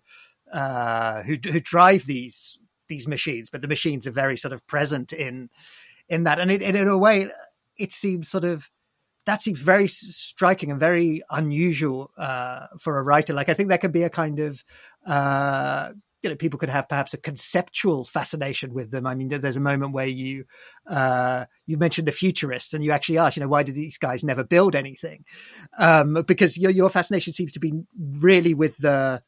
uh, 0.51 1.23
who 1.23 1.37
who 1.43 1.59
drive 1.59 2.05
these 2.05 2.57
these 2.87 3.07
machines, 3.07 3.49
but 3.49 3.61
the 3.61 3.67
machines 3.67 4.07
are 4.07 4.11
very 4.11 4.37
sort 4.37 4.53
of 4.53 4.65
present 4.67 5.13
in 5.13 5.49
in 6.09 6.23
that, 6.23 6.39
and 6.39 6.51
it, 6.51 6.61
in 6.61 6.87
a 6.87 6.97
way, 6.97 7.29
it 7.77 7.91
seems 7.91 8.29
sort 8.29 8.43
of 8.43 8.69
that 9.25 9.41
seems 9.41 9.61
very 9.61 9.87
striking 9.87 10.69
and 10.69 10.79
very 10.79 11.23
unusual 11.29 12.11
uh, 12.17 12.67
for 12.79 12.97
a 12.97 13.03
writer. 13.03 13.33
Like 13.33 13.49
I 13.49 13.53
think 13.53 13.69
that 13.69 13.81
could 13.81 13.93
be 13.93 14.03
a 14.03 14.09
kind 14.09 14.39
of 14.39 14.63
uh, 15.05 15.91
you 16.23 16.29
know 16.29 16.35
people 16.35 16.57
could 16.57 16.69
have 16.69 16.87
perhaps 16.87 17.13
a 17.13 17.17
conceptual 17.17 18.05
fascination 18.05 18.73
with 18.73 18.91
them. 18.91 19.05
I 19.05 19.13
mean, 19.13 19.27
there's 19.27 19.57
a 19.57 19.61
moment 19.61 19.93
where 19.93 20.07
you 20.07 20.45
uh, 20.87 21.45
you 21.65 21.77
mentioned 21.77 22.07
the 22.07 22.13
futurists, 22.13 22.73
and 22.73 22.83
you 22.83 22.91
actually 22.91 23.17
asked, 23.17 23.37
you 23.37 23.41
know, 23.41 23.49
why 23.49 23.63
did 23.63 23.75
these 23.75 23.97
guys 23.97 24.23
never 24.23 24.43
build 24.43 24.75
anything? 24.75 25.25
Um, 25.77 26.23
because 26.25 26.57
your 26.57 26.71
your 26.71 26.89
fascination 26.89 27.33
seems 27.33 27.51
to 27.53 27.59
be 27.59 27.73
really 27.97 28.53
with 28.53 28.77
the, 28.77 29.21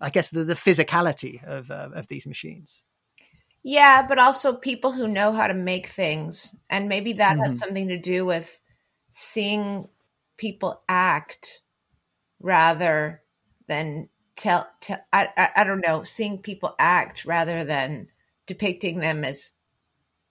I 0.00 0.10
guess, 0.10 0.30
the, 0.30 0.44
the 0.44 0.54
physicality 0.54 1.44
of 1.44 1.70
uh, 1.70 1.90
of 1.94 2.08
these 2.08 2.26
machines. 2.26 2.84
Yeah, 3.62 4.06
but 4.06 4.18
also 4.18 4.54
people 4.54 4.92
who 4.92 5.08
know 5.08 5.32
how 5.32 5.46
to 5.46 5.54
make 5.54 5.88
things. 5.88 6.54
And 6.68 6.88
maybe 6.88 7.14
that 7.14 7.38
has 7.42 7.52
Mhm. 7.52 7.58
something 7.58 7.88
to 7.88 7.98
do 7.98 8.26
with 8.26 8.60
seeing 9.10 9.88
people 10.36 10.82
act 10.88 11.62
rather 12.40 13.22
than 13.66 14.10
tell, 14.36 14.68
tell 14.80 15.00
I, 15.12 15.28
I, 15.36 15.50
I 15.56 15.64
don't 15.64 15.80
know, 15.80 16.02
seeing 16.02 16.38
people 16.38 16.74
act 16.78 17.24
rather 17.24 17.64
than 17.64 18.08
depicting 18.46 18.98
them 19.00 19.24
as 19.24 19.52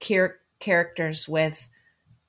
char- 0.02 0.40
characters 0.60 1.28
with 1.28 1.68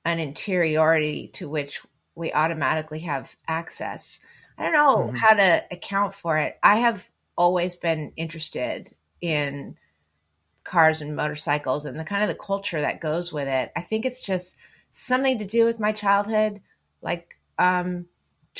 an 0.05 0.19
interiority 0.19 1.29
to 1.35 1.49
which 1.49 1.81
we 2.15 2.33
automatically 2.33 2.99
have 2.99 3.35
access. 3.47 4.19
I 4.57 4.63
don't 4.63 4.73
know 4.73 5.11
Mhm. 5.11 5.15
how 5.15 5.35
to 5.35 5.65
account 5.71 6.13
for 6.15 6.37
it. 6.37 6.57
I 6.63 6.77
have 6.77 7.09
always 7.37 7.75
been 7.75 8.13
interested 8.17 8.95
in 9.21 9.77
cars 10.63 11.01
and 11.01 11.15
motorcycles 11.15 11.85
and 11.85 11.99
the 11.99 12.03
kind 12.03 12.23
of 12.23 12.29
the 12.29 12.35
culture 12.43 12.81
that 12.81 13.01
goes 13.01 13.31
with 13.31 13.47
it. 13.47 13.71
I 13.75 13.81
think 13.81 14.05
it's 14.05 14.21
just 14.21 14.57
something 14.91 15.37
to 15.39 15.45
do 15.45 15.65
with 15.65 15.79
my 15.79 15.91
childhood. 15.91 16.61
Like, 17.01 17.37
um, 17.59 18.07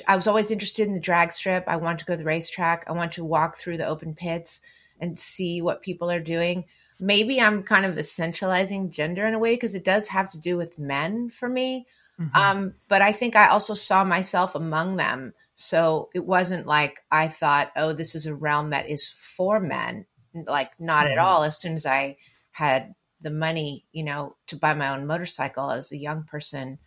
I 0.08 0.16
was 0.16 0.28
always 0.28 0.52
interested 0.52 0.88
in 0.88 0.94
the 0.94 1.00
drag 1.00 1.32
strip. 1.32 1.64
I 1.68 1.78
wanted 1.78 2.00
to 2.00 2.06
go 2.06 2.14
to 2.14 2.18
the 2.18 2.26
racetrack. 2.26 2.86
I 2.88 2.92
wanted 2.92 3.14
to 3.14 3.24
walk 3.24 3.58
through 3.58 3.78
the 3.78 3.88
open 3.88 4.16
pits 4.16 4.62
and 5.00 5.20
see 5.20 5.62
what 5.62 5.82
people 5.82 6.10
are 6.12 6.20
doing. 6.20 6.66
Maybe 7.00 7.42
I'm 7.42 7.64
kind 7.64 7.86
of 7.86 7.96
essentializing 7.96 8.92
gender 8.92 9.26
in 9.26 9.34
a 9.34 9.40
way 9.40 9.56
because 9.56 9.76
it 9.76 9.84
does 9.84 10.08
have 10.08 10.30
to 10.30 10.40
do 10.40 10.58
with 10.58 10.80
men 10.80 11.30
for 11.30 11.50
me. 11.50 11.88
Mm-hmm. 12.20 12.38
Um, 12.38 12.74
but 12.88 13.02
I 13.02 13.12
think 13.12 13.36
I 13.36 13.48
also 13.48 13.74
saw 13.74 14.04
myself 14.04 14.56
among 14.56 14.96
them. 14.96 15.34
So 15.56 16.10
it 16.14 16.26
wasn't 16.26 16.68
like 16.68 17.02
I 17.12 17.28
thought, 17.28 17.72
oh, 17.76 17.94
this 17.94 18.16
is 18.16 18.26
a 18.26 18.36
realm 18.36 18.70
that 18.70 18.90
is 18.90 19.08
for 19.08 19.60
men. 19.60 20.06
Like, 20.34 20.72
not 20.80 21.06
mm-hmm. 21.06 21.14
at 21.14 21.18
all. 21.18 21.44
As 21.44 21.58
soon 21.60 21.74
as 21.76 21.86
I 21.86 22.18
had 22.52 22.96
the 23.22 23.32
money, 23.32 23.86
you 23.92 24.04
know, 24.04 24.36
to 24.48 24.56
buy 24.56 24.74
my 24.74 24.90
own 24.90 25.08
motorcycle 25.08 25.72
as 25.72 25.92
a 25.92 25.98
young 25.98 26.24
person, 26.24 26.80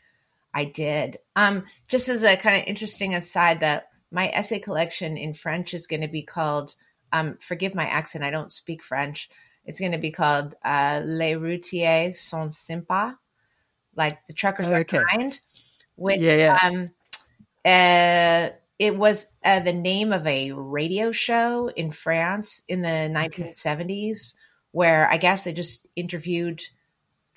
I 0.55 0.65
did. 0.65 1.19
Um, 1.37 1.65
just 1.89 2.09
as 2.09 2.23
a 2.23 2.37
kind 2.37 2.57
of 2.57 2.67
interesting 2.67 3.15
aside, 3.15 3.61
that 3.61 3.89
my 4.11 4.29
essay 4.29 4.59
collection 4.59 5.17
in 5.17 5.35
French 5.35 5.75
is 5.75 5.87
going 5.87 6.01
to 6.01 6.09
be 6.09 6.23
called. 6.23 6.75
Um, 7.13 7.37
forgive 7.41 7.75
my 7.75 7.87
accent; 7.87 8.25
I 8.25 8.31
don't 8.31 8.53
speak 8.53 8.83
French. 8.83 9.29
It's 9.65 9.81
going 9.81 9.93
to 9.93 9.99
be 9.99 10.11
called 10.11 10.55
uh, 10.65 11.03
Les 11.05 11.35
routiers 11.35 12.19
sont 12.19 12.51
sympas, 12.51 13.17
like 13.95 14.27
the 14.27 14.33
truckers 14.33 14.67
oh, 14.67 14.75
okay. 14.75 14.99
are 14.99 15.05
kind. 15.07 15.39
Which, 15.97 16.21
yeah, 16.21 16.35
yeah. 16.35 16.59
Um, 16.63 16.91
uh, 17.65 18.51
it 18.79 18.97
was 18.97 19.33
uh, 19.45 19.61
the 19.61 19.73
name 19.73 20.13
of 20.13 20.27
a 20.27 20.53
radio 20.53 21.13
show 21.13 21.69
in 21.69 21.91
France 21.91 22.63
in 22.69 22.81
the 22.83 22.89
1970s, 22.89 24.35
where 24.71 25.11
I 25.11 25.17
guess 25.17 25.45
they 25.45 25.53
just 25.53 25.87
interviewed 25.97 26.63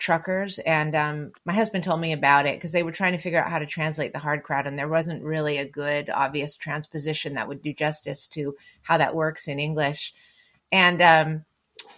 truckers 0.02 0.58
and 0.60 0.96
um, 0.96 1.32
my 1.46 1.54
husband 1.54 1.84
told 1.84 2.02
me 2.02 2.12
about 2.12 2.48
it 2.48 2.58
because 2.58 2.72
they 2.72 2.82
were 2.82 2.92
trying 2.92 3.12
to 3.12 3.20
figure 3.20 3.42
out 3.42 3.52
how 3.52 3.60
to 3.60 3.68
translate 3.68 4.12
the 4.14 4.20
hard 4.20 4.42
crowd 4.42 4.66
and 4.66 4.78
there 4.78 4.88
wasn't 4.88 5.24
really 5.24 5.60
a 5.60 5.66
good 5.66 6.10
obvious 6.10 6.58
transposition 6.58 7.36
that 7.36 7.48
would 7.48 7.62
do 7.62 7.72
justice 7.72 8.26
to 8.28 8.56
how 8.82 8.98
that 8.98 9.16
works 9.16 9.48
in 9.48 9.60
english. 9.60 10.14
And 10.72 11.02
um, 11.02 11.46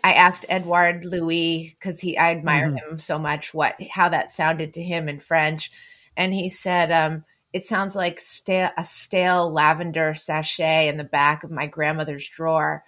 i 0.03 0.11
asked 0.11 0.45
edouard 0.49 1.05
louis 1.05 1.75
because 1.79 2.01
he 2.01 2.17
i 2.17 2.31
admire 2.31 2.67
mm-hmm. 2.67 2.91
him 2.91 2.99
so 2.99 3.17
much 3.17 3.53
what 3.53 3.75
how 3.91 4.09
that 4.09 4.31
sounded 4.31 4.73
to 4.73 4.83
him 4.83 5.07
in 5.07 5.19
french. 5.19 5.71
And 6.17 6.33
he 6.33 6.49
said 6.49 6.91
um, 6.91 7.23
it 7.53 7.63
sounds 7.63 7.95
like 7.95 8.19
stale, 8.19 8.71
a 8.77 8.83
stale 8.83 9.49
lavender 9.49 10.13
sachet 10.13 10.89
in 10.89 10.97
the 10.97 11.03
back 11.05 11.43
of 11.43 11.51
my 11.51 11.67
grandmother's 11.67 12.27
drawer. 12.27 12.83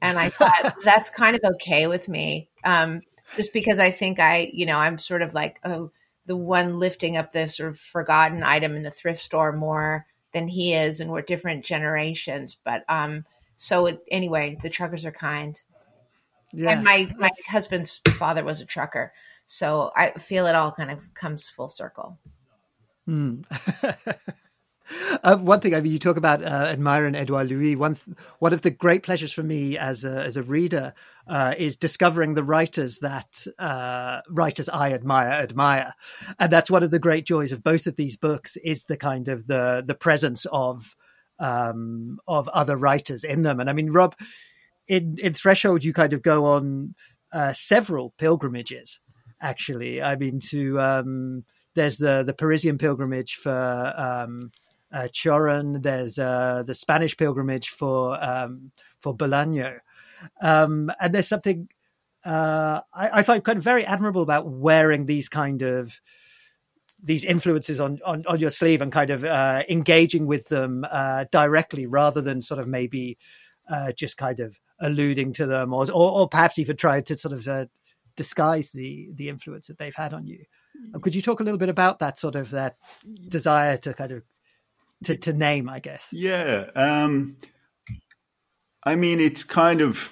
And 0.00 0.18
i 0.18 0.30
thought 0.30 0.74
that's 0.84 1.10
kind 1.10 1.36
of 1.36 1.42
okay 1.54 1.86
with 1.86 2.08
me. 2.08 2.48
Um, 2.64 3.02
just 3.36 3.52
because 3.52 3.78
I 3.78 3.90
think 3.90 4.20
I, 4.20 4.50
you 4.52 4.66
know, 4.66 4.78
I'm 4.78 4.98
sort 4.98 5.22
of 5.22 5.34
like, 5.34 5.58
oh, 5.64 5.90
the 6.26 6.36
one 6.36 6.78
lifting 6.78 7.16
up 7.16 7.32
the 7.32 7.48
sort 7.48 7.70
of 7.70 7.78
forgotten 7.78 8.42
item 8.42 8.76
in 8.76 8.82
the 8.82 8.90
thrift 8.90 9.20
store 9.20 9.52
more 9.52 10.06
than 10.32 10.48
he 10.48 10.74
is, 10.74 11.00
and 11.00 11.10
we're 11.10 11.22
different 11.22 11.64
generations. 11.64 12.56
But 12.62 12.84
um, 12.88 13.24
so 13.56 13.86
it, 13.86 14.00
anyway, 14.10 14.56
the 14.62 14.70
truckers 14.70 15.04
are 15.04 15.12
kind. 15.12 15.60
Yeah. 16.52 16.70
And 16.70 16.84
my 16.84 17.10
my 17.18 17.30
husband's 17.48 18.00
father 18.16 18.44
was 18.44 18.60
a 18.60 18.64
trucker, 18.64 19.12
so 19.44 19.90
I 19.96 20.12
feel 20.12 20.46
it 20.46 20.54
all 20.54 20.72
kind 20.72 20.90
of 20.90 21.12
comes 21.14 21.48
full 21.48 21.68
circle. 21.68 22.18
Mm. 23.08 23.44
Uh, 25.22 25.36
one 25.36 25.60
thing, 25.60 25.74
I 25.74 25.80
mean, 25.80 25.92
you 25.92 25.98
talk 25.98 26.18
about 26.18 26.42
uh, 26.42 26.66
admiring 26.68 27.14
Edouard 27.14 27.48
Louis. 27.48 27.76
One 27.76 27.96
one 28.40 28.52
of 28.52 28.60
the 28.60 28.70
great 28.70 29.02
pleasures 29.02 29.32
for 29.32 29.42
me 29.42 29.78
as 29.78 30.04
a 30.04 30.22
as 30.22 30.36
a 30.36 30.42
reader 30.42 30.92
uh, 31.26 31.54
is 31.56 31.76
discovering 31.78 32.34
the 32.34 32.44
writers 32.44 32.98
that 32.98 33.46
uh, 33.58 34.20
writers 34.28 34.68
I 34.68 34.92
admire 34.92 35.30
admire, 35.30 35.94
and 36.38 36.52
that's 36.52 36.70
one 36.70 36.82
of 36.82 36.90
the 36.90 36.98
great 36.98 37.26
joys 37.26 37.52
of 37.52 37.62
both 37.62 37.86
of 37.86 37.96
these 37.96 38.18
books 38.18 38.56
is 38.62 38.84
the 38.84 38.98
kind 38.98 39.28
of 39.28 39.46
the 39.46 39.82
the 39.86 39.94
presence 39.94 40.46
of 40.52 40.94
um, 41.38 42.18
of 42.28 42.48
other 42.48 42.76
writers 42.76 43.24
in 43.24 43.42
them. 43.42 43.60
And 43.60 43.70
I 43.70 43.72
mean, 43.72 43.90
Rob, 43.90 44.14
in 44.86 45.16
in 45.22 45.32
Threshold, 45.32 45.84
you 45.84 45.94
kind 45.94 46.12
of 46.12 46.20
go 46.20 46.44
on 46.46 46.92
uh, 47.32 47.54
several 47.54 48.12
pilgrimages. 48.18 49.00
Actually, 49.40 50.02
I 50.02 50.16
mean, 50.16 50.40
to 50.50 50.78
um, 50.80 51.44
there's 51.74 51.96
the 51.96 52.22
the 52.24 52.34
Parisian 52.34 52.76
pilgrimage 52.76 53.36
for. 53.36 53.94
Um, 53.96 54.50
uh, 54.94 55.08
Cioran. 55.12 55.82
There's 55.82 56.18
uh, 56.18 56.62
the 56.64 56.74
Spanish 56.74 57.16
pilgrimage 57.16 57.70
for 57.70 58.22
um, 58.22 58.70
for 59.00 59.16
Bolaño, 59.16 59.78
um, 60.40 60.90
and 61.00 61.14
there's 61.14 61.28
something 61.28 61.68
uh, 62.24 62.80
I, 62.92 63.20
I, 63.20 63.22
find 63.22 63.44
kind 63.44 63.58
of 63.58 63.64
very 63.64 63.84
admirable 63.84 64.22
about 64.22 64.48
wearing 64.48 65.04
these 65.04 65.28
kind 65.28 65.60
of 65.62 66.00
these 67.02 67.22
influences 67.22 67.80
on, 67.80 67.98
on, 68.06 68.24
on 68.26 68.40
your 68.40 68.50
sleeve 68.50 68.80
and 68.80 68.90
kind 68.90 69.10
of 69.10 69.24
uh, 69.24 69.62
engaging 69.68 70.26
with 70.26 70.48
them 70.48 70.86
uh, 70.90 71.26
directly 71.30 71.84
rather 71.84 72.22
than 72.22 72.40
sort 72.40 72.58
of 72.58 72.66
maybe 72.66 73.18
uh, 73.68 73.92
just 73.92 74.16
kind 74.16 74.40
of 74.40 74.58
alluding 74.80 75.34
to 75.34 75.44
them 75.44 75.74
or, 75.74 75.84
or, 75.90 76.12
or 76.12 76.28
perhaps 76.28 76.58
even 76.58 76.76
trying 76.76 77.02
to 77.02 77.18
sort 77.18 77.34
of 77.34 77.46
uh, 77.46 77.66
disguise 78.16 78.72
the 78.72 79.10
the 79.14 79.28
influence 79.28 79.66
that 79.66 79.76
they've 79.76 79.94
had 79.94 80.14
on 80.14 80.26
you. 80.26 80.44
Could 81.02 81.14
you 81.14 81.22
talk 81.22 81.40
a 81.40 81.44
little 81.44 81.58
bit 81.58 81.68
about 81.68 81.98
that 81.98 82.18
sort 82.18 82.36
of 82.36 82.50
that 82.50 82.76
desire 83.28 83.76
to 83.78 83.92
kind 83.92 84.12
of 84.12 84.22
to, 85.04 85.16
to 85.16 85.32
name, 85.32 85.68
I 85.68 85.80
guess. 85.80 86.08
Yeah. 86.12 86.66
Um, 86.74 87.36
I 88.84 88.96
mean, 88.96 89.20
it's 89.20 89.44
kind 89.44 89.80
of 89.80 90.10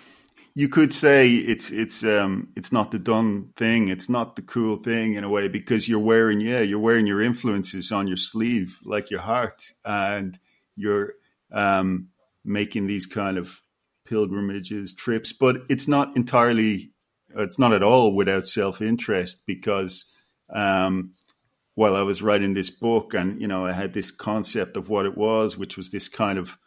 you 0.54 0.68
could 0.68 0.92
say 0.92 1.30
it's 1.30 1.70
it's 1.70 2.04
um, 2.04 2.48
it's 2.56 2.72
not 2.72 2.90
the 2.90 2.98
done 2.98 3.50
thing. 3.56 3.88
It's 3.88 4.08
not 4.08 4.36
the 4.36 4.42
cool 4.42 4.76
thing 4.76 5.14
in 5.14 5.24
a 5.24 5.28
way 5.28 5.48
because 5.48 5.88
you're 5.88 5.98
wearing 5.98 6.40
yeah 6.40 6.60
you're 6.60 6.78
wearing 6.78 7.06
your 7.06 7.20
influences 7.20 7.92
on 7.92 8.06
your 8.06 8.16
sleeve 8.16 8.78
like 8.84 9.10
your 9.10 9.20
heart, 9.20 9.64
and 9.84 10.38
you're 10.76 11.14
um, 11.52 12.08
making 12.44 12.86
these 12.86 13.06
kind 13.06 13.38
of 13.38 13.60
pilgrimages 14.04 14.94
trips. 14.94 15.32
But 15.32 15.62
it's 15.68 15.88
not 15.88 16.16
entirely 16.16 16.92
it's 17.36 17.58
not 17.58 17.72
at 17.72 17.82
all 17.82 18.14
without 18.14 18.46
self 18.46 18.82
interest 18.82 19.44
because 19.46 20.14
um, 20.52 21.12
while 21.74 21.96
I 21.96 22.02
was 22.02 22.22
writing 22.22 22.54
this 22.54 22.70
book, 22.70 23.14
and 23.14 23.40
you 23.40 23.48
know, 23.48 23.66
I 23.66 23.72
had 23.72 23.92
this 23.92 24.10
concept 24.10 24.76
of 24.76 24.88
what 24.88 25.06
it 25.06 25.16
was, 25.16 25.56
which 25.56 25.76
was 25.76 25.90
this 25.90 26.08
kind 26.08 26.38
of, 26.38 26.58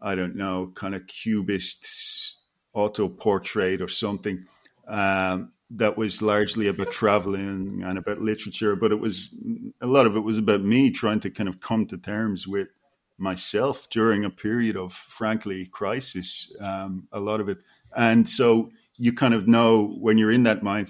I 0.00 0.14
don't 0.14 0.36
know, 0.36 0.72
kind 0.74 0.94
of 0.94 1.06
cubist 1.06 2.38
auto 2.72 3.08
portrait 3.08 3.80
or 3.80 3.88
something 3.88 4.44
um, 4.86 5.50
that 5.70 5.98
was 5.98 6.22
largely 6.22 6.68
about 6.68 6.90
traveling 6.90 7.82
and 7.84 7.98
about 7.98 8.22
literature, 8.22 8.74
but 8.74 8.90
it 8.92 9.00
was 9.00 9.34
a 9.80 9.86
lot 9.86 10.06
of 10.06 10.16
it 10.16 10.20
was 10.20 10.38
about 10.38 10.62
me 10.62 10.90
trying 10.90 11.20
to 11.20 11.30
kind 11.30 11.48
of 11.48 11.60
come 11.60 11.86
to 11.86 11.98
terms 11.98 12.48
with 12.48 12.68
myself 13.18 13.88
during 13.90 14.24
a 14.24 14.30
period 14.30 14.76
of, 14.76 14.92
frankly, 14.92 15.66
crisis. 15.66 16.50
Um, 16.60 17.08
a 17.12 17.20
lot 17.20 17.40
of 17.40 17.48
it, 17.48 17.58
and 17.94 18.26
so 18.26 18.70
you 18.96 19.12
kind 19.12 19.34
of 19.34 19.46
know 19.46 19.88
when 20.00 20.16
you're 20.16 20.30
in 20.30 20.44
that 20.44 20.62
mind 20.62 20.88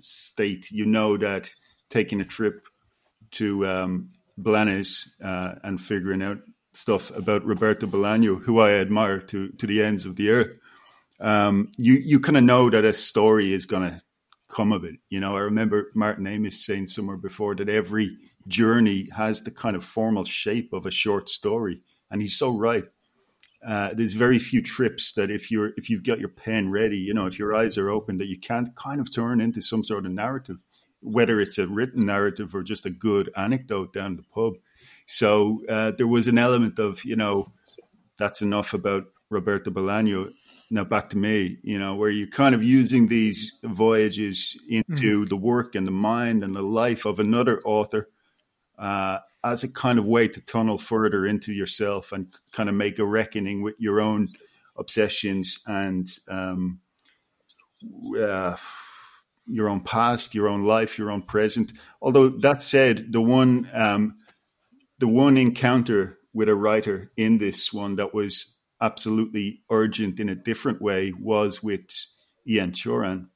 state, 0.00 0.70
you 0.70 0.86
know 0.86 1.16
that 1.18 1.50
taking 1.90 2.20
a 2.20 2.24
trip 2.24 2.62
to 3.32 3.66
um, 3.66 4.10
Blanes 4.38 5.14
uh, 5.22 5.54
and 5.62 5.80
figuring 5.80 6.22
out 6.22 6.38
stuff 6.72 7.10
about 7.16 7.44
Roberto 7.44 7.86
Bolaño, 7.86 8.40
who 8.42 8.60
I 8.60 8.72
admire 8.72 9.20
to 9.20 9.48
to 9.50 9.66
the 9.66 9.82
ends 9.82 10.06
of 10.06 10.16
the 10.16 10.30
earth. 10.30 10.58
Um, 11.20 11.70
you 11.76 11.94
you 11.94 12.20
kind 12.20 12.38
of 12.38 12.44
know 12.44 12.70
that 12.70 12.84
a 12.84 12.92
story 12.92 13.52
is 13.52 13.66
going 13.66 13.82
to 13.82 14.02
come 14.48 14.72
of 14.72 14.84
it. 14.84 14.96
You 15.10 15.20
know, 15.20 15.36
I 15.36 15.40
remember 15.40 15.90
Martin 15.94 16.26
Amis 16.26 16.64
saying 16.64 16.86
somewhere 16.86 17.16
before 17.16 17.54
that 17.56 17.68
every 17.68 18.16
journey 18.48 19.08
has 19.14 19.42
the 19.42 19.50
kind 19.50 19.76
of 19.76 19.84
formal 19.84 20.24
shape 20.24 20.72
of 20.72 20.86
a 20.86 20.90
short 20.90 21.28
story, 21.28 21.82
and 22.10 22.22
he's 22.22 22.38
so 22.38 22.56
right. 22.56 22.84
Uh, 23.66 23.92
there's 23.92 24.14
very 24.14 24.38
few 24.38 24.62
trips 24.62 25.12
that 25.12 25.30
if 25.30 25.50
you're 25.50 25.72
if 25.76 25.90
you've 25.90 26.04
got 26.04 26.20
your 26.20 26.30
pen 26.30 26.70
ready, 26.70 26.98
you 26.98 27.12
know, 27.12 27.26
if 27.26 27.38
your 27.38 27.54
eyes 27.54 27.76
are 27.76 27.90
open, 27.90 28.16
that 28.18 28.28
you 28.28 28.38
can't 28.38 28.74
kind 28.74 29.00
of 29.00 29.12
turn 29.14 29.40
into 29.40 29.60
some 29.60 29.84
sort 29.84 30.06
of 30.06 30.12
narrative 30.12 30.56
whether 31.00 31.40
it's 31.40 31.58
a 31.58 31.66
written 31.66 32.06
narrative 32.06 32.54
or 32.54 32.62
just 32.62 32.86
a 32.86 32.90
good 32.90 33.30
anecdote 33.36 33.92
down 33.92 34.16
the 34.16 34.22
pub. 34.22 34.54
So 35.06 35.62
uh, 35.68 35.92
there 35.96 36.06
was 36.06 36.28
an 36.28 36.38
element 36.38 36.78
of, 36.78 37.04
you 37.04 37.16
know, 37.16 37.52
that's 38.18 38.42
enough 38.42 38.74
about 38.74 39.06
Roberto 39.30 39.70
Bolaño. 39.70 40.30
Now 40.70 40.84
back 40.84 41.10
to 41.10 41.18
me, 41.18 41.58
you 41.62 41.78
know, 41.78 41.94
where 41.94 42.10
you're 42.10 42.28
kind 42.28 42.54
of 42.54 42.62
using 42.62 43.08
these 43.08 43.52
voyages 43.64 44.60
into 44.68 45.20
mm-hmm. 45.20 45.28
the 45.28 45.36
work 45.36 45.74
and 45.74 45.86
the 45.86 45.92
mind 45.92 46.44
and 46.44 46.54
the 46.54 46.62
life 46.62 47.06
of 47.06 47.18
another 47.18 47.60
author 47.64 48.08
uh, 48.78 49.18
as 49.42 49.64
a 49.64 49.72
kind 49.72 49.98
of 49.98 50.04
way 50.04 50.28
to 50.28 50.40
tunnel 50.42 50.78
further 50.78 51.26
into 51.26 51.52
yourself 51.52 52.12
and 52.12 52.30
kind 52.52 52.68
of 52.68 52.74
make 52.74 52.98
a 52.98 53.04
reckoning 53.04 53.62
with 53.62 53.74
your 53.78 54.00
own 54.00 54.28
obsessions 54.76 55.60
and 55.66 56.08
um, 56.28 56.80
uh, 58.18 58.56
your 59.50 59.68
own 59.68 59.80
past, 59.80 60.34
your 60.34 60.48
own 60.48 60.64
life, 60.64 60.98
your 60.98 61.10
own 61.10 61.22
present. 61.22 61.72
Although 62.00 62.28
that 62.40 62.62
said, 62.62 63.12
the 63.12 63.20
one 63.20 63.68
um, 63.72 64.16
the 64.98 65.08
one 65.08 65.36
encounter 65.36 66.18
with 66.32 66.48
a 66.48 66.54
writer 66.54 67.10
in 67.16 67.38
this 67.38 67.72
one 67.72 67.96
that 67.96 68.14
was 68.14 68.56
absolutely 68.80 69.62
urgent 69.70 70.20
in 70.20 70.28
a 70.28 70.34
different 70.34 70.80
way 70.80 71.12
was 71.18 71.62
with 71.62 71.90
Ian 72.46 72.72
Cioran, 72.72 73.26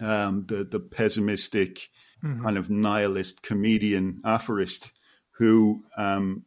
um, 0.00 0.44
the 0.46 0.64
the 0.64 0.80
pessimistic 0.80 1.88
mm-hmm. 2.22 2.42
kind 2.42 2.58
of 2.58 2.70
nihilist 2.70 3.42
comedian 3.42 4.20
aphorist, 4.24 4.92
who 5.38 5.84
um, 5.96 6.44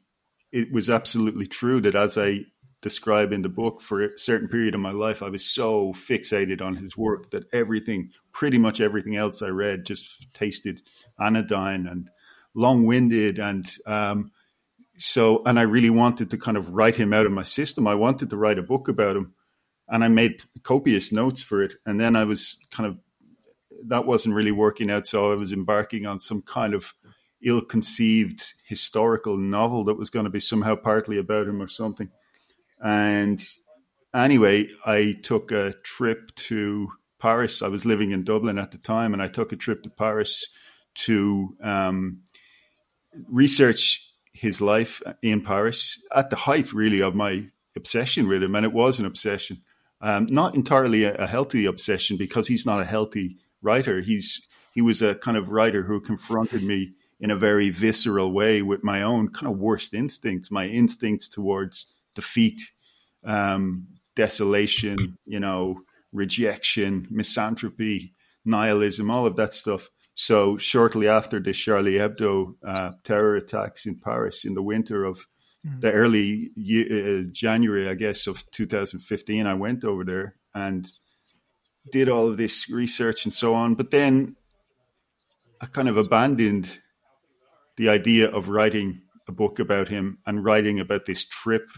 it 0.51 0.71
was 0.71 0.89
absolutely 0.89 1.47
true 1.47 1.81
that 1.81 1.95
as 1.95 2.17
I 2.17 2.45
describe 2.81 3.31
in 3.31 3.41
the 3.41 3.49
book, 3.49 3.81
for 3.81 4.01
a 4.01 4.17
certain 4.17 4.47
period 4.47 4.75
of 4.75 4.81
my 4.81 4.91
life, 4.91 5.23
I 5.23 5.29
was 5.29 5.45
so 5.45 5.93
fixated 5.93 6.61
on 6.61 6.75
his 6.75 6.95
work 6.95 7.31
that 7.31 7.45
everything, 7.53 8.11
pretty 8.31 8.57
much 8.57 8.81
everything 8.81 9.15
else 9.15 9.41
I 9.41 9.49
read, 9.49 9.85
just 9.85 10.31
tasted 10.33 10.81
anodyne 11.19 11.87
and 11.87 12.09
long 12.53 12.85
winded 12.85 13.39
and 13.39 13.69
um, 13.85 14.31
so 14.97 15.43
and 15.45 15.59
I 15.59 15.63
really 15.63 15.91
wanted 15.91 16.31
to 16.31 16.37
kind 16.37 16.57
of 16.57 16.71
write 16.71 16.95
him 16.95 17.13
out 17.13 17.25
of 17.25 17.31
my 17.31 17.43
system. 17.43 17.87
I 17.87 17.95
wanted 17.95 18.29
to 18.31 18.37
write 18.37 18.59
a 18.59 18.63
book 18.63 18.87
about 18.87 19.15
him, 19.15 19.33
and 19.87 20.03
I 20.03 20.07
made 20.07 20.43
copious 20.63 21.11
notes 21.11 21.41
for 21.41 21.61
it. 21.61 21.75
And 21.85 21.99
then 22.01 22.15
I 22.15 22.23
was 22.23 22.59
kind 22.71 22.89
of 22.89 22.97
that 23.85 24.07
wasn't 24.07 24.35
really 24.35 24.51
working 24.51 24.89
out, 24.89 25.05
so 25.05 25.31
I 25.31 25.35
was 25.35 25.53
embarking 25.53 26.05
on 26.05 26.19
some 26.19 26.41
kind 26.41 26.73
of 26.73 26.93
ill-conceived 27.43 28.53
historical 28.65 29.37
novel 29.37 29.83
that 29.83 29.97
was 29.97 30.09
going 30.09 30.23
to 30.23 30.31
be 30.31 30.39
somehow 30.39 30.75
partly 30.75 31.19
about 31.19 31.47
him 31.47 31.61
or 31.61 31.67
something. 31.67 32.09
And 32.83 33.43
anyway, 34.13 34.69
I 34.85 35.15
took 35.23 35.51
a 35.51 35.73
trip 35.83 36.33
to 36.35 36.89
Paris. 37.19 37.61
I 37.61 37.67
was 37.67 37.85
living 37.85 38.11
in 38.11 38.23
Dublin 38.23 38.57
at 38.57 38.71
the 38.71 38.77
time, 38.77 39.13
and 39.13 39.21
I 39.21 39.27
took 39.27 39.51
a 39.51 39.57
trip 39.57 39.83
to 39.83 39.89
Paris 39.89 40.47
to 41.05 41.55
um, 41.61 42.21
research 43.29 44.03
his 44.33 44.61
life 44.61 45.01
in 45.21 45.41
Paris 45.41 46.01
at 46.15 46.29
the 46.29 46.35
height, 46.35 46.73
really, 46.73 47.01
of 47.01 47.15
my 47.15 47.47
obsession 47.75 48.27
with 48.27 48.43
him. 48.43 48.55
And 48.55 48.65
it 48.65 48.73
was 48.73 48.99
an 48.99 49.05
obsession, 49.05 49.61
um, 50.01 50.27
not 50.29 50.55
entirely 50.55 51.05
a, 51.05 51.15
a, 51.15 51.27
healthy 51.27 51.65
obsession 51.65 52.17
because 52.17 52.47
he's 52.47 52.65
not 52.65 52.81
a 52.81 52.85
healthy 52.85 53.37
writer. 53.61 54.01
He's 54.01 54.47
he 54.73 54.81
was 54.81 55.01
a 55.01 55.15
kind 55.15 55.37
of 55.37 55.49
writer 55.49 55.83
who 55.83 55.99
confronted 55.99 56.61
me 56.61 56.93
in 57.19 57.31
a 57.31 57.35
very 57.35 57.71
visceral 57.71 58.31
way 58.31 58.61
with 58.61 58.83
my 58.83 59.01
own 59.01 59.29
kind 59.29 59.51
of 59.51 59.57
worst 59.57 59.95
instincts, 59.95 60.51
my 60.51 60.67
instincts 60.67 61.27
towards 61.27 61.95
defeat, 62.17 62.59
um, 63.23 63.87
desolation, 64.15 64.97
you 65.25 65.39
know, 65.39 65.79
rejection, 66.11 67.07
misanthropy, 67.11 68.15
nihilism, 68.43 69.11
all 69.11 69.27
of 69.27 69.35
that 69.35 69.53
stuff. 69.53 69.87
So 70.15 70.57
shortly 70.57 71.07
after 71.07 71.39
the 71.39 71.53
Charlie 71.53 71.99
Hebdo 72.01 72.55
uh, 72.67 72.91
terror 73.03 73.35
attacks 73.35 73.85
in 73.85 73.99
Paris 73.99 74.45
in 74.45 74.55
the 74.55 74.63
winter 74.63 75.05
of 75.05 75.27
mm. 75.63 75.79
the 75.79 75.91
early 75.91 76.49
uh, 76.57 77.29
January, 77.31 77.87
I 77.87 77.93
guess, 77.93 78.25
of 78.25 78.43
2015, 78.49 79.45
I 79.45 79.53
went 79.53 79.83
over 79.83 80.03
there 80.03 80.35
and 80.55 80.91
did 81.91 82.09
all 82.09 82.27
of 82.27 82.37
this 82.37 82.67
research 82.67 83.25
and 83.25 83.33
so 83.33 83.53
on. 83.53 83.75
But 83.75 83.91
then 83.91 84.35
I 85.61 85.67
kind 85.67 85.87
of 85.87 85.97
abandoned 85.97 86.81
the 87.75 87.89
idea 87.89 88.27
of 88.31 88.49
writing 88.49 89.01
a 89.27 89.31
book 89.31 89.59
about 89.59 89.87
him 89.87 90.17
and 90.25 90.43
writing 90.43 90.79
about 90.79 91.05
this 91.05 91.25
trip 91.25 91.69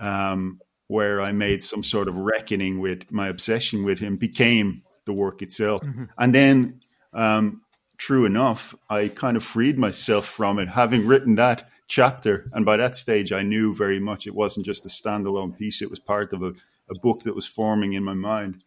um, 0.00 0.60
where 0.88 1.20
I 1.20 1.30
made 1.30 1.62
some 1.62 1.84
sort 1.84 2.08
of 2.08 2.16
reckoning 2.16 2.80
with 2.80 3.10
my 3.12 3.28
obsession 3.28 3.84
with 3.84 4.00
him 4.00 4.16
became 4.16 4.82
the 5.06 5.12
work 5.12 5.42
itself. 5.42 5.82
Mm-hmm. 5.82 6.04
And 6.18 6.34
then 6.34 6.80
um, 7.12 7.62
true 7.96 8.24
enough, 8.24 8.74
I 8.88 9.08
kind 9.08 9.36
of 9.36 9.44
freed 9.44 9.78
myself 9.78 10.26
from 10.26 10.58
it, 10.58 10.68
having 10.68 11.06
written 11.06 11.34
that 11.36 11.68
chapter. 11.86 12.46
And 12.52 12.64
by 12.64 12.76
that 12.78 12.96
stage, 12.96 13.30
I 13.30 13.42
knew 13.42 13.74
very 13.74 14.00
much 14.00 14.26
it 14.26 14.34
wasn't 14.34 14.66
just 14.66 14.86
a 14.86 14.88
standalone 14.88 15.56
piece, 15.56 15.82
it 15.82 15.90
was 15.90 15.98
part 15.98 16.32
of 16.32 16.42
a, 16.42 16.54
a 16.90 16.98
book 17.02 17.22
that 17.24 17.34
was 17.34 17.46
forming 17.46 17.92
in 17.92 18.02
my 18.02 18.14
mind. 18.14 18.64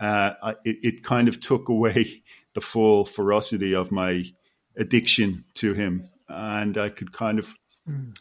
Uh, 0.00 0.34
I, 0.42 0.50
it, 0.64 0.76
it 0.82 1.02
kind 1.02 1.26
of 1.28 1.40
took 1.40 1.68
away 1.68 2.22
the 2.54 2.60
full 2.60 3.04
ferocity 3.04 3.74
of 3.74 3.90
my 3.90 4.24
addiction 4.76 5.44
to 5.54 5.74
him. 5.74 6.04
And 6.28 6.78
I 6.78 6.88
could 6.88 7.12
kind 7.12 7.38
of. 7.38 7.52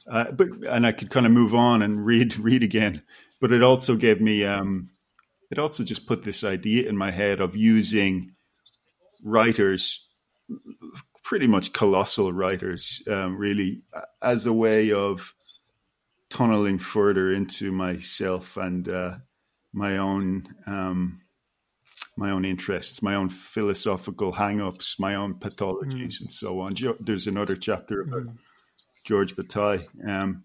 Uh, 0.09 0.32
but 0.32 0.49
and 0.70 0.86
I 0.86 0.91
could 0.91 1.09
kind 1.09 1.26
of 1.26 1.32
move 1.32 1.53
on 1.55 1.82
and 1.82 2.05
read 2.05 2.38
read 2.39 2.63
again. 2.63 3.03
But 3.39 3.51
it 3.51 3.61
also 3.61 3.95
gave 3.95 4.20
me, 4.20 4.45
um, 4.45 4.89
it 5.51 5.59
also 5.59 5.84
just 5.84 6.07
put 6.07 6.24
this 6.24 6.43
idea 6.43 6.89
in 6.89 6.97
my 6.97 7.11
head 7.11 7.39
of 7.39 7.55
using 7.55 8.34
writers, 9.24 10.07
pretty 11.24 11.45
much 11.45 11.72
colossal 11.72 12.34
writers, 12.34 13.01
um, 13.07 13.38
really, 13.38 13.84
as 14.22 14.47
a 14.47 14.53
way 14.53 14.91
of 14.91 15.36
tunneling 16.30 16.80
further 16.80 17.32
into 17.32 17.72
myself 17.72 18.57
and 18.57 18.89
uh, 18.89 19.15
my 19.72 19.97
own 19.97 20.43
um, 20.65 21.22
my 22.18 22.32
own 22.32 22.43
interests, 22.43 23.03
my 23.03 23.13
own 23.13 23.30
philosophical 23.30 24.32
hang-ups, 24.32 24.95
my 24.99 25.13
own 25.13 25.36
pathologies, 25.36 26.18
mm. 26.18 26.22
and 26.22 26.32
so 26.32 26.59
on. 26.59 26.76
There's 26.99 27.28
another 27.28 27.55
chapter 27.55 28.01
about 28.01 28.24
mm. 28.24 28.38
Georges 29.08 29.38
Bataille, 29.38 29.84
um, 30.08 30.43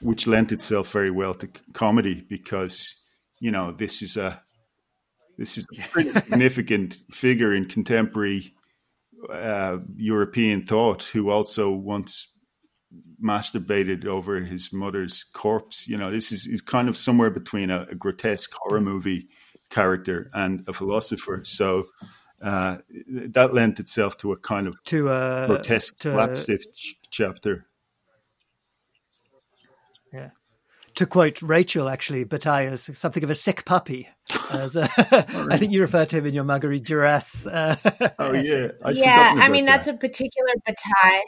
which 0.00 0.26
lent 0.26 0.52
itself 0.52 0.90
very 0.90 1.10
well 1.10 1.34
to 1.34 1.48
comedy 1.72 2.24
because 2.28 2.94
you 3.40 3.50
know 3.50 3.72
this 3.72 4.02
is 4.02 4.16
a 4.16 4.42
this 5.38 5.58
is 5.58 5.66
a 5.78 5.88
pretty 5.88 6.10
significant 6.26 6.98
figure 7.10 7.54
in 7.54 7.64
contemporary 7.66 8.54
uh, 9.30 9.78
European 9.96 10.64
thought 10.64 11.02
who 11.04 11.30
also 11.30 11.70
once 11.70 12.32
masturbated 13.22 14.06
over 14.06 14.40
his 14.40 14.72
mother's 14.72 15.24
corpse. 15.24 15.88
You 15.88 15.96
know, 15.96 16.10
this 16.10 16.30
is, 16.30 16.46
is 16.46 16.60
kind 16.60 16.88
of 16.88 16.96
somewhere 16.96 17.30
between 17.30 17.70
a, 17.70 17.86
a 17.90 17.94
grotesque 17.94 18.52
horror 18.54 18.80
movie 18.80 19.28
character 19.70 20.30
and 20.34 20.64
a 20.68 20.72
philosopher. 20.72 21.42
So 21.44 21.86
uh, 22.42 22.78
that 23.30 23.54
lent 23.54 23.80
itself 23.80 24.18
to 24.18 24.32
a 24.32 24.36
kind 24.36 24.66
of 24.66 24.82
to, 24.84 25.08
uh, 25.08 25.46
grotesque 25.46 25.98
to, 26.00 26.12
slapstick 26.12 26.60
ch- 26.74 26.96
chapter. 27.10 27.66
Yeah 30.12 30.30
to 30.94 31.06
quote 31.06 31.42
Rachel, 31.42 31.88
actually, 31.88 32.24
Bataille 32.24 32.72
is 32.72 32.90
something 32.94 33.24
of 33.24 33.30
a 33.30 33.34
sick 33.34 33.64
puppy. 33.64 34.08
As, 34.52 34.76
uh, 34.76 34.88
I 35.50 35.56
think 35.56 35.72
you 35.72 35.80
refer 35.80 36.04
to 36.06 36.18
him 36.18 36.26
in 36.26 36.34
your 36.34 36.44
Marguerite 36.44 36.84
Duras. 36.84 37.46
Uh, 37.46 37.76
oh 38.18 38.32
yeah, 38.32 38.68
I'd 38.84 38.96
yeah. 38.96 39.34
I 39.36 39.48
mean, 39.48 39.66
that. 39.66 39.78
that's 39.78 39.88
a 39.88 39.94
particular 39.94 40.52
Bataille. 40.64 41.22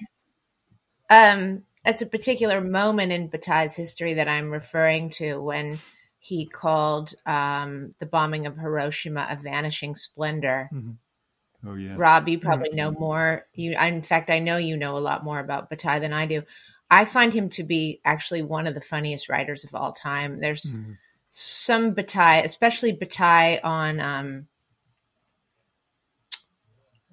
Um, 1.09 1.63
that's 1.85 2.03
a 2.03 2.07
particular 2.07 2.61
moment 2.61 3.13
in 3.13 3.29
Bataille's 3.29 3.77
history 3.77 4.15
that 4.15 4.29
I'm 4.29 4.51
referring 4.51 5.11
to 5.11 5.41
when 5.41 5.79
he 6.19 6.47
called 6.47 7.15
um, 7.25 7.95
the 8.01 8.07
bombing 8.07 8.47
of 8.47 8.57
Hiroshima 8.57 9.29
a 9.31 9.37
vanishing 9.37 9.95
splendor. 9.95 10.69
Mm-hmm. 10.73 11.69
Oh 11.69 11.75
yeah, 11.75 11.95
Rob, 11.97 12.29
you 12.29 12.39
probably 12.39 12.71
know 12.71 12.93
more. 12.93 13.47
You, 13.55 13.77
in 13.79 14.03
fact, 14.03 14.31
I 14.31 14.39
know 14.39 14.57
you 14.57 14.77
know 14.77 14.97
a 14.97 15.01
lot 15.01 15.25
more 15.25 15.41
about 15.41 15.71
Bataille 15.71 16.01
than 16.01 16.13
I 16.13 16.27
do. 16.27 16.43
I 16.91 17.05
find 17.05 17.33
him 17.33 17.51
to 17.51 17.65
be 17.65 18.01
actually 18.05 18.43
one 18.43 18.67
of 18.67 18.75
the 18.75 18.81
funniest 18.81 19.29
writers 19.29 19.65
of 19.65 19.75
all 19.75 19.93
time. 19.93 20.41
There's 20.41 20.79
mm-hmm. 20.79 20.93
some 21.31 21.93
Bataille, 21.93 22.45
especially 22.45 22.93
Bataille 22.93 23.61
on 23.65 24.01
um, 24.01 24.47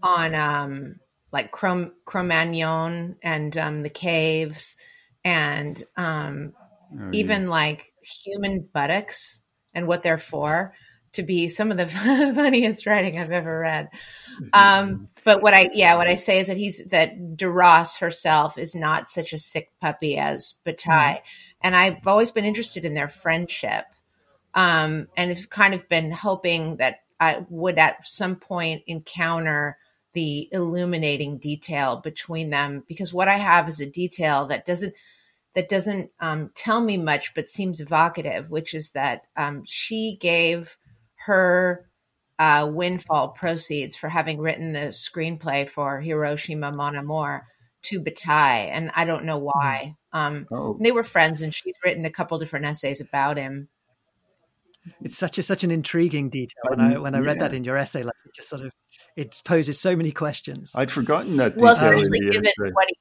on 0.02 0.36
um, 0.36 1.00
like 1.32 1.52
Cro- 1.52 1.92
Cro-Magnon 2.06 3.16
and 3.24 3.58
um, 3.58 3.82
the 3.82 3.90
caves, 3.90 4.78
and 5.24 5.82
um, 5.98 6.54
oh, 7.00 7.10
even 7.12 7.44
yeah. 7.44 7.50
like 7.50 7.94
human 8.02 8.68
buttocks 8.72 9.42
and 9.74 9.88
what 9.88 10.04
they're 10.04 10.18
for 10.18 10.74
to 11.14 11.24
be 11.24 11.48
some 11.48 11.72
of 11.72 11.78
the 11.78 11.88
funniest 12.36 12.86
writing 12.86 13.18
I've 13.18 13.32
ever 13.32 13.60
read. 13.60 13.90
Um, 14.52 15.10
but 15.24 15.42
what 15.42 15.54
I, 15.54 15.70
yeah, 15.74 15.96
what 15.96 16.08
I 16.08 16.16
say 16.16 16.40
is 16.40 16.48
that 16.48 16.58
he's, 16.58 16.84
that 16.86 17.38
Duras 17.38 17.98
herself 17.98 18.58
is 18.58 18.76
not 18.76 19.10
such 19.10 19.34
a 19.34 19.38
sick 19.38 19.72
puppy 19.82 20.18
as 20.18 20.56
Bataille. 20.64 21.16
Mm-hmm. 21.16 21.58
And 21.62 21.76
I've 21.76 22.06
always 22.08 22.32
been 22.32 22.46
interested 22.46 22.86
in 22.86 22.94
their 22.94 23.08
friendship. 23.08 23.86
Um, 24.56 25.08
and 25.18 25.36
have 25.36 25.50
kind 25.50 25.74
of 25.74 25.90
been 25.90 26.12
hoping 26.12 26.78
that 26.78 27.00
I 27.20 27.44
would 27.50 27.80
at 27.80 28.06
some 28.06 28.36
point 28.36 28.84
encounter 28.86 29.78
the 30.14 30.48
illuminating 30.52 31.40
detail 31.40 31.98
between 31.98 32.52
them 32.52 32.84
because 32.88 33.12
what 33.12 33.28
I 33.28 33.38
have 33.38 33.68
is 33.68 33.80
a 33.80 33.90
detail 33.90 34.46
that 34.46 34.66
doesn't, 34.66 34.94
that 35.54 35.70
doesn't 35.70 36.12
um, 36.20 36.52
tell 36.54 36.82
me 36.82 36.98
much 36.98 37.34
but 37.34 37.50
seems 37.50 37.80
evocative, 37.80 38.52
which 38.52 38.76
is 38.76 38.92
that 38.92 39.24
um, 39.36 39.64
she 39.66 40.18
gave 40.20 40.78
her 41.26 41.90
uh, 42.44 42.68
windfall 42.68 43.30
proceeds 43.30 43.96
for 43.96 44.10
having 44.10 44.38
written 44.38 44.74
the 44.74 44.92
screenplay 44.92 45.68
for 45.68 46.02
Hiroshima 46.02 46.74
Mon 46.74 46.98
Amour 46.98 47.48
to 47.84 48.02
Bataille, 48.02 48.70
and 48.70 48.92
I 48.98 49.06
don't 49.06 49.24
know 49.24 49.38
why. 49.38 49.96
Um, 50.12 50.46
oh. 50.52 50.78
They 50.82 50.92
were 50.92 51.06
friends, 51.06 51.42
and 51.42 51.56
she's 51.56 51.76
written 51.86 52.04
a 52.04 52.10
couple 52.10 52.38
different 52.40 52.66
essays 52.66 53.00
about 53.00 53.38
him. 53.38 53.70
It's 55.02 55.18
such 55.18 55.38
a 55.38 55.44
such 55.44 55.64
an 55.64 55.72
intriguing 55.72 56.30
detail. 56.30 56.64
When 56.68 56.82
I 56.82 56.98
when 56.98 57.16
I 57.16 57.20
read 57.20 57.38
yeah. 57.38 57.44
that 57.44 57.54
in 57.54 57.64
your 57.64 57.78
essay, 57.78 58.04
like 58.04 58.14
it 58.26 58.36
just 58.36 58.50
sort 58.50 58.64
of 58.64 58.74
it 59.16 59.42
poses 59.46 59.80
so 59.80 59.96
many 59.96 60.12
questions. 60.12 60.74
I'd 60.76 60.92
forgotten 60.92 61.38
that 61.38 61.54
detail. 61.54 61.64
Well, 61.64 61.74
especially 61.76 62.20
given 62.20 62.74
what 62.74 62.90
he, 62.90 62.98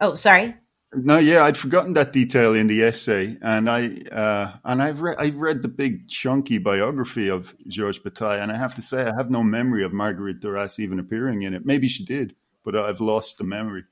oh, 0.00 0.14
sorry. 0.14 0.54
No, 0.94 1.18
yeah, 1.18 1.44
I'd 1.44 1.58
forgotten 1.58 1.92
that 1.94 2.14
detail 2.14 2.54
in 2.54 2.66
the 2.66 2.82
essay, 2.82 3.36
and 3.42 3.68
I 3.68 3.88
uh, 4.10 4.56
and 4.64 4.82
I've 4.82 5.02
read 5.02 5.18
I've 5.18 5.36
read 5.36 5.60
the 5.60 5.68
big 5.68 6.08
chunky 6.08 6.56
biography 6.56 7.28
of 7.28 7.54
Georges 7.66 7.98
Bataille, 8.02 8.40
and 8.40 8.50
I 8.50 8.56
have 8.56 8.74
to 8.76 8.82
say 8.82 9.02
I 9.02 9.12
have 9.14 9.30
no 9.30 9.42
memory 9.42 9.84
of 9.84 9.92
Marguerite 9.92 10.40
Duras 10.40 10.78
even 10.78 10.98
appearing 10.98 11.42
in 11.42 11.52
it. 11.52 11.66
Maybe 11.66 11.88
she 11.88 12.06
did, 12.06 12.34
but 12.64 12.74
I've 12.74 13.02
lost 13.02 13.36
the 13.36 13.44
memory, 13.44 13.84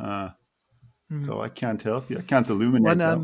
uh, 0.00 0.30
mm. 1.12 1.26
so 1.26 1.42
I 1.42 1.50
can't 1.50 1.82
help 1.82 2.08
you. 2.08 2.16
I 2.16 2.22
can't 2.22 2.48
illuminate 2.48 2.84
when, 2.84 3.00
um, 3.02 3.22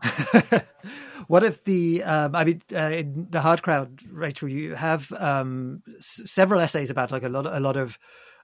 that 0.00 0.60
one. 0.60 0.62
what 1.26 1.42
if 1.42 1.64
the 1.64 2.04
um, 2.04 2.36
I 2.36 2.44
mean 2.44 2.62
uh, 2.72 2.90
in 2.90 3.26
the 3.28 3.40
hard 3.40 3.62
crowd, 3.62 4.02
Rachel? 4.08 4.48
You 4.48 4.76
have 4.76 5.10
um, 5.14 5.82
s- 5.98 6.20
several 6.26 6.60
essays 6.60 6.90
about 6.90 7.10
like 7.10 7.24
a 7.24 7.28
lot 7.28 7.46
a 7.46 7.58
lot 7.58 7.76
of 7.76 7.98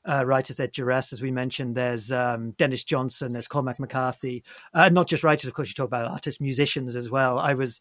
uh, 0.08 0.24
writers 0.26 0.60
at 0.60 0.72
Duras, 0.72 1.12
as 1.12 1.22
we 1.22 1.30
mentioned. 1.30 1.76
There's 1.76 2.12
um, 2.12 2.52
Denis 2.52 2.84
Johnson, 2.84 3.32
there's 3.32 3.48
Cormac 3.48 3.80
McCarthy, 3.80 4.44
uh, 4.72 4.88
not 4.88 5.08
just 5.08 5.24
writers, 5.24 5.48
of 5.48 5.54
course. 5.54 5.68
You 5.68 5.74
talk 5.74 5.86
about 5.86 6.10
artists, 6.10 6.40
musicians 6.40 6.96
as 6.96 7.10
well. 7.10 7.38
I 7.38 7.54
was 7.54 7.80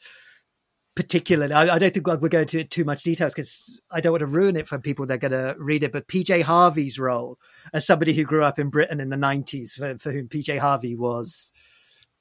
particularly, 0.96 1.54
I, 1.54 1.76
I 1.76 1.80
don't 1.80 1.94
think 1.94 2.08
we're 2.08 2.30
going 2.30 2.48
to 2.48 2.64
too 2.64 2.86
much 2.86 3.04
details 3.04 3.34
because 3.34 3.82
I 3.90 4.00
don't 4.00 4.12
want 4.12 4.22
to 4.22 4.28
ruin 4.28 4.56
it 4.56 4.68
for 4.68 4.78
people 4.80 5.06
that 5.08 5.16
are 5.16 5.30
going 5.30 5.32
to 5.32 5.56
read 5.58 5.84
it. 5.84 5.92
But 5.92 6.08
PJ 6.08 6.44
Harvey's 6.44 7.00
role 7.00 7.40
as 7.74 7.86
somebody 7.86 8.14
who 8.14 8.24
grew 8.24 8.44
up 8.44 8.60
in 8.60 8.70
Britain 8.70 9.00
in 9.00 9.10
the 9.10 9.16
90s, 9.16 9.72
for, 9.72 9.98
for 9.98 10.12
whom 10.12 10.28
PJ 10.28 10.60
Harvey 10.60 10.96
was 10.96 11.52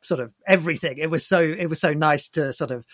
sort 0.03 0.21
of 0.21 0.33
everything. 0.47 0.99
It 0.99 1.11
was 1.11 1.27
so 1.27 1.41
it 1.41 1.67
was 1.67 1.81
so 1.81 1.93
nice 1.93 2.29
to 2.31 2.53
sort 2.53 2.71
of 2.71 2.85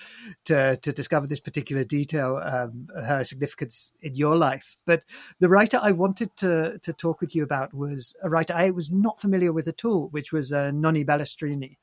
to 0.45 0.77
to 0.77 0.93
discover 0.93 1.27
this 1.27 1.41
particular 1.41 1.85
detail, 1.85 2.41
um, 2.43 2.89
her 2.95 3.25
significance 3.25 3.93
in 4.01 4.15
your 4.15 4.37
life. 4.37 4.77
But 4.87 5.05
the 5.41 5.49
writer 5.49 5.79
I 5.83 5.93
wanted 5.93 6.37
to 6.39 6.79
to 6.79 6.93
talk 6.93 7.21
with 7.21 7.35
you 7.35 7.43
about 7.43 7.75
was 7.75 8.15
a 8.23 8.29
writer 8.29 8.55
I 8.55 8.71
was 8.71 8.91
not 8.91 9.21
familiar 9.21 9.53
with 9.53 9.69
at 9.69 9.85
all, 9.85 10.09
which 10.09 10.33
was 10.33 10.53
uh, 10.53 10.71
Nanni 10.71 11.05
Balestrini, 11.05 11.77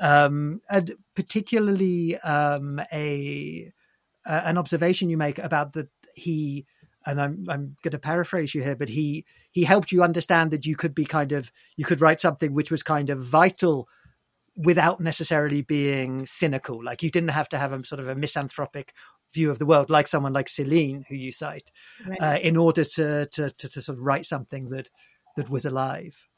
um, 0.00 0.60
and 0.70 0.94
particularly 1.14 2.18
um, 2.20 2.80
a 2.92 3.72
uh, 4.24 4.40
an 4.44 4.58
observation 4.58 5.10
you 5.10 5.16
make 5.16 5.38
about 5.38 5.72
that 5.72 5.88
he 6.14 6.66
and 7.04 7.20
I'm 7.20 7.46
I'm 7.48 7.76
going 7.82 7.92
to 7.92 7.98
paraphrase 7.98 8.54
you 8.54 8.62
here, 8.62 8.76
but 8.76 8.88
he 8.88 9.24
he 9.50 9.64
helped 9.64 9.92
you 9.92 10.02
understand 10.02 10.50
that 10.50 10.66
you 10.66 10.76
could 10.76 10.94
be 10.94 11.04
kind 11.04 11.32
of 11.32 11.52
you 11.76 11.84
could 11.84 12.00
write 12.00 12.20
something 12.20 12.54
which 12.54 12.70
was 12.70 12.82
kind 12.82 13.10
of 13.10 13.24
vital 13.24 13.88
without 14.56 15.00
necessarily 15.00 15.62
being 15.62 16.26
cynical. 16.26 16.82
Like 16.82 17.02
you 17.02 17.10
didn't 17.10 17.30
have 17.30 17.48
to 17.50 17.58
have 17.58 17.72
a 17.72 17.84
sort 17.84 18.00
of 18.00 18.08
a 18.08 18.14
misanthropic 18.14 18.94
view 19.32 19.50
of 19.50 19.58
the 19.58 19.66
world, 19.66 19.90
like 19.90 20.06
someone 20.06 20.32
like 20.32 20.48
Celine, 20.48 21.06
who 21.08 21.14
you 21.14 21.32
cite, 21.32 21.70
right. 22.06 22.20
uh, 22.20 22.38
in 22.42 22.56
order 22.56 22.84
to, 22.84 23.26
to, 23.26 23.50
to 23.50 23.68
to 23.68 23.82
sort 23.82 23.96
of 23.98 24.04
write 24.04 24.26
something 24.26 24.68
that 24.70 24.90
that 25.36 25.48
was 25.48 25.64
alive. 25.64 26.28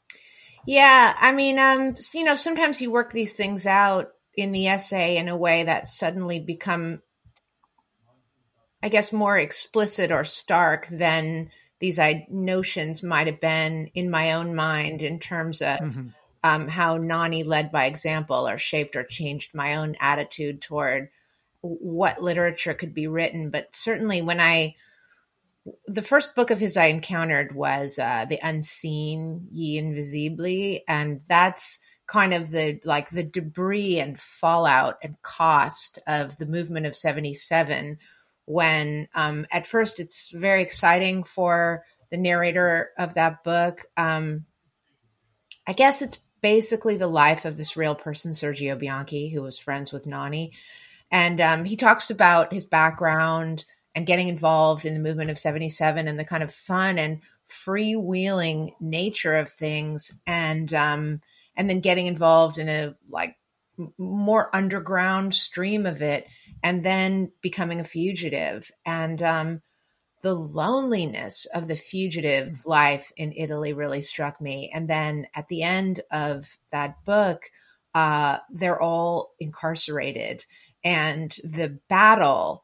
Yeah, 0.65 1.15
I 1.19 1.31
mean, 1.31 1.59
um, 1.59 1.95
you 2.13 2.23
know, 2.23 2.35
sometimes 2.35 2.81
you 2.81 2.89
work 2.89 3.11
these 3.11 3.33
things 3.33 3.67
out 3.67 4.09
in 4.35 4.51
the 4.51 4.67
essay 4.67 5.17
in 5.17 5.29
a 5.29 5.37
way 5.37 5.63
that 5.63 5.87
suddenly 5.87 6.39
become, 6.39 7.01
I 8.81 8.89
guess, 8.89 9.13
more 9.13 9.37
explicit 9.37 10.11
or 10.11 10.23
stark 10.23 10.87
than 10.87 11.51
these 11.79 11.99
notions 12.29 13.03
might 13.03 13.27
have 13.27 13.41
been 13.41 13.91
in 13.93 14.09
my 14.09 14.33
own 14.33 14.55
mind 14.55 15.01
in 15.01 15.19
terms 15.19 15.61
of. 15.61 15.79
Mm-hmm 15.79 16.07
um, 16.45 16.67
how 16.67 16.99
Nanni 16.99 17.43
led 17.43 17.71
by 17.71 17.85
example 17.85 18.47
or 18.47 18.59
shaped 18.59 18.95
or 18.95 19.03
changed 19.03 19.55
my 19.55 19.77
own 19.77 19.95
attitude 19.99 20.61
toward 20.61 21.09
what 21.61 22.21
literature 22.21 22.75
could 22.75 22.93
be 22.93 23.07
written. 23.07 23.49
But 23.49 23.75
certainly 23.75 24.21
when 24.21 24.39
I, 24.39 24.75
the 25.87 26.03
first 26.03 26.35
book 26.35 26.51
of 26.51 26.59
his 26.59 26.77
I 26.77 26.85
encountered 26.85 27.55
was 27.55 27.97
uh, 27.97 28.27
The 28.29 28.37
Unseen, 28.43 29.47
Gli 29.51 29.81
Invisibili. 29.81 30.81
And 30.87 31.19
that's 31.27 31.79
kind 32.05 32.31
of 32.31 32.51
the 32.51 32.79
like 32.83 33.09
the 33.09 33.23
debris 33.23 33.99
and 33.99 34.19
fallout 34.19 34.99
and 35.01 35.19
cost 35.23 35.97
of 36.05 36.37
the 36.37 36.45
movement 36.45 36.85
of 36.85 36.95
77 36.95 37.97
when 38.45 39.07
um, 39.15 39.47
at 39.51 39.65
first 39.65 39.99
it's 39.99 40.29
very 40.29 40.61
exciting 40.61 41.23
for 41.23 41.83
the 42.11 42.17
narrator 42.17 42.91
of 42.99 43.15
that 43.15 43.43
book 43.43 43.87
um, 43.97 44.45
i 45.65 45.73
guess 45.73 46.03
it's 46.03 46.19
basically 46.45 46.95
the 46.95 47.07
life 47.07 47.43
of 47.45 47.57
this 47.57 47.75
real 47.75 47.95
person, 47.95 48.31
Sergio 48.31 48.77
Bianchi, 48.77 49.29
who 49.29 49.41
was 49.41 49.57
friends 49.57 49.91
with 49.91 50.05
Nanni. 50.05 50.51
And 51.09 51.41
um, 51.41 51.65
he 51.65 51.75
talks 51.75 52.11
about 52.11 52.53
his 52.53 52.67
background 52.67 53.65
and 53.95 54.05
getting 54.05 54.27
involved 54.27 54.85
in 54.85 54.93
the 54.93 54.99
movement 54.99 55.31
of 55.31 55.39
77 55.39 56.07
and 56.07 56.19
the 56.19 56.23
kind 56.23 56.43
of 56.43 56.53
fun 56.53 56.99
and 56.99 57.21
freewheeling 57.49 58.73
nature 58.79 59.35
of 59.37 59.49
things 59.49 60.11
and 60.27 60.71
um, 60.75 61.19
and 61.57 61.67
then 61.67 61.79
getting 61.79 62.05
involved 62.05 62.59
in 62.59 62.69
a 62.69 62.95
like 63.09 63.37
more 63.97 64.55
underground 64.55 65.33
stream 65.33 65.87
of 65.87 66.03
it 66.03 66.27
and 66.61 66.83
then 66.83 67.31
becoming 67.41 67.79
a 67.79 67.83
fugitive 67.83 68.71
and 68.85 69.23
um, 69.23 69.63
the 70.25 70.33
loneliness 70.33 71.45
of 71.53 71.67
the 71.67 71.75
fugitive 71.75 72.47
mm. 72.47 72.65
life 72.65 73.11
in 73.15 73.31
Italy 73.31 73.73
really 73.73 74.01
struck 74.01 74.41
me. 74.41 74.71
And 74.73 74.89
then 74.89 75.27
at 75.35 75.47
the 75.49 75.61
end 75.61 76.01
of 76.09 76.57
that 76.71 77.05
book, 77.05 77.43
uh, 77.93 78.39
they're 78.49 78.81
all 78.81 79.35
incarcerated. 79.39 80.43
And 80.83 81.31
the 81.43 81.77
battle 81.89 82.63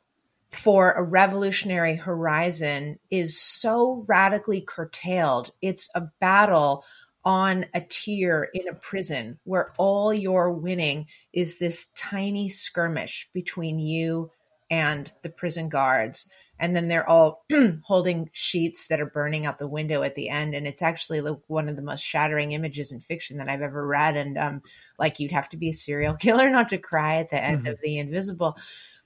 for 0.50 0.94
a 0.94 1.04
revolutionary 1.04 1.98
horizon 1.98 2.98
is 3.12 3.40
so 3.40 4.06
radically 4.08 4.62
curtailed. 4.62 5.52
It's 5.62 5.88
a 5.94 6.08
battle 6.20 6.84
on 7.24 7.68
a 7.76 7.82
tier 7.82 8.50
in 8.56 8.70
a 8.70 8.74
prison 8.74 9.38
where 9.44 9.72
all 9.78 10.12
you're 10.12 10.52
winning 10.52 11.06
is 11.32 11.60
this 11.60 11.90
tiny 11.96 12.50
skirmish 12.50 13.30
between 13.34 13.78
you 13.78 14.32
and 14.72 15.14
the 15.22 15.30
prison 15.30 15.70
guards 15.70 16.28
and 16.62 16.76
then 16.76 16.88
they're 16.88 17.10
all 17.10 17.44
holding 17.84 18.30
sheets 18.34 18.88
that 18.88 19.02
are 19.02 19.08
burning 19.08 19.48
out 19.48 19.58
the 19.58 19.68
window 19.68 20.04
at 20.04 20.14
the 20.14 20.30
end. 20.30 20.54
And 20.54 20.68
it's 20.68 20.84
actually 20.84 21.20
like 21.20 21.40
one 21.48 21.68
of 21.68 21.76
the 21.76 21.82
most 21.82 22.04
shattering 22.04 22.52
images 22.52 22.92
in 22.92 23.00
fiction 23.00 23.38
that 23.38 23.50
i've 23.50 23.64
ever 23.64 23.86
read. 23.86 24.16
And 24.16 24.38
um, 24.38 24.62
like 25.00 25.20
you'd 25.20 25.32
have 25.32 25.50
to 25.50 25.58
be 25.58 25.70
a 25.70 25.74
serial 25.74 26.14
killer 26.20 26.50
not 26.50 26.70
to 26.70 26.78
cry 26.78 27.16
at 27.16 27.32
the 27.32 27.44
end 27.44 27.64
mm-hmm. 27.64 27.74
of 27.74 27.82
the 27.82 27.98
invisible 27.98 28.56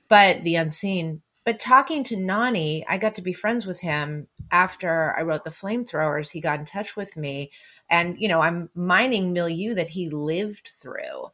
but 0.07 0.43
the 0.43 0.55
unseen. 0.55 1.23
But 1.45 1.59
talking 1.59 2.03
to 2.05 2.15
Nanni, 2.15 2.83
i 2.87 2.97
got 2.99 3.15
to 3.15 3.21
be 3.21 3.33
friends 3.33 3.65
with 3.65 3.79
him 3.79 4.27
after 4.51 5.15
i 5.17 5.21
wrote 5.21 5.45
the 5.45 5.49
flamethrowers. 5.49 6.29
He 6.29 6.41
got 6.41 6.59
in 6.59 6.65
touch 6.65 6.95
with 6.95 7.15
me. 7.15 7.51
And 7.89 8.19
you 8.19 8.27
know 8.27 8.41
i'm 8.41 8.69
mining 8.75 9.31
milieu 9.31 9.75
that 9.75 9.87
he 9.87 10.09
lived 10.09 10.71
through 10.79 11.29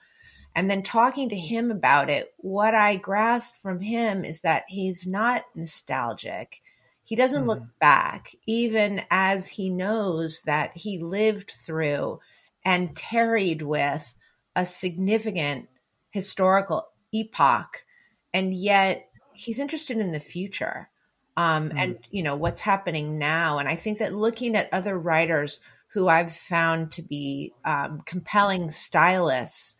and 0.55 0.69
then 0.69 0.83
talking 0.83 1.29
to 1.29 1.35
him 1.35 1.71
about 1.71 2.09
it, 2.09 2.33
what 2.37 2.75
I 2.75 2.97
grasped 2.97 3.61
from 3.61 3.79
him 3.79 4.25
is 4.25 4.41
that 4.41 4.63
he's 4.67 5.07
not 5.07 5.43
nostalgic. 5.55 6.61
He 7.03 7.15
doesn't 7.15 7.41
mm-hmm. 7.41 7.49
look 7.49 7.63
back, 7.79 8.35
even 8.45 9.01
as 9.09 9.47
he 9.47 9.69
knows 9.69 10.41
that 10.43 10.75
he 10.75 10.99
lived 10.99 11.51
through 11.51 12.19
and 12.65 12.95
tarried 12.95 13.61
with 13.61 14.13
a 14.55 14.65
significant 14.65 15.69
historical 16.11 16.87
epoch. 17.13 17.85
And 18.33 18.53
yet 18.53 19.09
he's 19.33 19.59
interested 19.59 19.97
in 19.97 20.11
the 20.11 20.19
future 20.19 20.89
um, 21.37 21.69
mm-hmm. 21.69 21.77
and, 21.77 21.97
you 22.11 22.23
know, 22.23 22.35
what's 22.35 22.61
happening 22.61 23.17
now. 23.17 23.57
And 23.57 23.69
I 23.69 23.77
think 23.77 23.99
that 23.99 24.13
looking 24.13 24.55
at 24.55 24.69
other 24.73 24.97
writers 24.97 25.61
who 25.93 26.07
I've 26.07 26.33
found 26.33 26.91
to 26.93 27.01
be 27.01 27.53
um, 27.65 28.01
compelling 28.05 28.69
stylists 28.69 29.77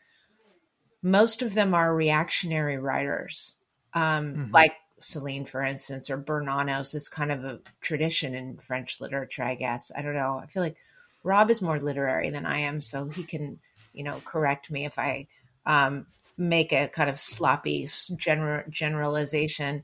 most 1.04 1.42
of 1.42 1.54
them 1.54 1.74
are 1.74 1.94
reactionary 1.94 2.78
writers, 2.78 3.58
um, 3.94 4.34
mm-hmm. 4.34 4.52
like 4.52 4.76
Celine, 5.00 5.46
for 5.46 5.64
instance, 5.64 6.10
or 6.10 6.18
Bernanos. 6.18 6.94
It's 6.94 7.10
kind 7.10 7.32
of 7.32 7.44
a 7.44 7.60
tradition 7.82 8.36
in 8.36 8.58
French 8.58 9.02
literature, 9.02 9.44
I 9.44 9.56
guess. 9.56 9.92
I 9.96 10.02
don't 10.02 10.14
know. 10.14 10.40
I 10.42 10.48
feel 10.48 10.64
like 10.64 10.78
Rob 11.24 11.50
is 11.50 11.62
more 11.62 11.80
literary 11.80 12.30
than 12.30 12.46
I 12.46 12.60
am, 12.60 12.82
so 12.82 13.10
he 13.10 13.24
can, 13.24 13.60
you 13.94 14.04
know, 14.04 14.20
correct 14.26 14.70
me 14.70 14.86
if 14.86 15.00
I 15.00 15.28
um, 15.66 16.06
make 16.38 16.72
a 16.72 16.88
kind 16.88 17.10
of 17.10 17.20
sloppy 17.20 17.88
general 18.16 18.64
generalization. 18.70 19.84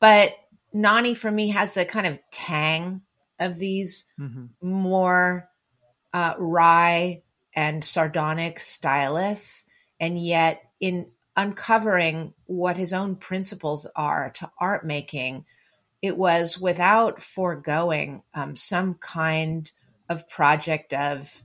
But 0.00 0.34
Nanni, 0.74 1.16
for 1.16 1.30
me, 1.30 1.48
has 1.48 1.74
the 1.74 1.84
kind 1.84 2.06
of 2.06 2.18
tang 2.30 3.02
of 3.38 3.56
these 3.56 4.06
mm-hmm. 4.18 4.46
more 4.66 5.48
uh, 6.12 6.34
wry 6.38 7.22
and 7.54 7.84
sardonic 7.84 8.60
stylists 8.60 9.65
and 10.00 10.18
yet 10.18 10.62
in 10.80 11.06
uncovering 11.36 12.32
what 12.46 12.76
his 12.76 12.92
own 12.92 13.16
principles 13.16 13.86
are 13.94 14.30
to 14.30 14.50
art 14.58 14.84
making 14.86 15.44
it 16.02 16.16
was 16.16 16.58
without 16.58 17.20
foregoing 17.20 18.22
um, 18.34 18.56
some 18.56 18.94
kind 18.94 19.70
of 20.08 20.28
project 20.28 20.92
of 20.92 21.42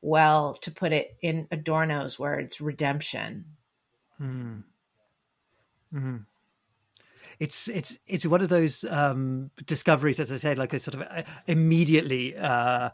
well 0.00 0.54
to 0.54 0.70
put 0.70 0.92
it 0.92 1.16
in 1.20 1.46
adorno's 1.50 2.18
words 2.18 2.60
redemption 2.60 3.44
hmm. 4.18 4.58
mm-hmm. 5.92 6.16
it's 7.38 7.68
it's 7.68 7.98
it's 8.06 8.26
one 8.26 8.40
of 8.40 8.48
those 8.48 8.84
um, 8.84 9.50
discoveries 9.66 10.20
as 10.20 10.32
i 10.32 10.36
said 10.36 10.58
like 10.58 10.72
a 10.72 10.78
sort 10.78 10.94
of 10.94 11.02
uh, 11.02 11.22
immediately 11.46 12.36
uh, 12.36 12.90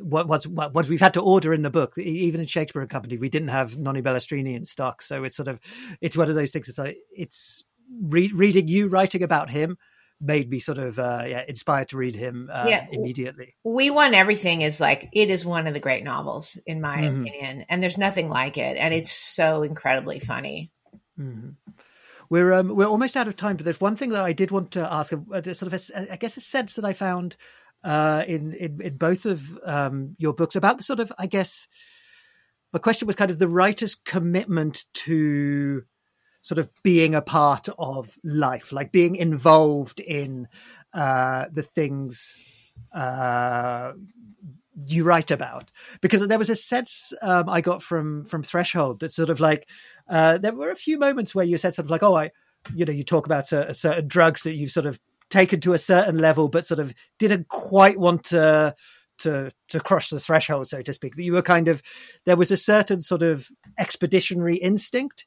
what, 0.00 0.28
what's 0.28 0.46
what, 0.46 0.74
what, 0.74 0.88
we've 0.88 1.00
had 1.00 1.14
to 1.14 1.20
order 1.20 1.52
in 1.54 1.62
the 1.62 1.70
book. 1.70 1.96
Even 1.98 2.40
in 2.40 2.46
Shakespeare 2.46 2.82
and 2.82 2.90
Company, 2.90 3.18
we 3.18 3.28
didn't 3.28 3.48
have 3.48 3.76
Nanni 3.76 4.02
Balestrini 4.02 4.54
in 4.54 4.64
stock, 4.64 5.02
so 5.02 5.24
it's 5.24 5.36
sort 5.36 5.48
of 5.48 5.60
it's 6.00 6.16
one 6.16 6.28
of 6.28 6.34
those 6.34 6.52
things. 6.52 6.68
It's 6.68 6.78
like 6.78 6.98
it's 7.16 7.64
re- 8.00 8.32
reading 8.34 8.68
you 8.68 8.88
writing 8.88 9.22
about 9.22 9.50
him 9.50 9.76
made 10.22 10.48
me 10.48 10.60
sort 10.60 10.78
of 10.78 10.98
uh, 10.98 11.24
yeah 11.26 11.42
inspired 11.48 11.88
to 11.88 11.96
read 11.96 12.14
him 12.14 12.48
uh, 12.52 12.66
yeah. 12.68 12.86
immediately. 12.90 13.56
We 13.64 13.90
Want 13.90 14.14
Everything 14.14 14.62
is 14.62 14.80
like 14.80 15.08
it 15.12 15.30
is 15.30 15.44
one 15.44 15.66
of 15.66 15.74
the 15.74 15.80
great 15.80 16.04
novels 16.04 16.58
in 16.66 16.80
my 16.80 16.98
mm-hmm. 16.98 17.22
opinion, 17.22 17.66
and 17.68 17.82
there's 17.82 17.98
nothing 17.98 18.28
like 18.28 18.56
it, 18.56 18.76
and 18.76 18.94
it's 18.94 19.12
so 19.12 19.62
incredibly 19.62 20.20
funny. 20.20 20.70
Mm-hmm. 21.18 21.50
We're 22.30 22.54
um, 22.54 22.74
we're 22.74 22.86
almost 22.86 23.16
out 23.16 23.28
of 23.28 23.36
time, 23.36 23.56
but 23.56 23.64
there's 23.64 23.80
one 23.80 23.96
thing 23.96 24.10
that 24.10 24.24
I 24.24 24.32
did 24.32 24.50
want 24.50 24.70
to 24.72 24.90
ask. 24.90 25.12
Uh, 25.12 25.42
sort 25.52 25.72
of, 25.72 25.74
a, 25.74 26.12
I 26.12 26.16
guess, 26.16 26.36
a 26.36 26.40
sense 26.40 26.76
that 26.76 26.84
I 26.84 26.94
found 26.94 27.36
uh, 27.84 28.24
in, 28.26 28.52
in, 28.54 28.80
in 28.80 28.96
both 28.96 29.26
of 29.26 29.58
um, 29.64 30.16
your 30.18 30.32
books 30.32 30.56
about 30.56 30.78
the 30.78 30.84
sort 30.84 31.00
of, 31.00 31.12
I 31.18 31.26
guess, 31.26 31.66
my 32.72 32.78
question 32.78 33.06
was 33.06 33.16
kind 33.16 33.30
of 33.30 33.38
the 33.38 33.48
writer's 33.48 33.94
commitment 33.94 34.84
to 34.94 35.82
sort 36.42 36.58
of 36.58 36.70
being 36.82 37.14
a 37.14 37.22
part 37.22 37.68
of 37.78 38.18
life, 38.24 38.72
like 38.72 38.92
being 38.92 39.16
involved 39.16 40.00
in 40.00 40.48
uh, 40.92 41.46
the 41.52 41.62
things 41.62 42.72
uh, 42.94 43.92
you 44.86 45.04
write 45.04 45.30
about. 45.30 45.70
Because 46.00 46.26
there 46.26 46.38
was 46.38 46.50
a 46.50 46.56
sense 46.56 47.12
um, 47.22 47.48
I 47.48 47.60
got 47.60 47.82
from 47.82 48.24
from 48.24 48.42
Threshold 48.42 49.00
that 49.00 49.12
sort 49.12 49.30
of 49.30 49.38
like 49.38 49.68
uh, 50.08 50.38
there 50.38 50.54
were 50.54 50.70
a 50.70 50.76
few 50.76 50.98
moments 50.98 51.34
where 51.34 51.44
you 51.44 51.58
said 51.58 51.74
something 51.74 51.90
like, 51.90 52.02
"Oh, 52.02 52.16
I." 52.16 52.30
You 52.76 52.84
know, 52.84 52.92
you 52.92 53.02
talk 53.02 53.26
about 53.26 53.50
a, 53.50 53.70
a 53.70 53.74
certain 53.74 54.06
drugs 54.06 54.44
that 54.44 54.54
you've 54.54 54.70
sort 54.70 54.86
of 54.86 55.00
taken 55.32 55.60
to 55.60 55.72
a 55.72 55.78
certain 55.78 56.18
level, 56.18 56.48
but 56.48 56.66
sort 56.66 56.78
of 56.78 56.94
didn't 57.18 57.48
quite 57.48 57.98
want 57.98 58.24
to 58.24 58.74
to 59.18 59.50
to 59.68 59.80
cross 59.80 60.10
the 60.10 60.20
threshold, 60.20 60.68
so 60.68 60.82
to 60.82 60.92
speak. 60.92 61.16
That 61.16 61.24
you 61.24 61.32
were 61.32 61.42
kind 61.42 61.68
of 61.68 61.82
there 62.26 62.36
was 62.36 62.50
a 62.50 62.56
certain 62.56 63.00
sort 63.00 63.22
of 63.22 63.48
expeditionary 63.78 64.56
instinct, 64.56 65.26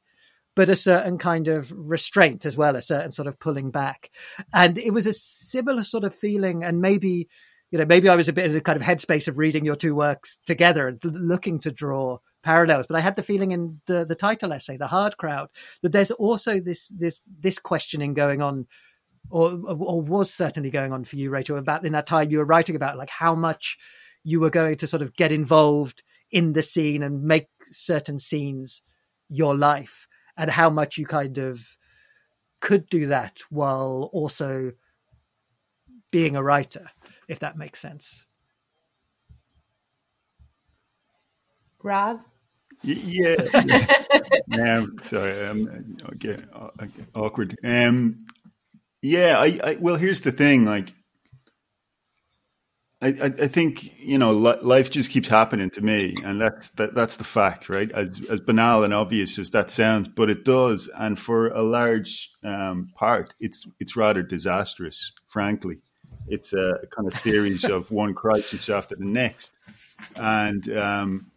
but 0.54 0.70
a 0.70 0.76
certain 0.76 1.18
kind 1.18 1.48
of 1.48 1.72
restraint 1.72 2.46
as 2.46 2.56
well, 2.56 2.76
a 2.76 2.82
certain 2.82 3.10
sort 3.10 3.28
of 3.28 3.38
pulling 3.38 3.70
back, 3.70 4.10
and 4.54 4.78
it 4.78 4.92
was 4.92 5.06
a 5.06 5.12
similar 5.12 5.84
sort 5.84 6.04
of 6.04 6.14
feeling, 6.14 6.64
and 6.64 6.80
maybe. 6.80 7.28
You 7.72 7.80
know, 7.80 7.84
maybe 7.84 8.08
I 8.08 8.14
was 8.14 8.28
a 8.28 8.32
bit 8.32 8.48
in 8.48 8.56
a 8.56 8.60
kind 8.60 8.80
of 8.80 8.86
headspace 8.86 9.26
of 9.26 9.38
reading 9.38 9.64
your 9.64 9.74
two 9.74 9.92
works 9.92 10.38
together 10.46 10.86
and 10.86 11.00
looking 11.02 11.58
to 11.62 11.72
draw 11.72 12.18
parallels. 12.44 12.86
But 12.88 12.96
I 12.96 13.00
had 13.00 13.16
the 13.16 13.24
feeling 13.24 13.50
in 13.50 13.80
the 13.86 14.04
the 14.04 14.14
title 14.14 14.52
essay, 14.52 14.76
"The 14.76 14.86
Hard 14.86 15.16
Crowd," 15.16 15.48
that 15.82 15.90
there's 15.90 16.12
also 16.12 16.60
this 16.60 16.86
this 16.96 17.22
this 17.40 17.58
questioning 17.58 18.14
going 18.14 18.40
on 18.40 18.66
or, 19.30 19.58
or 19.66 20.00
was 20.00 20.32
certainly 20.32 20.70
going 20.70 20.92
on 20.92 21.04
for 21.04 21.16
you, 21.16 21.30
Rachel, 21.30 21.58
about 21.58 21.84
in 21.84 21.92
that 21.92 22.06
time 22.06 22.30
you 22.30 22.38
were 22.38 22.44
writing 22.44 22.76
about 22.76 22.96
like 22.96 23.10
how 23.10 23.34
much 23.34 23.76
you 24.24 24.40
were 24.40 24.50
going 24.50 24.76
to 24.76 24.86
sort 24.86 25.02
of 25.02 25.14
get 25.14 25.32
involved 25.32 26.02
in 26.30 26.52
the 26.52 26.62
scene 26.62 27.02
and 27.02 27.22
make 27.22 27.48
certain 27.64 28.18
scenes 28.18 28.82
your 29.28 29.56
life 29.56 30.08
and 30.36 30.50
how 30.50 30.70
much 30.70 30.98
you 30.98 31.06
kind 31.06 31.38
of 31.38 31.76
could 32.60 32.88
do 32.88 33.06
that 33.06 33.38
while 33.50 34.10
also 34.12 34.72
being 36.10 36.36
a 36.36 36.42
writer, 36.42 36.90
if 37.28 37.38
that 37.40 37.56
makes 37.56 37.80
sense. 37.80 38.24
Rob? 41.82 42.20
Yeah. 42.82 43.36
yeah. 43.64 43.86
um, 44.78 44.96
sorry, 45.02 45.46
um, 45.46 45.96
okay, 46.14 46.42
awkward. 47.14 47.56
Um, 47.64 48.18
yeah, 49.02 49.36
I, 49.38 49.58
I 49.62 49.76
well, 49.80 49.96
here's 49.96 50.20
the 50.20 50.32
thing. 50.32 50.64
Like, 50.64 50.92
I, 53.02 53.08
I, 53.08 53.24
I 53.24 53.48
think 53.48 53.98
you 54.00 54.18
know, 54.18 54.32
life 54.32 54.90
just 54.90 55.10
keeps 55.10 55.28
happening 55.28 55.70
to 55.70 55.82
me, 55.82 56.14
and 56.24 56.40
that's 56.40 56.70
that, 56.70 56.94
that's 56.94 57.16
the 57.16 57.24
fact, 57.24 57.68
right? 57.68 57.90
As 57.92 58.20
as 58.30 58.40
banal 58.40 58.84
and 58.84 58.94
obvious 58.94 59.38
as 59.38 59.50
that 59.50 59.70
sounds, 59.70 60.08
but 60.08 60.30
it 60.30 60.44
does, 60.44 60.88
and 60.98 61.18
for 61.18 61.48
a 61.48 61.62
large 61.62 62.30
um, 62.44 62.90
part, 62.94 63.34
it's 63.38 63.66
it's 63.78 63.96
rather 63.96 64.22
disastrous. 64.22 65.12
Frankly, 65.28 65.80
it's 66.26 66.52
a 66.52 66.78
kind 66.90 67.10
of 67.10 67.18
series 67.18 67.64
of 67.70 67.90
one 67.90 68.14
crisis 68.14 68.68
after 68.68 68.96
the 68.96 69.04
next, 69.04 69.52
and 70.16 70.68
um, 70.76 71.30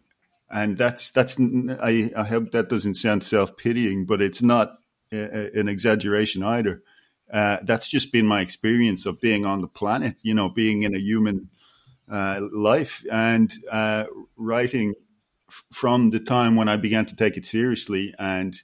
and 0.50 0.78
that's 0.78 1.10
that's 1.10 1.38
I, 1.38 2.10
I 2.16 2.24
hope 2.24 2.52
that 2.52 2.70
doesn't 2.70 2.94
sound 2.94 3.22
self 3.22 3.56
pitying, 3.56 4.06
but 4.06 4.22
it's 4.22 4.42
not 4.42 4.72
a, 5.12 5.58
an 5.58 5.68
exaggeration 5.68 6.42
either 6.42 6.82
uh, 7.32 7.58
that's 7.62 7.88
just 7.88 8.12
been 8.12 8.26
my 8.26 8.40
experience 8.40 9.06
of 9.06 9.20
being 9.20 9.44
on 9.44 9.60
the 9.60 9.68
planet, 9.68 10.16
you 10.22 10.34
know, 10.34 10.48
being 10.48 10.82
in 10.82 10.94
a 10.94 10.98
human 10.98 11.48
uh, 12.10 12.40
life 12.52 13.04
and 13.10 13.52
uh, 13.70 14.04
writing 14.36 14.94
f- 15.48 15.64
from 15.72 16.10
the 16.10 16.20
time 16.20 16.56
when 16.56 16.68
I 16.68 16.76
began 16.76 17.06
to 17.06 17.16
take 17.16 17.36
it 17.36 17.46
seriously 17.46 18.14
and 18.18 18.56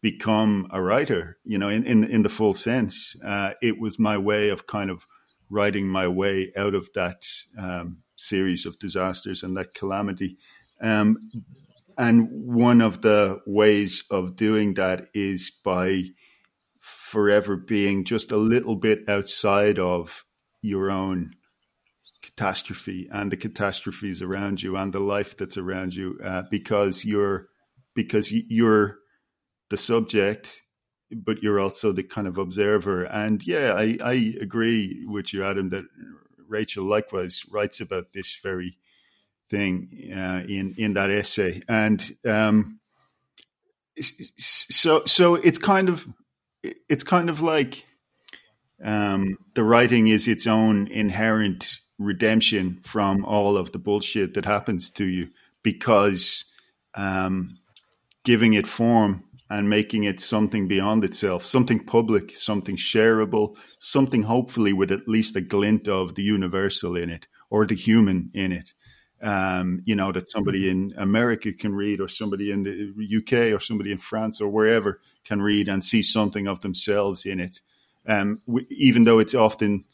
become 0.00 0.68
a 0.70 0.80
writer, 0.80 1.38
you 1.44 1.58
know, 1.58 1.68
in, 1.68 1.84
in, 1.84 2.04
in 2.04 2.22
the 2.22 2.28
full 2.28 2.54
sense. 2.54 3.16
Uh, 3.24 3.54
it 3.62 3.80
was 3.80 3.98
my 3.98 4.18
way 4.18 4.50
of 4.50 4.66
kind 4.66 4.90
of 4.90 5.06
writing 5.50 5.88
my 5.88 6.06
way 6.06 6.52
out 6.56 6.74
of 6.74 6.88
that 6.94 7.26
um, 7.58 7.98
series 8.16 8.66
of 8.66 8.78
disasters 8.78 9.42
and 9.42 9.56
that 9.56 9.74
calamity. 9.74 10.36
Um, 10.80 11.30
and 11.96 12.28
one 12.30 12.80
of 12.80 13.02
the 13.02 13.40
ways 13.46 14.04
of 14.10 14.36
doing 14.36 14.74
that 14.74 15.08
is 15.14 15.50
by 15.50 16.04
forever 17.14 17.56
being 17.56 18.04
just 18.04 18.32
a 18.32 18.36
little 18.36 18.74
bit 18.74 19.08
outside 19.08 19.78
of 19.78 20.24
your 20.62 20.90
own 20.90 21.32
catastrophe 22.22 23.08
and 23.12 23.30
the 23.30 23.36
catastrophes 23.36 24.20
around 24.20 24.60
you 24.60 24.76
and 24.76 24.92
the 24.92 24.98
life 24.98 25.36
that's 25.36 25.56
around 25.56 25.94
you 25.94 26.18
uh, 26.24 26.42
because 26.50 27.04
you're 27.04 27.46
because 27.94 28.32
you're 28.32 28.98
the 29.70 29.76
subject 29.76 30.62
but 31.12 31.40
you're 31.40 31.60
also 31.60 31.92
the 31.92 32.02
kind 32.02 32.26
of 32.26 32.36
observer. 32.36 33.04
And 33.04 33.46
yeah 33.46 33.74
i 33.76 33.96
i 34.02 34.34
agree 34.40 35.04
with 35.06 35.32
you 35.32 35.44
adam 35.44 35.68
that 35.68 35.84
rachel 36.48 36.84
likewise 36.84 37.42
writes 37.48 37.80
about 37.80 38.12
this 38.12 38.36
very 38.42 38.76
thing 39.50 40.10
uh, 40.12 40.42
in 40.48 40.74
in 40.78 40.94
that 40.94 41.10
essay. 41.10 41.62
And 41.68 42.00
um 42.26 42.80
so 44.36 45.04
so 45.06 45.36
it's 45.36 45.58
kind 45.58 45.88
of 45.88 46.08
it's 46.88 47.04
kind 47.04 47.28
of 47.28 47.40
like 47.40 47.84
um, 48.82 49.38
the 49.54 49.64
writing 49.64 50.08
is 50.08 50.28
its 50.28 50.46
own 50.46 50.88
inherent 50.88 51.78
redemption 51.98 52.80
from 52.82 53.24
all 53.24 53.56
of 53.56 53.72
the 53.72 53.78
bullshit 53.78 54.34
that 54.34 54.44
happens 54.44 54.90
to 54.90 55.04
you 55.04 55.28
because 55.62 56.44
um, 56.94 57.48
giving 58.24 58.54
it 58.54 58.66
form 58.66 59.24
and 59.50 59.68
making 59.68 60.04
it 60.04 60.20
something 60.20 60.66
beyond 60.66 61.04
itself, 61.04 61.44
something 61.44 61.84
public, 61.84 62.36
something 62.36 62.76
shareable, 62.76 63.56
something 63.78 64.22
hopefully 64.22 64.72
with 64.72 64.90
at 64.90 65.06
least 65.06 65.36
a 65.36 65.40
glint 65.40 65.86
of 65.86 66.14
the 66.14 66.22
universal 66.22 66.96
in 66.96 67.10
it 67.10 67.28
or 67.50 67.66
the 67.66 67.74
human 67.74 68.30
in 68.34 68.52
it 68.52 68.72
um, 69.24 69.80
you 69.84 69.96
know, 69.96 70.12
that 70.12 70.30
somebody 70.30 70.68
in 70.68 70.92
America 70.98 71.52
can 71.52 71.74
read, 71.74 72.00
or 72.00 72.08
somebody 72.08 72.50
in 72.50 72.62
the 72.62 73.16
UK, 73.16 73.54
or 73.54 73.58
somebody 73.58 73.90
in 73.90 73.98
France, 73.98 74.40
or 74.40 74.48
wherever 74.48 75.00
can 75.24 75.40
read 75.40 75.66
and 75.66 75.82
see 75.82 76.02
something 76.02 76.46
of 76.46 76.60
themselves 76.60 77.24
in 77.24 77.40
it. 77.40 77.60
Um, 78.06 78.38
even 78.68 79.04
though 79.04 79.18
it's 79.18 79.34
often 79.34 79.86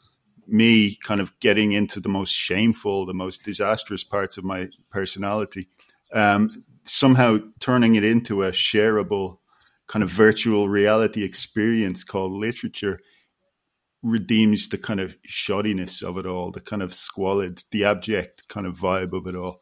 me 0.49 0.97
kind 0.97 1.21
of 1.21 1.39
getting 1.39 1.71
into 1.73 2.01
the 2.01 2.09
most 2.09 2.33
shameful, 2.33 3.07
the 3.07 3.15
most 3.15 3.45
disastrous 3.45 4.03
parts 4.03 4.37
of 4.37 4.43
my 4.43 4.69
personality, 4.91 5.69
um, 6.13 6.65
somehow 6.85 7.39
turning 7.61 7.95
it 7.95 8.03
into 8.03 8.43
a 8.43 8.51
shareable 8.51 9.39
kind 9.87 10.03
of 10.03 10.11
virtual 10.11 10.69
reality 10.69 11.23
experience 11.23 12.03
called 12.03 12.33
literature 12.33 12.99
redeems 14.03 14.69
the 14.69 14.79
kind 14.79 15.01
of 15.01 15.15
shoddiness 15.29 16.03
of 16.03 16.17
it 16.17 16.27
all, 16.27 16.51
the 16.51 16.61
kind 16.61 16.83
of 16.83 16.95
squalid, 16.95 17.65
the 17.71 17.85
abject 17.85 18.49
kind 18.49 18.67
of 18.67 18.79
vibe 18.79 19.13
of 19.13 19.27
it 19.27 19.37
all. 19.37 19.61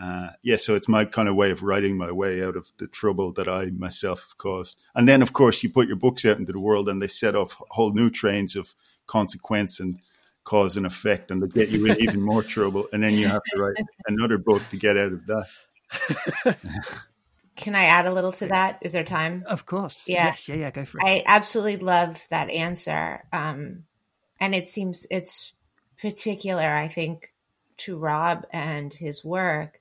Uh, 0.00 0.30
yeah, 0.42 0.56
so 0.56 0.74
it's 0.74 0.88
my 0.88 1.04
kind 1.04 1.28
of 1.28 1.36
way 1.36 1.50
of 1.50 1.62
writing 1.62 1.96
my 1.96 2.10
way 2.10 2.42
out 2.42 2.56
of 2.56 2.72
the 2.78 2.86
trouble 2.86 3.32
that 3.32 3.46
I 3.46 3.66
myself 3.66 4.20
have 4.22 4.38
caused. 4.38 4.76
And 4.94 5.08
then, 5.08 5.22
of 5.22 5.32
course, 5.32 5.62
you 5.62 5.70
put 5.70 5.86
your 5.86 5.96
books 5.96 6.24
out 6.24 6.38
into 6.38 6.52
the 6.52 6.60
world 6.60 6.88
and 6.88 7.00
they 7.00 7.06
set 7.06 7.36
off 7.36 7.56
whole 7.70 7.92
new 7.92 8.10
trains 8.10 8.56
of 8.56 8.74
consequence 9.06 9.78
and 9.78 10.00
cause 10.42 10.76
and 10.76 10.84
effect, 10.84 11.30
and 11.30 11.42
they 11.42 11.48
get 11.48 11.70
you 11.70 11.86
in 11.86 12.00
even 12.00 12.20
more 12.20 12.42
trouble. 12.42 12.86
And 12.92 13.02
then 13.02 13.14
you 13.14 13.28
have 13.28 13.42
to 13.52 13.62
write 13.62 13.76
another 14.06 14.38
book 14.38 14.62
to 14.70 14.76
get 14.76 14.96
out 14.96 15.12
of 15.12 15.26
that. 15.26 16.96
Can 17.56 17.74
I 17.74 17.84
add 17.84 18.06
a 18.06 18.12
little 18.12 18.32
to 18.32 18.48
that? 18.48 18.78
Is 18.82 18.92
there 18.92 19.04
time? 19.04 19.44
Of 19.46 19.64
course. 19.64 20.04
Yeah. 20.06 20.26
Yes. 20.26 20.48
Yeah. 20.48 20.56
Yeah. 20.56 20.70
Go 20.70 20.84
for 20.84 20.98
it. 20.98 21.04
I 21.04 21.22
absolutely 21.26 21.76
love 21.76 22.24
that 22.30 22.50
answer. 22.50 23.24
Um, 23.32 23.84
and 24.40 24.54
it 24.54 24.68
seems 24.68 25.06
it's 25.10 25.52
particular, 26.00 26.62
I 26.64 26.88
think, 26.88 27.32
to 27.78 27.96
Rob 27.96 28.46
and 28.52 28.92
his 28.92 29.24
work, 29.24 29.78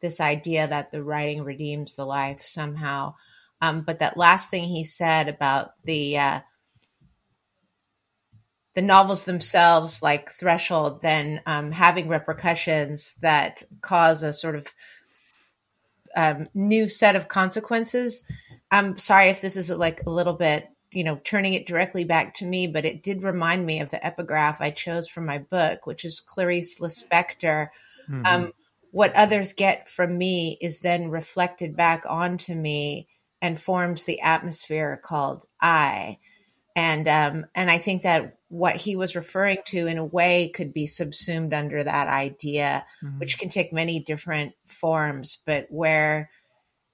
this 0.00 0.20
idea 0.20 0.66
that 0.66 0.90
the 0.90 1.02
writing 1.02 1.42
redeems 1.42 1.94
the 1.94 2.04
life 2.04 2.44
somehow. 2.44 3.14
Um, 3.60 3.82
but 3.82 4.00
that 4.00 4.16
last 4.16 4.50
thing 4.50 4.64
he 4.64 4.84
said 4.84 5.28
about 5.28 5.70
the 5.84 6.18
uh, 6.18 6.40
the 8.74 8.82
novels 8.82 9.24
themselves, 9.24 10.02
like 10.02 10.30
Threshold, 10.32 11.00
then 11.00 11.40
um, 11.46 11.70
having 11.70 12.08
repercussions 12.08 13.14
that 13.20 13.62
cause 13.80 14.22
a 14.22 14.32
sort 14.32 14.56
of 14.56 14.66
um, 16.16 16.46
new 16.54 16.88
set 16.88 17.16
of 17.16 17.28
consequences. 17.28 18.24
I'm 18.70 18.98
sorry 18.98 19.28
if 19.28 19.40
this 19.40 19.56
is 19.56 19.70
like 19.70 20.04
a 20.06 20.10
little 20.10 20.32
bit, 20.32 20.68
you 20.92 21.04
know, 21.04 21.20
turning 21.24 21.54
it 21.54 21.66
directly 21.66 22.04
back 22.04 22.34
to 22.36 22.46
me, 22.46 22.66
but 22.66 22.84
it 22.84 23.02
did 23.02 23.22
remind 23.22 23.66
me 23.66 23.80
of 23.80 23.90
the 23.90 24.04
epigraph 24.04 24.60
I 24.60 24.70
chose 24.70 25.08
for 25.08 25.20
my 25.20 25.38
book, 25.38 25.86
which 25.86 26.04
is 26.04 26.20
Clarice 26.20 26.78
Lispector. 26.78 27.68
Mm-hmm. 28.08 28.26
Um, 28.26 28.52
what 28.90 29.12
others 29.14 29.52
get 29.52 29.88
from 29.88 30.16
me 30.16 30.56
is 30.60 30.80
then 30.80 31.10
reflected 31.10 31.76
back 31.76 32.04
onto 32.08 32.54
me 32.54 33.08
and 33.42 33.60
forms 33.60 34.04
the 34.04 34.20
atmosphere 34.20 35.00
called 35.02 35.44
I. 35.60 36.18
And 36.76 37.06
um, 37.08 37.46
and 37.54 37.70
I 37.70 37.78
think 37.78 38.02
that 38.02 38.38
what 38.54 38.76
he 38.76 38.94
was 38.94 39.16
referring 39.16 39.58
to 39.66 39.88
in 39.88 39.98
a 39.98 40.04
way 40.04 40.48
could 40.48 40.72
be 40.72 40.86
subsumed 40.86 41.52
under 41.52 41.82
that 41.82 42.06
idea, 42.06 42.86
mm-hmm. 43.02 43.18
which 43.18 43.36
can 43.36 43.48
take 43.48 43.72
many 43.72 43.98
different 43.98 44.52
forms, 44.64 45.38
but 45.44 45.66
where 45.70 46.30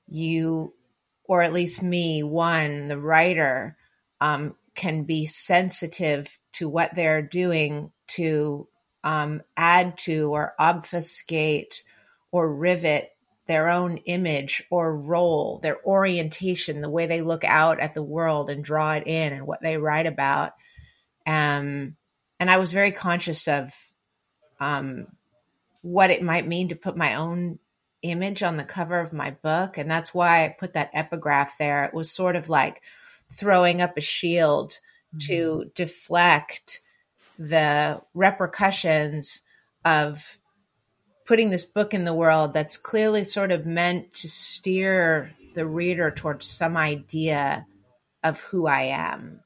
you, 0.09 0.73
or 1.25 1.43
at 1.43 1.53
least 1.53 1.83
me, 1.83 2.23
one, 2.23 2.89
the 2.89 2.99
writer, 2.99 3.77
um, 4.23 4.57
can 4.75 5.05
be 5.05 5.27
sensitive 5.27 6.39
to 6.55 6.67
what 6.67 6.95
they're 6.95 7.21
doing 7.21 7.93
to 8.07 8.67
um, 9.05 9.43
add 9.55 9.99
to 9.99 10.33
or 10.33 10.55
obfuscate 10.59 11.85
or 12.33 12.51
rivet 12.51 13.11
their 13.47 13.69
own 13.69 13.99
image 14.07 14.63
or 14.71 14.97
role, 14.97 15.61
their 15.63 15.85
orientation, 15.85 16.81
the 16.81 16.89
way 16.89 17.07
they 17.07 17.21
look 17.21 17.45
out 17.45 17.81
at 17.81 17.93
the 17.93 18.03
world 18.03 18.49
and 18.49 18.65
draw 18.65 18.95
it 18.95 19.07
in 19.07 19.35
and 19.35 19.47
what 19.47 19.61
they 19.61 19.77
write 19.77 20.07
about. 20.07 20.53
Um, 21.31 21.97
and 22.41 22.51
I 22.51 22.59
was 22.59 22.73
very 22.73 22.91
conscious 22.91 23.47
of 23.47 23.73
um, 24.59 25.07
what 25.81 26.11
it 26.11 26.25
might 26.25 26.47
mean 26.47 26.69
to 26.69 26.75
put 26.75 26.97
my 26.97 27.15
own 27.15 27.61
image 28.03 28.43
on 28.43 28.57
the 28.57 28.65
cover 28.65 28.99
of 28.99 29.13
my 29.13 29.31
book. 29.31 29.79
And 29.79 29.89
that's 29.89 30.13
why 30.13 30.45
I 30.45 30.57
put 30.59 30.73
that 30.73 30.91
epigraph 30.93 31.57
there. 31.57 31.85
It 31.85 31.95
was 31.95 32.11
sort 32.11 32.35
of 32.35 32.49
like 32.49 32.83
throwing 33.31 33.81
up 33.81 33.97
a 33.97 34.01
shield 34.01 34.73
mm-hmm. 35.15 35.19
to 35.29 35.71
deflect 35.77 36.81
the 37.39 38.01
repercussions 38.13 39.43
of 39.85 40.39
putting 41.27 41.51
this 41.51 41.65
book 41.65 41.95
in 41.95 42.05
the 42.05 42.15
world 42.15 42.53
that's 42.53 42.77
clearly 42.77 43.23
sort 43.23 43.53
of 43.53 43.67
meant 43.67 44.15
to 44.15 44.29
steer 44.29 45.33
the 45.55 45.65
reader 45.65 46.11
towards 46.11 46.47
some 46.47 46.77
idea 46.77 47.67
of 48.25 48.41
who 48.41 48.67
I 48.67 48.83
am. 48.83 49.41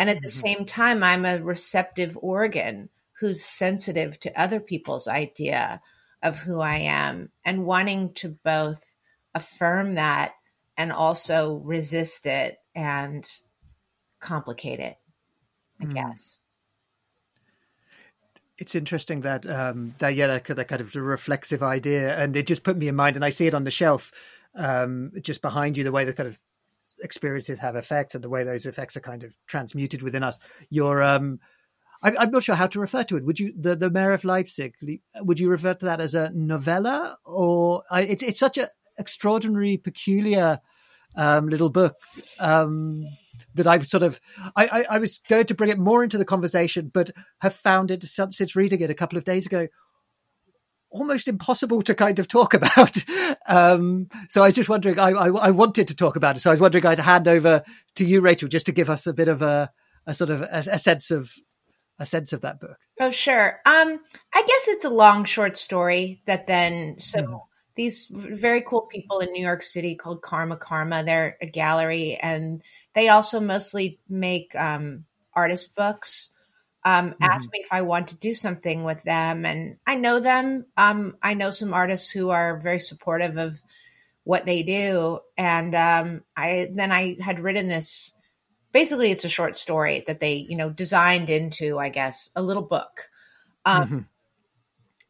And 0.00 0.08
at 0.08 0.22
the 0.22 0.28
mm-hmm. 0.28 0.46
same 0.46 0.64
time, 0.64 1.02
I'm 1.02 1.26
a 1.26 1.42
receptive 1.42 2.16
organ 2.22 2.88
who's 3.18 3.44
sensitive 3.44 4.18
to 4.20 4.40
other 4.40 4.58
people's 4.58 5.06
idea 5.06 5.82
of 6.22 6.38
who 6.38 6.58
I 6.58 6.76
am 6.76 7.28
and 7.44 7.66
wanting 7.66 8.14
to 8.14 8.30
both 8.42 8.94
affirm 9.34 9.96
that 9.96 10.36
and 10.78 10.90
also 10.90 11.56
resist 11.56 12.24
it 12.24 12.56
and 12.74 13.28
complicate 14.20 14.80
it, 14.80 14.96
I 15.82 15.84
mm. 15.84 15.92
guess. 15.92 16.38
It's 18.56 18.74
interesting 18.74 19.20
that 19.20 19.44
um, 19.44 19.94
that 19.98 20.14
yeah 20.14 20.28
that, 20.28 20.44
that 20.46 20.68
kind 20.68 20.80
of 20.80 20.94
reflexive 20.94 21.62
idea, 21.62 22.16
and 22.16 22.34
it 22.36 22.46
just 22.46 22.62
put 22.62 22.78
me 22.78 22.88
in 22.88 22.96
mind, 22.96 23.16
and 23.16 23.24
I 23.24 23.28
see 23.28 23.46
it 23.46 23.52
on 23.52 23.64
the 23.64 23.70
shelf 23.70 24.12
um, 24.54 25.12
just 25.20 25.42
behind 25.42 25.76
you, 25.76 25.84
the 25.84 25.92
way 25.92 26.06
the 26.06 26.14
kind 26.14 26.28
of 26.30 26.38
experiences 27.02 27.58
have 27.60 27.76
effects 27.76 28.14
and 28.14 28.24
the 28.24 28.28
way 28.28 28.44
those 28.44 28.66
effects 28.66 28.96
are 28.96 29.00
kind 29.00 29.22
of 29.22 29.34
transmuted 29.46 30.02
within 30.02 30.22
us. 30.22 30.38
Your 30.68 31.02
um, 31.02 31.38
I, 32.02 32.22
am 32.22 32.30
not 32.30 32.44
sure 32.44 32.54
how 32.54 32.66
to 32.68 32.80
refer 32.80 33.04
to 33.04 33.16
it. 33.16 33.24
Would 33.24 33.38
you 33.38 33.52
the 33.56 33.76
the 33.76 33.90
Mayor 33.90 34.12
of 34.12 34.24
Leipzig? 34.24 34.74
Would 35.16 35.38
you 35.38 35.50
refer 35.50 35.74
to 35.74 35.84
that 35.86 36.00
as 36.00 36.14
a 36.14 36.30
novella 36.30 37.18
or 37.24 37.82
I, 37.90 38.02
it's 38.02 38.22
it's 38.22 38.40
such 38.40 38.58
a 38.58 38.68
extraordinary, 38.98 39.76
peculiar 39.76 40.60
um, 41.16 41.48
little 41.48 41.70
book 41.70 41.96
um, 42.38 43.04
that 43.54 43.66
I've 43.66 43.86
sort 43.86 44.02
of 44.02 44.20
I, 44.56 44.66
I, 44.66 44.84
I 44.96 44.98
was 44.98 45.18
going 45.28 45.46
to 45.46 45.54
bring 45.54 45.70
it 45.70 45.78
more 45.78 46.02
into 46.02 46.18
the 46.18 46.24
conversation, 46.24 46.90
but 46.92 47.10
have 47.40 47.54
found 47.54 47.90
it 47.90 48.04
since 48.04 48.56
reading 48.56 48.80
it 48.80 48.90
a 48.90 48.94
couple 48.94 49.18
of 49.18 49.24
days 49.24 49.46
ago 49.46 49.68
almost 50.90 51.28
impossible 51.28 51.82
to 51.82 51.94
kind 51.94 52.18
of 52.18 52.28
talk 52.28 52.54
about. 52.54 52.96
Um, 53.46 54.08
so 54.28 54.42
I 54.42 54.46
was 54.46 54.54
just 54.54 54.68
wondering, 54.68 54.98
I, 54.98 55.10
I, 55.10 55.28
I, 55.28 55.50
wanted 55.50 55.88
to 55.88 55.94
talk 55.94 56.16
about 56.16 56.36
it. 56.36 56.40
So 56.40 56.50
I 56.50 56.52
was 56.52 56.60
wondering 56.60 56.86
I'd 56.86 56.98
hand 56.98 57.28
over 57.28 57.62
to 57.96 58.04
you, 58.04 58.20
Rachel, 58.20 58.48
just 58.48 58.66
to 58.66 58.72
give 58.72 58.90
us 58.90 59.06
a 59.06 59.12
bit 59.12 59.28
of 59.28 59.42
a, 59.42 59.70
a 60.06 60.14
sort 60.14 60.30
of 60.30 60.42
a, 60.42 60.64
a 60.72 60.78
sense 60.78 61.10
of 61.10 61.32
a 61.98 62.06
sense 62.06 62.32
of 62.32 62.40
that 62.40 62.58
book. 62.58 62.78
Oh, 62.98 63.10
sure. 63.10 63.60
Um, 63.66 64.00
I 64.34 64.42
guess 64.42 64.68
it's 64.68 64.86
a 64.86 64.90
long 64.90 65.24
short 65.24 65.58
story 65.58 66.22
that 66.24 66.46
then, 66.46 66.96
so 66.98 67.20
mm. 67.20 67.40
these 67.74 68.06
very 68.10 68.62
cool 68.62 68.82
people 68.90 69.18
in 69.18 69.30
New 69.32 69.42
York 69.42 69.62
City 69.62 69.96
called 69.96 70.22
Karma 70.22 70.56
Karma, 70.56 71.04
they're 71.04 71.36
a 71.42 71.46
gallery 71.46 72.16
and 72.16 72.62
they 72.94 73.08
also 73.10 73.38
mostly 73.38 74.00
make, 74.08 74.56
um, 74.56 75.04
artist 75.34 75.76
books 75.76 76.30
um, 76.84 77.10
mm-hmm. 77.10 77.22
asked 77.22 77.50
me 77.52 77.60
if 77.60 77.72
I 77.72 77.82
want 77.82 78.08
to 78.08 78.16
do 78.16 78.34
something 78.34 78.84
with 78.84 79.02
them. 79.02 79.44
And 79.44 79.76
I 79.86 79.96
know 79.96 80.20
them. 80.20 80.66
Um, 80.76 81.16
I 81.22 81.34
know 81.34 81.50
some 81.50 81.74
artists 81.74 82.10
who 82.10 82.30
are 82.30 82.60
very 82.60 82.80
supportive 82.80 83.36
of 83.36 83.62
what 84.24 84.46
they 84.46 84.62
do. 84.62 85.20
And 85.36 85.74
um, 85.74 86.22
I 86.36 86.70
then 86.72 86.92
I 86.92 87.16
had 87.20 87.40
written 87.40 87.68
this. 87.68 88.14
Basically, 88.72 89.10
it's 89.10 89.24
a 89.24 89.28
short 89.28 89.56
story 89.56 90.04
that 90.06 90.20
they, 90.20 90.34
you 90.34 90.56
know, 90.56 90.70
designed 90.70 91.28
into, 91.28 91.78
I 91.78 91.88
guess, 91.88 92.30
a 92.36 92.42
little 92.42 92.62
book. 92.62 93.10
Um, 93.64 93.82
mm-hmm. 93.84 93.98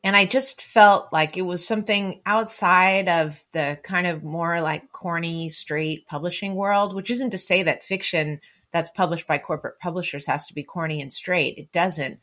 And 0.02 0.16
I 0.16 0.24
just 0.24 0.62
felt 0.62 1.12
like 1.12 1.36
it 1.36 1.42
was 1.42 1.66
something 1.66 2.22
outside 2.24 3.06
of 3.08 3.38
the 3.52 3.78
kind 3.82 4.06
of 4.06 4.24
more 4.24 4.62
like 4.62 4.90
corny, 4.92 5.50
straight 5.50 6.06
publishing 6.06 6.54
world, 6.54 6.94
which 6.94 7.10
isn't 7.10 7.32
to 7.32 7.38
say 7.38 7.64
that 7.64 7.84
fiction 7.84 8.40
that's 8.72 8.90
published 8.90 9.26
by 9.26 9.38
corporate 9.38 9.78
publishers 9.78 10.26
has 10.26 10.46
to 10.46 10.54
be 10.54 10.62
corny 10.62 11.00
and 11.00 11.12
straight. 11.12 11.58
It 11.58 11.72
doesn't. 11.72 12.20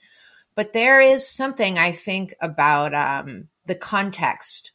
But 0.55 0.73
there 0.73 0.99
is 0.99 1.27
something 1.27 1.77
I 1.77 1.91
think 1.91 2.33
about 2.41 2.93
um, 2.93 3.47
the 3.65 3.75
context 3.75 4.71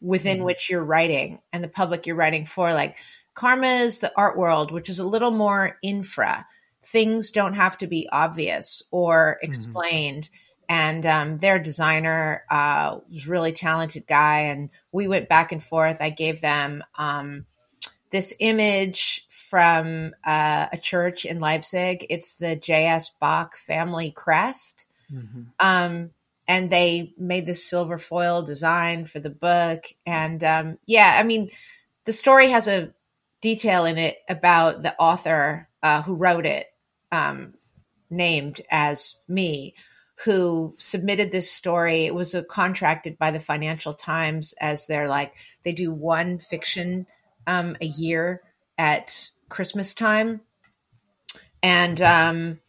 within 0.00 0.38
mm-hmm. 0.38 0.46
which 0.46 0.68
you're 0.68 0.84
writing 0.84 1.40
and 1.52 1.64
the 1.64 1.68
public 1.68 2.06
you're 2.06 2.16
writing 2.16 2.46
for. 2.46 2.74
Like 2.74 2.98
Karma 3.32 3.66
is 3.66 4.00
the 4.00 4.12
art 4.16 4.36
world, 4.36 4.70
which 4.70 4.88
is 4.90 4.98
a 4.98 5.06
little 5.06 5.30
more 5.30 5.78
infra. 5.82 6.46
Things 6.82 7.30
don't 7.30 7.54
have 7.54 7.78
to 7.78 7.86
be 7.86 8.08
obvious 8.12 8.82
or 8.90 9.38
mm-hmm. 9.38 9.50
explained. 9.50 10.24
Mm-hmm. 10.24 10.40
And 10.66 11.06
um, 11.06 11.38
their 11.38 11.58
designer 11.58 12.44
uh, 12.50 12.98
was 13.10 13.26
really 13.26 13.52
talented 13.52 14.06
guy, 14.06 14.40
and 14.40 14.70
we 14.92 15.06
went 15.08 15.28
back 15.28 15.52
and 15.52 15.62
forth. 15.62 15.98
I 16.00 16.08
gave 16.08 16.40
them 16.40 16.82
um, 16.96 17.44
this 18.14 18.32
image 18.38 19.26
from 19.28 20.14
uh, 20.24 20.68
a 20.72 20.78
church 20.78 21.24
in 21.24 21.40
Leipzig. 21.40 22.06
It's 22.08 22.36
the 22.36 22.54
J.S. 22.54 23.10
Bach 23.18 23.56
family 23.56 24.12
crest. 24.12 24.86
Mm-hmm. 25.12 25.42
Um, 25.58 26.10
and 26.46 26.70
they 26.70 27.12
made 27.18 27.44
this 27.44 27.68
silver 27.68 27.98
foil 27.98 28.42
design 28.42 29.06
for 29.06 29.18
the 29.18 29.30
book. 29.30 29.86
And 30.06 30.44
um, 30.44 30.78
yeah, 30.86 31.16
I 31.18 31.24
mean, 31.24 31.50
the 32.04 32.12
story 32.12 32.50
has 32.50 32.68
a 32.68 32.94
detail 33.40 33.84
in 33.84 33.98
it 33.98 34.18
about 34.28 34.84
the 34.84 34.94
author 34.96 35.68
uh, 35.82 36.02
who 36.02 36.14
wrote 36.14 36.46
it, 36.46 36.68
um, 37.10 37.54
named 38.10 38.60
as 38.70 39.16
me, 39.26 39.74
who 40.24 40.76
submitted 40.78 41.32
this 41.32 41.50
story. 41.50 42.06
It 42.06 42.14
was 42.14 42.32
a, 42.32 42.44
contracted 42.44 43.18
by 43.18 43.32
the 43.32 43.40
Financial 43.40 43.92
Times 43.92 44.54
as 44.60 44.86
their 44.86 45.08
like 45.08 45.34
they 45.64 45.72
do 45.72 45.90
one 45.90 46.38
fiction 46.38 47.08
um, 47.46 47.76
a 47.80 47.86
year 47.86 48.42
at 48.78 49.28
Christmas 49.48 49.94
time. 49.94 50.40
And 51.62 52.00
um, 52.02 52.60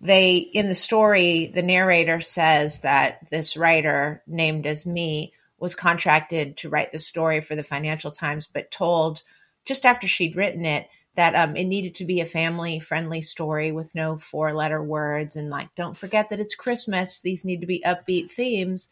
they, 0.00 0.36
in 0.36 0.68
the 0.68 0.74
story, 0.74 1.46
the 1.46 1.62
narrator 1.62 2.20
says 2.20 2.80
that 2.80 3.28
this 3.30 3.56
writer, 3.56 4.22
named 4.26 4.66
as 4.66 4.84
me, 4.84 5.32
was 5.58 5.74
contracted 5.74 6.56
to 6.58 6.68
write 6.68 6.90
the 6.90 6.98
story 6.98 7.40
for 7.40 7.54
the 7.54 7.62
Financial 7.62 8.10
Times, 8.10 8.48
but 8.52 8.70
told 8.70 9.22
just 9.64 9.86
after 9.86 10.08
she'd 10.08 10.36
written 10.36 10.64
it 10.64 10.88
that 11.14 11.34
um, 11.34 11.56
it 11.56 11.64
needed 11.64 11.94
to 11.96 12.04
be 12.04 12.20
a 12.20 12.26
family 12.26 12.78
friendly 12.78 13.22
story 13.22 13.70
with 13.70 13.94
no 13.94 14.16
four 14.16 14.54
letter 14.54 14.82
words 14.82 15.36
and 15.36 15.50
like 15.50 15.68
don't 15.76 15.96
forget 15.96 16.30
that 16.30 16.40
it's 16.40 16.54
christmas. 16.54 17.20
These 17.20 17.44
need 17.44 17.60
to 17.60 17.66
be 17.66 17.84
upbeat 17.86 18.30
themes. 18.30 18.88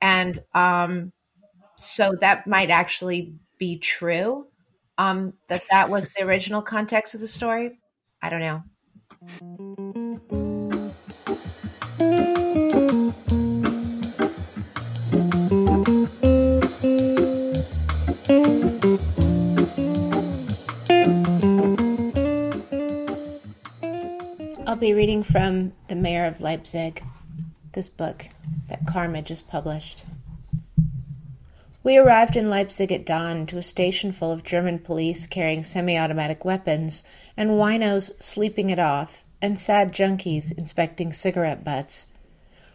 And 0.00 0.42
um, 0.54 1.12
so 1.76 2.16
that 2.20 2.46
might 2.46 2.70
actually 2.70 3.34
be 3.58 3.78
true 3.78 4.46
um, 5.00 5.32
that 5.48 5.62
that 5.70 5.88
was 5.88 6.10
the 6.10 6.22
original 6.22 6.60
context 6.60 7.14
of 7.14 7.20
the 7.20 7.26
story. 7.26 7.78
I 8.20 8.28
don't 8.28 8.40
know. 8.40 8.62
I'll 24.66 24.76
be 24.76 24.92
reading 24.92 25.22
from 25.22 25.72
The 25.88 25.96
Mayor 25.96 26.26
of 26.26 26.42
Leipzig, 26.42 27.02
this 27.72 27.88
book 27.88 28.28
that 28.68 28.86
Karma 28.86 29.22
just 29.22 29.48
published. 29.48 30.02
We 31.82 31.96
arrived 31.96 32.36
in 32.36 32.50
Leipzig 32.50 32.92
at 32.92 33.06
dawn 33.06 33.46
to 33.46 33.56
a 33.56 33.62
station 33.62 34.12
full 34.12 34.30
of 34.30 34.44
German 34.44 34.80
police 34.80 35.26
carrying 35.26 35.64
semi 35.64 35.96
automatic 35.96 36.44
weapons 36.44 37.04
and 37.38 37.52
winos 37.52 38.10
sleeping 38.22 38.68
it 38.68 38.78
off 38.78 39.24
and 39.40 39.58
sad 39.58 39.90
junkies 39.90 40.52
inspecting 40.52 41.10
cigarette 41.10 41.64
butts. 41.64 42.08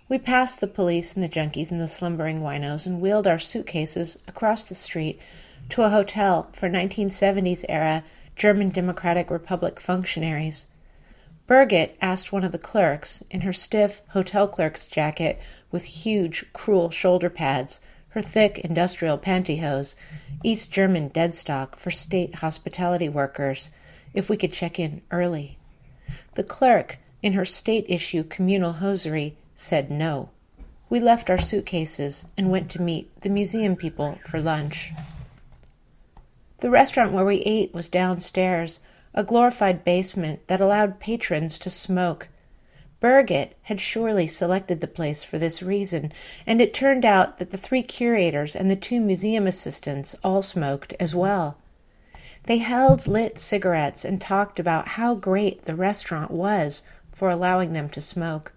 We 0.09 0.17
passed 0.17 0.59
the 0.59 0.65
police 0.65 1.13
and 1.13 1.23
the 1.23 1.29
junkies 1.29 1.69
and 1.69 1.79
the 1.79 1.87
slumbering 1.87 2.41
winos 2.41 2.87
and 2.87 2.99
wheeled 2.99 3.27
our 3.27 3.37
suitcases 3.37 4.23
across 4.27 4.67
the 4.67 4.73
street 4.73 5.19
to 5.69 5.83
a 5.83 5.89
hotel 5.89 6.49
for 6.53 6.67
1970s 6.67 7.63
era 7.69 8.03
German 8.35 8.69
Democratic 8.69 9.29
Republic 9.29 9.79
functionaries. 9.79 10.65
Birgit 11.47 11.95
asked 12.01 12.31
one 12.31 12.43
of 12.43 12.51
the 12.51 12.57
clerks, 12.57 13.23
in 13.29 13.41
her 13.41 13.53
stiff 13.53 14.01
hotel 14.09 14.47
clerk's 14.47 14.87
jacket 14.87 15.39
with 15.69 15.83
huge, 15.83 16.43
cruel 16.53 16.89
shoulder 16.89 17.29
pads, 17.29 17.81
her 18.15 18.21
thick 18.21 18.59
industrial 18.59 19.17
pantyhose, 19.17 19.93
East 20.41 20.71
German 20.71 21.09
deadstock 21.09 21.75
for 21.75 21.91
state 21.91 22.35
hospitality 22.35 23.09
workers, 23.09 23.71
if 24.13 24.29
we 24.29 24.37
could 24.37 24.53
check 24.53 24.79
in 24.79 25.01
early. 25.11 25.57
The 26.35 26.43
clerk, 26.43 26.97
in 27.21 27.33
her 27.33 27.43
state 27.43 27.85
issue 27.89 28.23
communal 28.23 28.71
hosiery, 28.71 29.35
said 29.53 29.91
no. 29.91 30.29
We 30.89 31.01
left 31.01 31.29
our 31.29 31.37
suitcases 31.37 32.23
and 32.37 32.49
went 32.49 32.71
to 32.71 32.81
meet 32.81 33.19
the 33.19 33.27
museum 33.27 33.75
people 33.75 34.17
for 34.25 34.39
lunch. 34.39 34.93
The 36.59 36.69
restaurant 36.69 37.11
where 37.11 37.25
we 37.25 37.41
ate 37.41 37.73
was 37.73 37.89
downstairs, 37.89 38.79
a 39.13 39.25
glorified 39.25 39.83
basement 39.83 40.47
that 40.47 40.61
allowed 40.61 41.01
patrons 41.01 41.57
to 41.59 41.69
smoke. 41.69 42.29
Birgit 43.05 43.53
had 43.61 43.79
surely 43.79 44.25
selected 44.25 44.79
the 44.79 44.87
place 44.87 45.23
for 45.23 45.37
this 45.37 45.61
reason, 45.61 46.11
and 46.47 46.59
it 46.59 46.73
turned 46.73 47.05
out 47.05 47.37
that 47.37 47.51
the 47.51 47.57
three 47.57 47.83
curators 47.83 48.55
and 48.55 48.67
the 48.67 48.75
two 48.75 48.99
museum 48.99 49.45
assistants 49.45 50.15
all 50.23 50.41
smoked 50.41 50.95
as 50.99 51.13
well. 51.13 51.55
They 52.45 52.57
held 52.57 53.05
lit 53.05 53.37
cigarettes 53.37 54.05
and 54.05 54.19
talked 54.19 54.59
about 54.59 54.87
how 54.87 55.13
great 55.13 55.61
the 55.61 55.75
restaurant 55.75 56.31
was 56.31 56.81
for 57.11 57.29
allowing 57.29 57.73
them 57.73 57.89
to 57.89 58.01
smoke. 58.01 58.53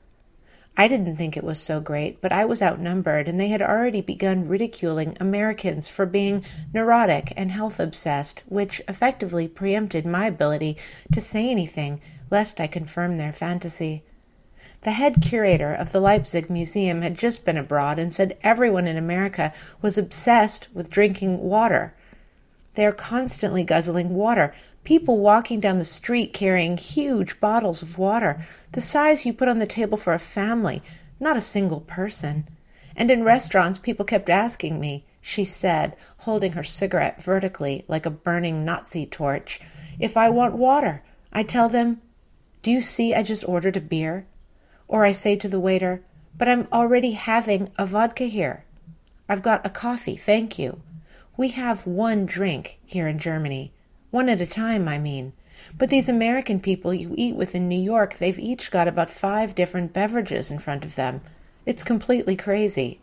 I 0.78 0.88
didn't 0.88 1.16
think 1.16 1.36
it 1.36 1.44
was 1.44 1.61
so 1.61 1.78
great, 1.78 2.22
but 2.22 2.32
I 2.32 2.46
was 2.46 2.62
outnumbered, 2.62 3.28
and 3.28 3.38
they 3.38 3.49
had 3.49 3.61
already 3.61 4.01
begun 4.01 4.49
ridiculing 4.49 5.14
Americans 5.20 5.88
for 5.88 6.07
being 6.07 6.42
neurotic 6.72 7.34
and 7.36 7.51
health 7.51 7.78
obsessed, 7.78 8.44
which 8.49 8.80
effectively 8.88 9.46
preempted 9.46 10.07
my 10.07 10.26
ability 10.26 10.78
to 11.12 11.20
say 11.20 11.51
anything 11.51 12.01
lest 12.30 12.62
I 12.62 12.66
confirm 12.66 13.18
their 13.18 13.34
fantasy. 13.34 14.05
The 14.82 14.92
head 14.92 15.20
curator 15.20 15.74
of 15.74 15.90
the 15.90 16.00
Leipzig 16.00 16.48
Museum 16.48 17.02
had 17.02 17.18
just 17.18 17.44
been 17.44 17.56
abroad 17.56 17.98
and 17.98 18.14
said 18.14 18.38
everyone 18.44 18.86
in 18.86 18.96
America 18.96 19.52
was 19.82 19.98
obsessed 19.98 20.68
with 20.72 20.88
drinking 20.88 21.40
water. 21.40 21.94
They 22.74 22.86
are 22.86 22.92
constantly 22.92 23.64
guzzling 23.64 24.10
water, 24.10 24.54
people 24.84 25.18
walking 25.18 25.58
down 25.58 25.78
the 25.78 25.84
street 25.84 26.32
carrying 26.32 26.76
huge 26.76 27.40
bottles 27.40 27.82
of 27.82 27.98
water 27.98 28.46
the 28.70 28.80
size 28.80 29.26
you 29.26 29.32
put 29.32 29.48
on 29.48 29.58
the 29.58 29.66
table 29.66 29.98
for 29.98 30.14
a 30.14 30.18
family, 30.20 30.80
not 31.18 31.36
a 31.36 31.40
single 31.40 31.80
person. 31.80 32.46
And 32.94 33.10
in 33.10 33.24
restaurants, 33.24 33.80
people 33.80 34.04
kept 34.04 34.30
asking 34.30 34.78
me, 34.78 35.04
she 35.20 35.44
said, 35.44 35.96
holding 36.18 36.52
her 36.52 36.62
cigarette 36.62 37.20
vertically 37.20 37.84
like 37.88 38.06
a 38.06 38.10
burning 38.10 38.64
Nazi 38.64 39.06
torch, 39.06 39.60
if 39.98 40.16
I 40.16 40.30
want 40.30 40.54
water. 40.54 41.02
I 41.32 41.42
tell 41.42 41.68
them, 41.68 42.00
Do 42.62 42.70
you 42.70 42.80
see 42.80 43.12
I 43.12 43.24
just 43.24 43.46
ordered 43.48 43.76
a 43.76 43.80
beer? 43.80 44.26
Or 44.89 45.05
I 45.05 45.12
say 45.12 45.36
to 45.36 45.49
the 45.49 45.61
waiter, 45.61 46.03
But 46.36 46.49
I'm 46.49 46.66
already 46.72 47.12
having 47.12 47.70
a 47.78 47.86
vodka 47.86 48.24
here. 48.24 48.64
I've 49.28 49.43
got 49.43 49.64
a 49.66 49.70
coffee, 49.70 50.16
thank 50.16 50.59
you. 50.59 50.80
We 51.36 51.49
have 51.51 51.86
one 51.86 52.26
drink 52.26 52.78
here 52.84 53.07
in 53.07 53.18
Germany. 53.18 53.72
One 54.11 54.28
at 54.30 54.41
a 54.41 54.47
time, 54.47 54.89
I 54.89 54.99
mean. 54.99 55.34
But 55.76 55.91
these 55.91 56.09
American 56.09 56.61
people 56.61 56.95
you 56.95 57.14
eat 57.16 57.36
with 57.36 57.55
in 57.55 57.68
New 57.68 57.80
York, 57.80 58.16
they've 58.16 58.39
each 58.39 58.70
got 58.70 58.89
about 58.89 59.11
five 59.11 59.55
different 59.55 59.93
beverages 59.93 60.51
in 60.51 60.59
front 60.59 60.84
of 60.84 60.95
them. 60.95 61.20
It's 61.66 61.82
completely 61.82 62.36
crazy. 62.36 63.01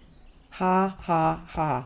Ha, 0.52 0.96
ha, 1.02 1.44
ha. 1.48 1.86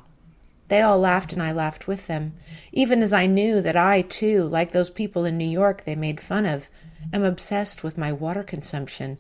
They 0.70 0.82
all 0.82 1.00
laughed 1.00 1.34
and 1.34 1.42
I 1.42 1.52
laughed 1.52 1.88
with 1.88 2.08
them, 2.08 2.34
even 2.72 3.04
as 3.04 3.12
I 3.12 3.26
knew 3.26 3.60
that 3.60 3.76
I, 3.76 4.04
too, 4.04 4.44
like 4.44 4.72
those 4.72 4.90
people 4.90 5.26
in 5.26 5.38
New 5.38 5.50
York 5.50 5.84
they 5.84 5.96
made 5.96 6.22
fun 6.22 6.46
of, 6.46 6.70
am 7.12 7.24
obsessed 7.24 7.84
with 7.84 7.98
my 7.98 8.14
water 8.14 8.44
consumption. 8.44 9.18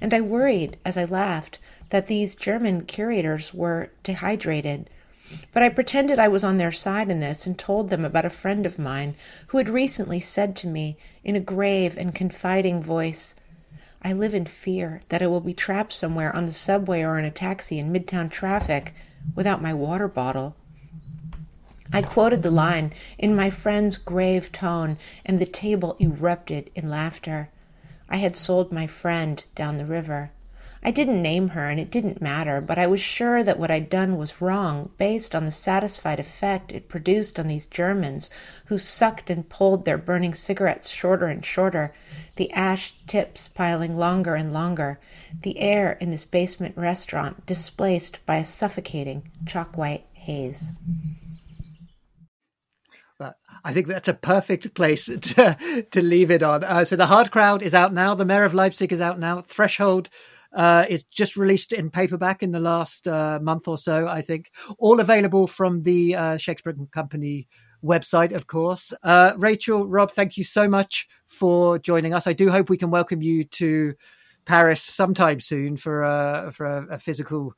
And 0.00 0.12
I 0.12 0.20
worried, 0.20 0.76
as 0.84 0.98
I 0.98 1.04
laughed, 1.04 1.58
that 1.90 2.06
these 2.06 2.34
German 2.34 2.82
curators 2.82 3.54
were 3.54 3.90
dehydrated 4.02 4.90
but 5.52 5.60
I 5.60 5.70
pretended 5.70 6.20
I 6.20 6.28
was 6.28 6.44
on 6.44 6.58
their 6.58 6.70
side 6.70 7.10
in 7.10 7.18
this 7.18 7.48
and 7.48 7.58
told 7.58 7.88
them 7.88 8.04
about 8.04 8.24
a 8.24 8.30
friend 8.30 8.64
of 8.64 8.78
mine 8.78 9.16
who 9.48 9.58
had 9.58 9.68
recently 9.68 10.20
said 10.20 10.54
to 10.54 10.68
me, 10.68 10.96
in 11.24 11.34
a 11.34 11.40
grave 11.40 11.98
and 11.98 12.14
confiding 12.14 12.80
voice, 12.80 13.34
I 14.02 14.12
live 14.12 14.36
in 14.36 14.44
fear 14.44 15.00
that 15.08 15.22
I 15.22 15.26
will 15.26 15.40
be 15.40 15.52
trapped 15.52 15.92
somewhere 15.92 16.32
on 16.36 16.46
the 16.46 16.52
subway 16.52 17.02
or 17.02 17.18
in 17.18 17.24
a 17.24 17.32
taxi 17.32 17.80
in 17.80 17.92
midtown 17.92 18.30
traffic 18.30 18.94
without 19.34 19.60
my 19.60 19.74
water 19.74 20.06
bottle. 20.06 20.54
I 21.92 22.02
quoted 22.02 22.44
the 22.44 22.52
line 22.52 22.92
in 23.18 23.34
my 23.34 23.50
friend's 23.50 23.96
grave 23.96 24.52
tone, 24.52 24.96
and 25.24 25.40
the 25.40 25.44
table 25.44 25.96
erupted 25.98 26.70
in 26.76 26.88
laughter. 26.88 27.48
I 28.08 28.16
had 28.16 28.36
sold 28.36 28.72
my 28.72 28.86
friend 28.86 29.44
down 29.54 29.76
the 29.76 29.86
river. 29.86 30.30
I 30.82 30.92
didn't 30.92 31.20
name 31.20 31.48
her, 31.48 31.68
and 31.68 31.80
it 31.80 31.90
didn't 31.90 32.22
matter, 32.22 32.60
but 32.60 32.78
I 32.78 32.86
was 32.86 33.00
sure 33.00 33.42
that 33.42 33.58
what 33.58 33.72
I'd 33.72 33.90
done 33.90 34.16
was 34.16 34.40
wrong, 34.40 34.90
based 34.98 35.34
on 35.34 35.44
the 35.44 35.50
satisfied 35.50 36.20
effect 36.20 36.70
it 36.70 36.88
produced 36.88 37.40
on 37.40 37.48
these 37.48 37.66
Germans, 37.66 38.30
who 38.66 38.78
sucked 38.78 39.28
and 39.28 39.48
pulled 39.48 39.84
their 39.84 39.98
burning 39.98 40.32
cigarettes 40.32 40.88
shorter 40.88 41.26
and 41.26 41.44
shorter, 41.44 41.92
the 42.36 42.52
ash 42.52 42.94
tips 43.08 43.48
piling 43.48 43.98
longer 43.98 44.36
and 44.36 44.52
longer, 44.52 45.00
the 45.42 45.58
air 45.58 45.92
in 46.00 46.10
this 46.10 46.24
basement 46.24 46.76
restaurant 46.76 47.44
displaced 47.46 48.24
by 48.24 48.36
a 48.36 48.44
suffocating 48.44 49.28
chalk 49.44 49.76
white 49.76 50.06
haze. 50.12 50.70
I 53.66 53.72
think 53.72 53.88
that's 53.88 54.06
a 54.06 54.14
perfect 54.14 54.74
place 54.74 55.06
to 55.20 55.86
to 55.90 56.00
leave 56.02 56.30
it 56.30 56.44
on. 56.44 56.62
Uh, 56.62 56.84
so 56.84 56.94
the 56.94 57.08
hard 57.08 57.32
crowd 57.32 57.62
is 57.62 57.74
out 57.74 57.92
now. 57.92 58.14
The 58.14 58.24
mayor 58.24 58.44
of 58.44 58.54
Leipzig 58.54 58.92
is 58.92 59.00
out 59.00 59.18
now. 59.18 59.40
Threshold 59.40 60.08
uh, 60.52 60.84
is 60.88 61.02
just 61.02 61.36
released 61.36 61.72
in 61.72 61.90
paperback 61.90 62.44
in 62.44 62.52
the 62.52 62.60
last 62.60 63.08
uh, 63.08 63.40
month 63.42 63.66
or 63.66 63.76
so, 63.76 64.06
I 64.06 64.22
think. 64.22 64.52
All 64.78 65.00
available 65.00 65.48
from 65.48 65.82
the 65.82 66.14
uh, 66.14 66.36
Shakespeare 66.36 66.76
Company 66.92 67.48
website, 67.82 68.32
of 68.32 68.46
course. 68.46 68.92
Uh, 69.02 69.32
Rachel, 69.36 69.88
Rob, 69.88 70.12
thank 70.12 70.36
you 70.36 70.44
so 70.44 70.68
much 70.68 71.08
for 71.26 71.76
joining 71.80 72.14
us. 72.14 72.28
I 72.28 72.34
do 72.34 72.50
hope 72.50 72.70
we 72.70 72.78
can 72.78 72.92
welcome 72.92 73.20
you 73.20 73.42
to 73.42 73.94
Paris 74.44 74.80
sometime 74.80 75.40
soon 75.40 75.76
for 75.76 76.04
a 76.04 76.52
for 76.52 76.66
a, 76.66 76.86
a 76.94 76.98
physical 76.98 77.54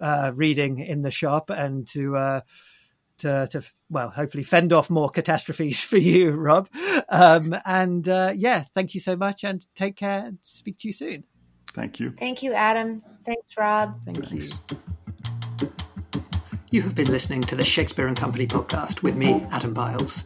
uh, 0.00 0.32
reading 0.34 0.78
in 0.78 1.02
the 1.02 1.10
shop 1.10 1.50
and 1.50 1.86
to 1.88 2.16
uh, 2.16 2.40
to, 3.18 3.48
to 3.50 3.62
well, 3.90 4.10
hopefully 4.10 4.44
fend 4.44 4.72
off 4.72 4.90
more 4.90 5.08
catastrophes 5.08 5.82
for 5.84 5.98
you, 5.98 6.32
Rob. 6.32 6.68
Um, 7.08 7.54
and 7.64 8.08
uh, 8.08 8.32
yeah, 8.34 8.64
thank 8.74 8.94
you 8.94 9.00
so 9.00 9.16
much, 9.16 9.44
and 9.44 9.66
take 9.74 9.96
care. 9.96 10.26
And 10.26 10.38
speak 10.42 10.78
to 10.78 10.88
you 10.88 10.92
soon. 10.92 11.24
Thank 11.72 12.00
you. 12.00 12.12
Thank 12.18 12.42
you, 12.42 12.54
Adam. 12.54 13.02
Thanks, 13.24 13.56
Rob. 13.56 14.00
Thank 14.04 14.26
Thanks. 14.28 14.50
you. 14.70 14.78
You 16.70 16.82
have 16.82 16.94
been 16.94 17.10
listening 17.10 17.42
to 17.42 17.54
the 17.54 17.64
Shakespeare 17.64 18.06
and 18.06 18.16
Company 18.16 18.46
podcast 18.46 19.02
with 19.02 19.14
me, 19.14 19.46
Adam 19.50 19.72
Biles. 19.72 20.24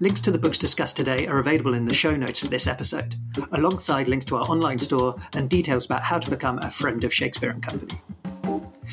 Links 0.00 0.20
to 0.22 0.30
the 0.30 0.38
books 0.38 0.58
discussed 0.58 0.96
today 0.96 1.26
are 1.26 1.38
available 1.38 1.74
in 1.74 1.84
the 1.84 1.94
show 1.94 2.16
notes 2.16 2.40
for 2.40 2.48
this 2.48 2.66
episode, 2.66 3.16
alongside 3.52 4.08
links 4.08 4.24
to 4.26 4.36
our 4.36 4.44
online 4.46 4.78
store 4.78 5.16
and 5.34 5.48
details 5.50 5.84
about 5.84 6.02
how 6.02 6.18
to 6.18 6.30
become 6.30 6.58
a 6.58 6.70
friend 6.70 7.04
of 7.04 7.12
Shakespeare 7.12 7.50
and 7.50 7.62
Company. 7.62 8.00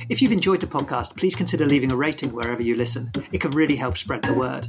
If 0.10 0.22
you've 0.22 0.32
enjoyed 0.32 0.62
the 0.62 0.68
podcast, 0.68 1.16
please 1.16 1.36
consider 1.36 1.66
leaving 1.66 1.92
a 1.92 1.96
rating 1.96 2.32
wherever 2.32 2.62
you 2.62 2.76
listen. 2.76 3.12
It 3.32 3.42
can 3.42 3.52
really 3.52 3.76
help 3.76 3.98
spread 3.98 4.22
the 4.24 4.34
word. 4.34 4.68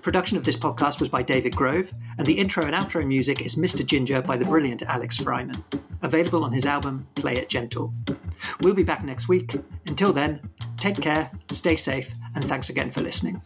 Production 0.00 0.38
of 0.38 0.44
this 0.44 0.56
podcast 0.56 1.00
was 1.00 1.08
by 1.08 1.22
David 1.22 1.54
Grove, 1.54 1.92
and 2.16 2.26
the 2.26 2.38
intro 2.38 2.64
and 2.64 2.74
outro 2.74 3.06
music 3.06 3.42
is 3.42 3.56
Mr. 3.56 3.84
Ginger 3.84 4.22
by 4.22 4.36
the 4.36 4.44
brilliant 4.44 4.82
Alex 4.82 5.18
Fryman, 5.18 5.62
available 6.02 6.44
on 6.44 6.52
his 6.52 6.66
album 6.66 7.06
Play 7.14 7.34
It 7.34 7.48
Gentle. 7.48 7.92
We'll 8.62 8.74
be 8.74 8.82
back 8.82 9.04
next 9.04 9.28
week. 9.28 9.54
Until 9.86 10.12
then, 10.12 10.40
take 10.78 11.00
care, 11.00 11.30
stay 11.50 11.76
safe, 11.76 12.14
and 12.34 12.44
thanks 12.44 12.70
again 12.70 12.90
for 12.90 13.02
listening. 13.02 13.42